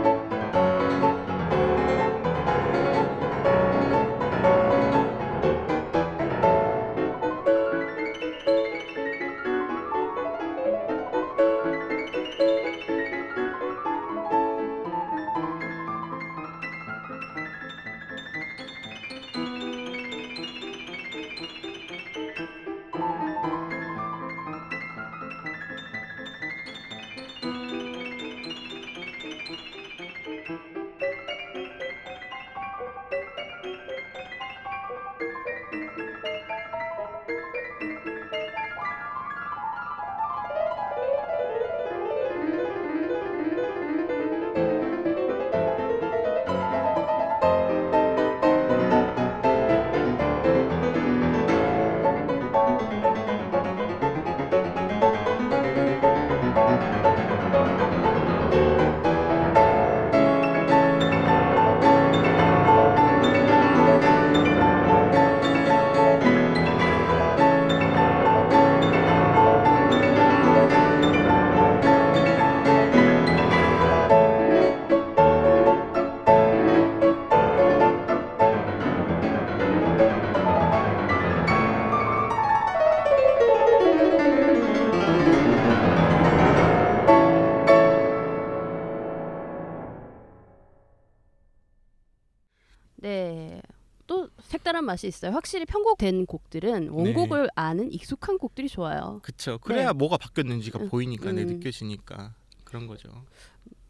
맛이 94.89 95.07
있어요. 95.07 95.31
확실히 95.31 95.65
편곡된 95.65 96.25
곡들은 96.25 96.89
원곡을 96.89 97.49
아는 97.55 97.91
익숙한 97.91 98.37
곡들이 98.37 98.67
좋아요. 98.67 99.19
그쵸. 99.21 99.59
그래야 99.59 99.87
네. 99.87 99.93
뭐가 99.93 100.17
바뀌었는지가 100.17 100.79
음, 100.79 100.89
보이니까 100.89 101.31
네, 101.31 101.43
음. 101.43 101.47
느껴지니까 101.47 102.33
그런 102.63 102.87
거죠. 102.87 103.09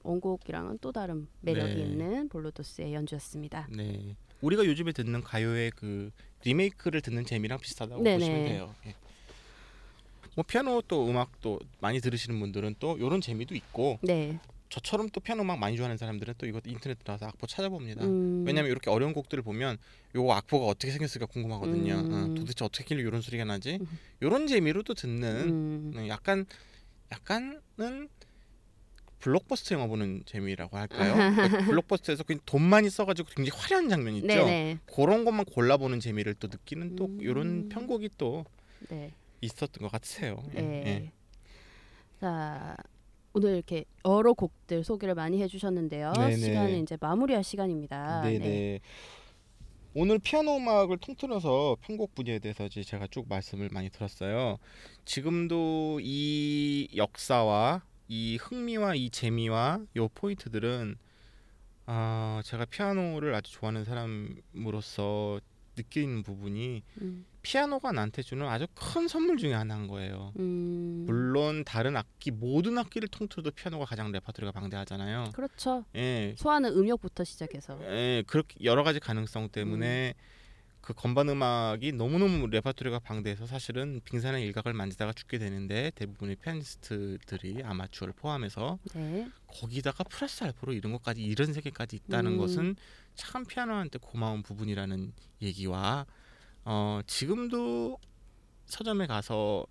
원곡이랑은 0.03 0.79
또 0.81 0.91
다른 0.91 1.27
매력이 1.41 1.75
네. 1.75 1.81
있는 1.81 2.29
볼로도스의 2.29 2.93
연주였습니다. 2.93 3.67
네. 3.71 4.15
우리가 4.41 4.65
요즘에 4.65 4.91
듣는 4.91 5.21
가요의 5.21 5.71
그 5.71 6.11
리메이크를 6.43 7.01
듣는 7.01 7.25
재미랑 7.25 7.59
비슷하다고 7.59 8.03
네네. 8.03 8.17
보시면 8.17 8.45
돼요. 8.45 8.75
예. 8.87 8.95
뭐 10.35 10.43
피아노 10.47 10.81
또 10.87 11.07
음악도 11.07 11.59
많이 11.81 11.99
들으시는 11.99 12.39
분들은 12.39 12.75
또 12.79 12.97
이런 12.97 13.19
재미도 13.19 13.55
있고 13.55 13.99
네. 14.01 14.39
저처럼 14.69 15.09
또 15.09 15.19
피아노 15.19 15.41
음악 15.41 15.57
많이 15.57 15.75
좋아하는 15.75 15.97
사람들은 15.97 16.35
또 16.37 16.45
이거 16.45 16.61
인터넷 16.65 16.97
들어가서 16.99 17.25
악보 17.25 17.47
찾아봅니다. 17.47 18.05
음, 18.05 18.43
왜냐면 18.45 18.69
이렇게 18.71 18.89
어려운 18.91 19.13
곡들을 19.13 19.43
보면 19.43 19.77
요거 20.15 20.31
악보가 20.33 20.67
어떻게 20.67 20.91
생겼을까 20.91 21.25
궁금하거든요. 21.25 21.93
음. 21.95 22.13
어, 22.13 22.33
도대체 22.35 22.63
어떻게 22.63 22.83
길래 22.85 23.01
이런 23.01 23.21
소리가 23.21 23.45
나지? 23.45 23.79
음. 23.81 23.99
이런 24.21 24.47
재미로 24.47 24.83
또 24.83 24.93
듣는 24.93 25.49
음, 25.49 25.91
네, 25.95 26.07
약간 26.07 26.45
약간은 27.11 28.09
블록버스터 29.19 29.75
영화 29.75 29.87
보는 29.87 30.23
재미라고 30.25 30.77
할까요? 30.77 31.13
그러니까 31.13 31.65
블록버스터에서 31.65 32.23
그냥 32.23 32.39
돈 32.45 32.61
많이 32.61 32.89
써가지고 32.89 33.29
굉장히 33.35 33.59
화려한 33.59 33.89
장면 33.89 34.15
있죠. 34.15 34.27
네네. 34.27 34.79
그런 34.85 35.25
것만 35.25 35.45
골라보는 35.45 35.99
재미를 35.99 36.35
또 36.35 36.47
느끼는 36.47 36.95
또 36.95 37.05
음. 37.05 37.17
이런 37.19 37.69
편곡이 37.69 38.11
또 38.17 38.45
네. 38.89 39.11
있었던 39.41 39.81
것 39.81 39.91
같아요. 39.91 40.43
예, 40.55 40.61
네. 40.61 40.83
예. 40.85 41.11
자 42.21 42.77
오늘 43.33 43.55
이렇게 43.55 43.85
여러 44.05 44.33
곡들 44.33 44.83
소개를 44.83 45.15
많이 45.15 45.41
해주셨는데요. 45.41 46.13
네네. 46.13 46.35
시간은 46.37 46.83
이제 46.83 46.97
마무리할 46.99 47.43
시간입니다. 47.43 48.21
네네. 48.21 48.39
네. 48.39 48.79
오늘 49.95 50.19
피아노 50.19 50.57
음악을 50.57 50.97
통틀어서 50.97 51.77
편곡 51.81 52.13
분야에 52.15 52.39
대해서 52.39 52.65
이제 52.65 52.83
제가 52.83 53.07
쭉 53.07 53.27
말씀을 53.27 53.69
많이 53.71 53.89
들었어요. 53.89 54.57
지금도 55.05 55.99
이 56.01 56.87
역사와 56.95 57.83
이 58.07 58.37
흥미와 58.39 58.95
이 58.95 59.09
재미와 59.09 59.81
요 59.97 60.07
포인트들은 60.09 60.95
아 61.87 62.41
제가 62.45 62.65
피아노를 62.65 63.33
아주 63.33 63.51
좋아하는 63.51 63.83
사람으로서 63.83 65.39
느끼는 65.75 66.23
부분이 66.23 66.83
음, 67.01 67.25
피아노가 67.41 67.91
나한테 67.91 68.21
주는 68.21 68.45
아주 68.47 68.67
큰 68.75 69.07
선물 69.07 69.37
중에 69.37 69.53
하나인 69.53 69.87
거예요. 69.87 70.33
음, 70.39 71.03
물론 71.05 71.63
다른 71.63 71.95
악기 71.95 72.31
모든 72.31 72.77
악기를 72.77 73.07
통틀어도 73.07 73.51
피아노가 73.51 73.85
가장 73.85 74.11
레퍼토리가 74.11 74.51
방대하잖아요. 74.51 75.31
그렇죠. 75.33 75.85
예, 75.95 76.35
소화는 76.37 76.77
음역부터 76.77 77.23
시작해서. 77.23 77.79
예, 77.83 78.23
그렇게 78.27 78.63
여러 78.63 78.83
가지 78.83 78.99
가능성 78.99 79.49
때문에 79.49 80.15
그 80.81 80.93
건반 80.93 81.29
음악이 81.29 81.91
너무너무 81.91 82.47
레퍼토리가 82.47 82.99
방대해서 82.99 83.45
사실은 83.45 84.01
빙산의 84.05 84.43
일각을 84.45 84.73
만지다가 84.73 85.13
죽게 85.13 85.37
되는데 85.37 85.91
대부분의 85.95 86.37
피아니스트들이 86.37 87.63
아마추어를 87.63 88.13
포함해서 88.13 88.79
네. 88.95 89.29
거기다가 89.47 90.03
플러스 90.05 90.43
알파로 90.43 90.73
이런 90.73 90.91
것까지 90.93 91.21
이런 91.21 91.53
세계까지 91.53 91.97
있다는 91.97 92.33
음. 92.33 92.37
것은 92.37 92.75
참 93.15 93.45
피아노한테 93.45 93.99
고마운 93.99 94.41
부분이라는 94.41 95.13
얘기와 95.41 96.05
어, 96.71 97.01
지금도 97.07 97.97
서점에 98.65 99.07
가서 99.07 99.65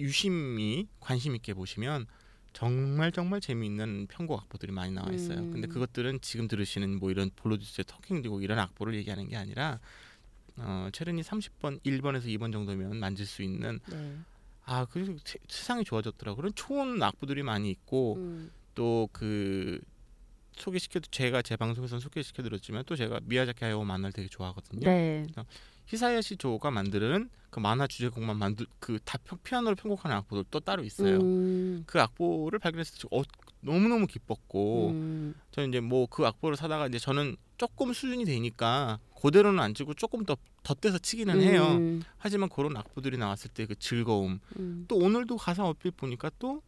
유심히 0.00 0.88
관심 0.98 1.36
있게 1.36 1.52
보시면 1.52 2.06
정말 2.54 3.12
정말 3.12 3.42
재미있는 3.42 4.06
편곡 4.06 4.40
악보들이 4.44 4.72
많이 4.72 4.90
나와 4.90 5.12
있어요. 5.12 5.38
음. 5.38 5.50
근데 5.52 5.68
그것들은 5.68 6.22
지금 6.22 6.48
들으시는 6.48 6.98
뭐 6.98 7.10
이런 7.10 7.30
볼로디스의 7.36 7.84
터킹되고 7.86 8.40
이런 8.40 8.58
악보를 8.58 8.94
얘기하는 8.94 9.28
게 9.28 9.36
아니라 9.36 9.80
어, 10.56 10.88
체르니 10.94 11.20
30번, 11.20 11.78
1번에서 11.84 12.24
2번 12.24 12.52
정도면 12.52 12.96
만질 12.96 13.26
수 13.26 13.42
있는 13.42 13.78
네. 13.90 14.16
아, 14.64 14.86
그 14.86 15.18
세- 15.22 15.38
세상이 15.46 15.84
좋아졌더라. 15.84 16.36
그런 16.36 16.54
좋은 16.54 17.02
악보들이 17.02 17.42
많이 17.42 17.70
있고 17.70 18.14
음. 18.16 18.50
또그 18.74 19.82
소개시켜 20.52 21.00
제가 21.00 21.42
제 21.42 21.56
방송에서 21.56 21.98
소개시켜 21.98 22.42
드렸지만 22.42 22.84
또 22.86 22.96
제가 22.96 23.20
미야자키 23.24 23.62
하야오 23.62 23.84
만화를 23.84 24.14
되게 24.14 24.28
좋아하거든요. 24.28 24.80
네. 24.86 25.26
히사야시 25.90 26.36
조가 26.36 26.70
만드는 26.70 27.30
그 27.50 27.58
만화 27.58 27.86
주제곡만 27.88 28.36
만들 28.38 28.66
그다 28.78 29.18
피아노로 29.42 29.74
편곡하는 29.74 30.16
악보들 30.18 30.44
또 30.52 30.60
따로 30.60 30.84
있어요. 30.84 31.18
음. 31.18 31.82
그 31.86 32.00
악보를 32.00 32.60
발견했을 32.60 32.96
때 33.00 33.08
어, 33.16 33.22
너무 33.60 33.88
너무 33.88 34.06
기뻤고 34.06 34.90
음. 34.90 35.34
저는 35.50 35.70
이제 35.70 35.80
뭐 35.80 36.06
그 36.06 36.24
악보를 36.26 36.56
사다가 36.56 36.86
이제 36.86 36.98
저는 37.00 37.36
조금 37.58 37.92
수준이 37.92 38.24
되니까 38.24 39.00
그대로는 39.20 39.58
안 39.58 39.74
치고 39.74 39.94
조금 39.94 40.24
더 40.24 40.36
덧대서 40.62 40.98
치기는 40.98 41.40
해요. 41.42 41.66
음. 41.72 42.02
하지만 42.18 42.48
그런 42.48 42.76
악보들이 42.76 43.16
나왔을 43.18 43.50
때 43.50 43.66
그 43.66 43.74
즐거움 43.74 44.38
음. 44.58 44.84
또 44.86 44.96
오늘도 44.96 45.36
가사 45.36 45.64
어필 45.66 45.90
보니까 45.90 46.30
또 46.38 46.62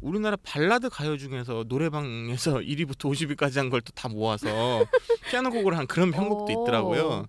우리나라 0.00 0.36
발라드 0.36 0.88
가요 0.90 1.16
중에서 1.16 1.64
노래방에서 1.66 2.58
1위부터 2.62 3.10
50위까지 3.10 3.56
한 3.56 3.70
걸 3.70 3.80
또 3.82 3.92
다 3.92 4.08
모아서 4.08 4.46
피아노 5.28 5.50
곡을 5.50 5.76
한 5.76 5.88
그런 5.88 6.12
편곡도 6.12 6.44
오. 6.44 6.62
있더라고요. 6.62 7.26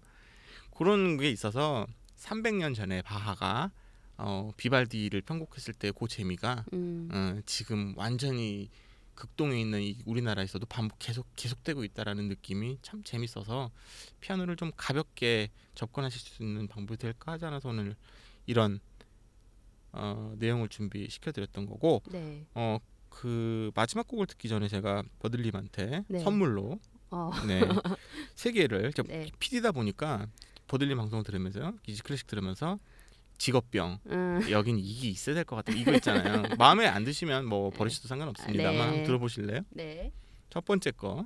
그런 0.80 1.17
게 1.17 1.30
있어서 1.30 1.86
300년 2.15 2.73
전에 2.73 3.01
바하가 3.01 3.69
어, 4.17 4.51
비발디를 4.55 5.21
편곡했을 5.21 5.73
때 5.73 5.91
그 5.91 6.07
재미가 6.07 6.63
음. 6.71 7.09
어, 7.11 7.41
지금 7.45 7.93
완전히 7.97 8.69
극동에 9.13 9.59
있는 9.59 9.82
이 9.82 9.97
우리나라에서도 10.05 10.65
반복 10.67 10.97
계속 10.99 11.27
계속되고 11.36 11.84
있다라는 11.84 12.30
느낌이 12.30 12.80
참 12.82 13.03
재밌어서 13.03 13.71
피아노를 14.21 14.55
좀 14.55 14.71
가볍게 14.77 15.49
접근하실 15.75 16.21
수 16.21 16.43
있는 16.43 16.69
방법이 16.69 16.97
될까 16.97 17.34
하지 17.34 17.43
않아서 17.43 17.67
오늘 17.67 17.97
이런 18.45 18.80
어, 19.91 20.34
내용을 20.39 20.69
준비시켜 20.69 21.34
드렸던 21.34 21.65
거고 21.65 22.01
네. 22.09 22.45
어 22.53 22.80
그 23.09 23.71
마지막 23.75 24.07
곡을 24.07 24.27
듣기 24.27 24.47
전에 24.47 24.67
제가 24.67 25.03
버들님한테 25.19 26.05
네. 26.07 26.19
선물로 26.19 26.80
어. 27.11 27.32
네, 27.47 27.59
세 28.36 28.51
개를 28.51 28.93
네. 29.07 29.30
PD다 29.39 29.71
보니까 29.71 30.27
버들님 30.70 30.97
방송 30.97 31.24
들으면서 31.24 31.74
이지 31.88 32.03
클래식 32.03 32.28
들으면서 32.28 32.80
직업병 33.38 33.99
음. 34.07 34.47
여긴 34.49 34.78
이게 34.80 35.09
있어야 35.09 35.36
될 35.36 35.43
것 35.45 35.55
같아 35.57 35.72
이거 35.74 35.91
있잖아요 35.93 36.43
마음에 36.59 36.88
안 36.88 37.03
드시면 37.03 37.45
뭐 37.45 37.70
버리셔도 37.72 38.07
상관없습니다만 38.07 38.74
네. 38.74 38.82
한번 38.82 39.03
들어보실래요? 39.03 39.61
네. 39.72 40.11
첫 40.49 40.63
번째 40.65 40.91
거 40.91 41.26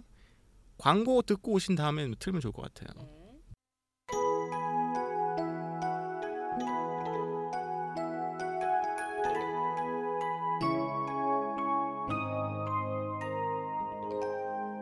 광고 0.77 1.21
듣고 1.21 1.53
오신 1.53 1.75
다음에 1.75 2.09
틀면 2.19 2.41
좋을 2.41 2.51
것 2.53 2.73
같아요 2.73 3.03
네. 3.03 3.23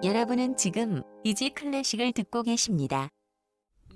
여러분은 0.03 0.57
지금 0.57 1.03
이지 1.23 1.51
클래식을 1.51 2.13
듣고 2.13 2.41
계십니다. 2.43 3.09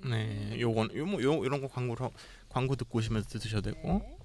네 0.04 0.60
요건 0.60 0.88
요뭐 0.94 1.22
요 1.22 1.44
이런 1.44 1.60
거 1.60 1.68
광고로 1.68 2.10
광고 2.48 2.76
듣고 2.76 2.98
오시면서 2.98 3.28
들으셔도 3.28 3.70
되고 3.72 3.88
네. 3.88 4.16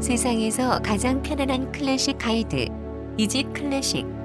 세상에서 0.00 0.80
가장 0.80 1.22
편안한 1.22 1.70
클래식 1.70 2.18
가이드 2.18 2.66
이지 3.16 3.44
클래식 3.54 4.19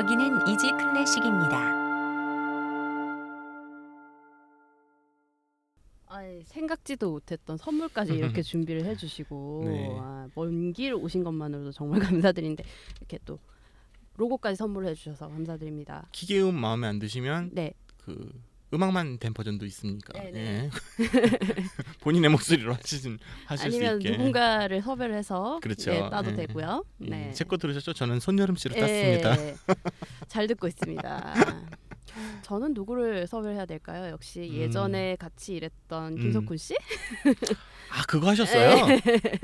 여기는 0.00 0.48
이지 0.48 0.70
클래식입니다. 0.70 1.58
아이, 6.06 6.42
생각지도 6.46 7.10
못했던 7.10 7.58
선물까지 7.58 8.14
이렇게 8.14 8.40
준비를 8.40 8.86
해주시고 8.86 9.62
네. 9.66 9.96
아, 10.00 10.26
먼길 10.34 10.94
오신 10.94 11.22
것만으로도 11.22 11.72
정말 11.72 12.00
감사드리는데 12.32 12.64
이렇게 12.96 13.18
또 13.26 13.38
로고까지 14.16 14.56
선물해 14.56 14.94
주셔서 14.94 15.28
감사드립니다. 15.28 16.08
기계음 16.12 16.54
마음에 16.54 16.86
안 16.86 16.98
드시면 16.98 17.50
네, 17.52 17.74
그 17.98 18.32
음악만 18.72 19.18
된 19.18 19.34
버전도 19.34 19.66
있으니까 19.66 20.12
네, 20.18 20.30
네. 20.30 20.40
예. 20.40 20.70
본인의 22.00 22.30
목소리로 22.30 22.74
하시는 22.74 23.18
하실 23.46 23.66
아니면 23.66 24.00
수 24.00 24.06
있게 24.06 24.16
누군가를 24.16 24.82
섭외를 24.82 25.16
해서 25.16 25.58
그렇죠. 25.62 25.90
네, 25.90 26.08
따도 26.10 26.30
예. 26.30 26.36
되고요. 26.36 26.84
예, 27.02 27.10
네, 27.10 27.32
제거 27.32 27.56
들으셨죠? 27.56 27.92
저는 27.92 28.20
손여름 28.20 28.56
씨로 28.56 28.76
예, 28.76 28.80
땄습니다. 29.20 29.36
잘 30.28 30.46
듣고 30.46 30.68
있습니다. 30.68 31.34
저는 32.42 32.74
누구를 32.74 33.26
섭외를 33.26 33.56
해야 33.56 33.66
될까요? 33.66 34.10
역시 34.10 34.40
음. 34.40 34.54
예전에 34.54 35.16
같이 35.16 35.54
일했던 35.54 36.14
음. 36.14 36.18
김석훈 36.18 36.56
씨, 36.56 36.74
아 37.92 38.02
그거 38.08 38.28
하셨어요? 38.28 38.86
네. 38.86 39.00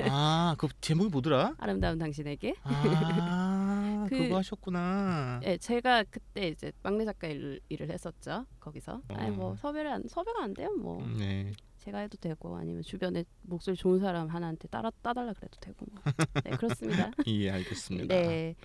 아그 0.09 0.67
제목이 0.81 1.09
뭐더라? 1.09 1.55
아름다운 1.57 1.97
당신에게. 1.97 2.55
아 2.63 3.86
그- 4.07 4.17
그, 4.17 4.29
거 4.29 4.37
하셨구나. 4.37 5.39
네, 5.43 5.57
제가 5.57 6.03
그때 6.09 6.47
이제 6.49 6.71
막내 6.83 7.05
작가 7.05 7.27
일, 7.27 7.59
일을 7.69 7.89
했었죠. 7.91 8.45
거기서. 8.59 9.01
아니 9.09 9.35
뭐 9.35 9.51
어. 9.51 9.55
섭외를 9.55 9.91
안 9.91 10.03
섭외가 10.07 10.43
안 10.43 10.53
돼요. 10.53 10.73
뭐 10.75 11.01
음, 11.03 11.15
네. 11.17 11.51
제가 11.77 11.99
해도 11.99 12.17
되고 12.17 12.55
아니면 12.57 12.81
주변에 12.81 13.23
목소리 13.43 13.75
좋은 13.75 13.99
사람 13.99 14.27
하나한테 14.27 14.67
따라 14.67 14.91
따달라 15.01 15.33
그래도 15.33 15.57
되고 15.59 15.85
뭐. 15.91 16.01
네 16.43 16.51
그렇습니다. 16.51 17.11
예 17.27 17.49
알겠습니다. 17.51 18.13
네, 18.13 18.55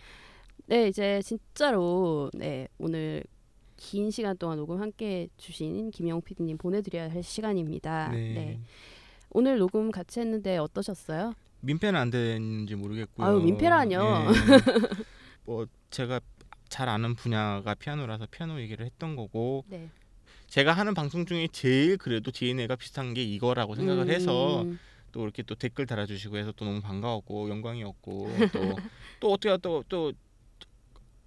네 0.66 0.89
이제 0.89 1.20
진짜로 1.23 2.31
네 2.35 2.69
오늘 2.78 3.23
긴 3.77 4.10
시간 4.10 4.36
동안 4.36 4.59
녹음 4.59 4.81
함께 4.81 5.28
해주신 5.39 5.90
김영우 5.90 6.20
PD님 6.23 6.56
보내드려야 6.59 7.10
할 7.10 7.23
시간입니다. 7.23 8.09
네. 8.09 8.32
네. 8.35 8.60
오늘 9.31 9.59
녹음 9.59 9.90
같이 9.90 10.20
했는데 10.20 10.59
어떠셨어요? 10.59 11.35
민폐는 11.62 11.98
안 11.98 12.10
되는지 12.10 12.74
모르겠고요. 12.74 13.27
아유, 13.27 13.40
민폐라뇨. 13.40 14.01
예. 14.02 14.27
뭐 15.44 15.66
제가 15.90 16.20
잘 16.69 16.89
아는 16.89 17.14
분야가 17.14 17.74
피아노라서 17.74 18.27
피아노 18.31 18.60
얘기를 18.60 18.85
했던 18.86 19.16
거고 19.16 19.64
네. 19.69 19.89
제가 20.47 20.73
하는 20.73 20.94
방송 20.94 21.27
중에 21.27 21.48
제일 21.52 21.97
그래도 21.97 22.31
DNA가 22.31 22.77
비슷한 22.77 23.14
게 23.14 23.23
이거라고 23.23 23.74
생각을 23.74 24.09
해서 24.09 24.62
음, 24.62 24.78
또 25.10 25.23
이렇게 25.23 25.43
또 25.43 25.55
댓글 25.55 25.86
달아주시고 25.86 26.36
해서 26.36 26.52
또 26.52 26.64
너무 26.64 26.81
반가웠고 26.81 27.48
영광이었고 27.48 28.28
또 28.52 28.77
또 29.23 29.32
어떻게 29.32 29.56
또또 29.59 30.12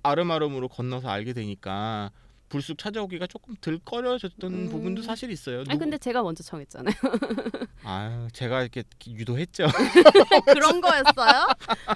아름아름으로 0.04 0.68
건너서 0.68 1.08
알게 1.08 1.32
되니까 1.32 2.12
불쑥 2.56 2.78
찾아오기가 2.78 3.28
조금 3.28 3.54
덜 3.60 3.80
꺼려졌던 3.80 4.54
음. 4.54 4.70
부분도 4.70 5.02
사실 5.02 5.30
있어요. 5.30 5.66
누구- 5.66 5.78
근데 5.78 5.98
제가 5.98 6.24
먼저 6.24 6.42
청했잖아요. 6.42 6.96
아유 7.84 8.28
제가 8.32 8.62
이렇게 8.62 8.84
유도했죠. 9.06 9.68
그런 10.48 10.80
거였어요? 10.80 11.48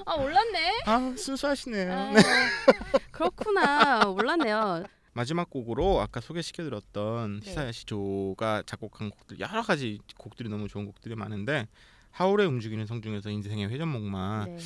아 0.05 0.17
몰랐네. 0.17 0.81
아 0.85 1.13
순수하시네요. 1.17 1.93
아, 1.93 2.11
그렇구나. 3.11 4.03
몰랐네요. 4.05 4.83
마지막 5.13 5.49
곡으로 5.49 6.01
아까 6.01 6.19
소개시켜드렸던 6.19 7.39
네. 7.39 7.49
히사야시 7.49 7.85
조가 7.85 8.63
작곡한 8.65 9.09
곡들 9.11 9.39
여러 9.39 9.61
가지 9.61 9.99
곡들이 10.17 10.49
너무 10.49 10.67
좋은 10.67 10.85
곡들이 10.85 11.15
많은데 11.15 11.67
하울의 12.11 12.47
움직이는 12.47 12.85
성 12.85 13.01
중에서 13.01 13.29
인생의 13.29 13.69
회전목마 13.69 14.45
네. 14.45 14.57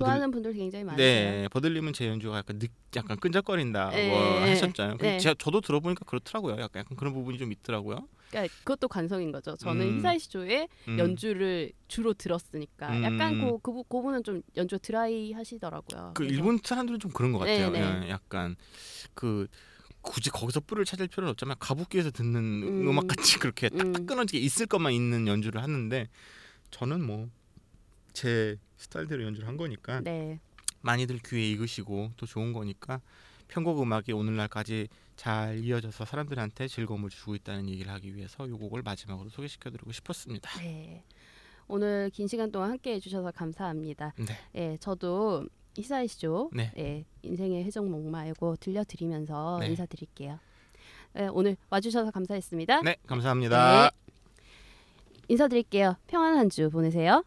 좋아하는 0.00 0.30
분들 0.30 0.52
굉장히 0.54 0.84
많으세요. 0.84 1.30
네 1.42 1.48
버들님은 1.48 1.92
제 1.92 2.06
연주가 2.08 2.38
약간 2.38 2.58
느, 2.58 2.66
약간 2.96 3.18
끈적거린다 3.18 3.90
네. 3.90 4.08
뭐 4.08 4.40
하셨잖아요. 4.40 4.96
네. 4.98 5.18
제가 5.18 5.34
저도 5.38 5.60
들어보니까 5.60 6.04
그렇더라고요. 6.06 6.54
약간, 6.60 6.80
약간 6.80 6.96
그런 6.96 7.12
부분이 7.12 7.38
좀 7.38 7.52
있더라고요. 7.52 8.08
그러니까 8.30 8.54
그것도 8.58 8.88
관성인 8.88 9.32
거죠. 9.32 9.56
저는 9.56 9.88
음. 9.88 9.98
히사이시조의 9.98 10.68
음. 10.88 10.98
연주를 10.98 11.72
주로 11.88 12.14
들었으니까 12.14 12.88
음. 12.90 13.02
약간 13.02 13.40
그, 13.40 13.58
그, 13.62 13.72
부- 13.72 13.82
그 13.84 13.88
부분은 13.88 14.22
좀 14.24 14.42
연주 14.56 14.78
드라이 14.78 15.32
하시더라고요. 15.32 16.12
그 16.14 16.22
그래서- 16.22 16.34
일본 16.34 16.58
사람들은 16.62 17.00
좀 17.00 17.10
그런 17.10 17.32
것 17.32 17.40
같아요. 17.40 17.70
네, 17.70 17.80
네. 17.80 18.06
예, 18.06 18.10
약간 18.10 18.56
그 19.14 19.46
굳이 20.02 20.30
거기서 20.30 20.60
뿔을 20.60 20.84
찾을 20.86 21.08
필요는 21.08 21.30
없지만 21.32 21.56
가부키에서 21.58 22.10
듣는 22.12 22.36
음. 22.62 22.88
음. 22.88 22.98
악같이 23.00 23.38
그렇게 23.38 23.68
음. 23.72 23.92
딱딱 23.92 24.06
끊어지게 24.06 24.38
있을 24.38 24.66
것만 24.66 24.92
있는 24.92 25.26
연주를 25.26 25.60
하는데 25.62 26.08
저는 26.70 27.02
뭐제 27.04 28.56
스타일대로 28.80 29.22
연주를 29.22 29.46
한 29.46 29.56
거니까 29.56 30.00
네. 30.00 30.40
많이들 30.80 31.18
귀에 31.18 31.50
익으시고 31.50 32.12
또 32.16 32.26
좋은 32.26 32.52
거니까 32.52 33.00
편곡 33.48 33.82
음악이 33.82 34.12
오늘날까지 34.12 34.88
잘 35.16 35.58
이어져서 35.58 36.06
사람들한테 36.06 36.66
즐거움을 36.66 37.10
주고 37.10 37.34
있다는 37.34 37.68
얘기를 37.68 37.92
하기 37.92 38.14
위해서 38.14 38.46
이 38.46 38.50
곡을 38.50 38.82
마지막으로 38.82 39.28
소개시켜드리고 39.28 39.92
싶었습니다. 39.92 40.58
네. 40.60 41.04
오늘 41.68 42.10
긴 42.10 42.26
시간 42.26 42.50
동안 42.50 42.70
함께 42.70 42.94
해주셔서 42.94 43.30
감사합니다. 43.32 44.14
네, 44.16 44.36
예, 44.54 44.76
저도 44.78 45.46
희사이시죠. 45.76 46.50
네. 46.52 46.72
예, 46.78 47.04
인생의 47.22 47.64
해적 47.64 47.86
목마이고 47.86 48.56
들려드리면서 48.56 49.58
네. 49.60 49.68
인사드릴게요. 49.68 50.40
예, 51.18 51.26
오늘 51.26 51.56
와주셔서 51.68 52.10
감사했습니다. 52.12 52.82
네 52.82 52.96
감사합니다. 53.06 53.90
인사드릴게요. 55.28 55.96
평안한 56.08 56.50
주 56.50 56.70
보내세요. 56.70 57.24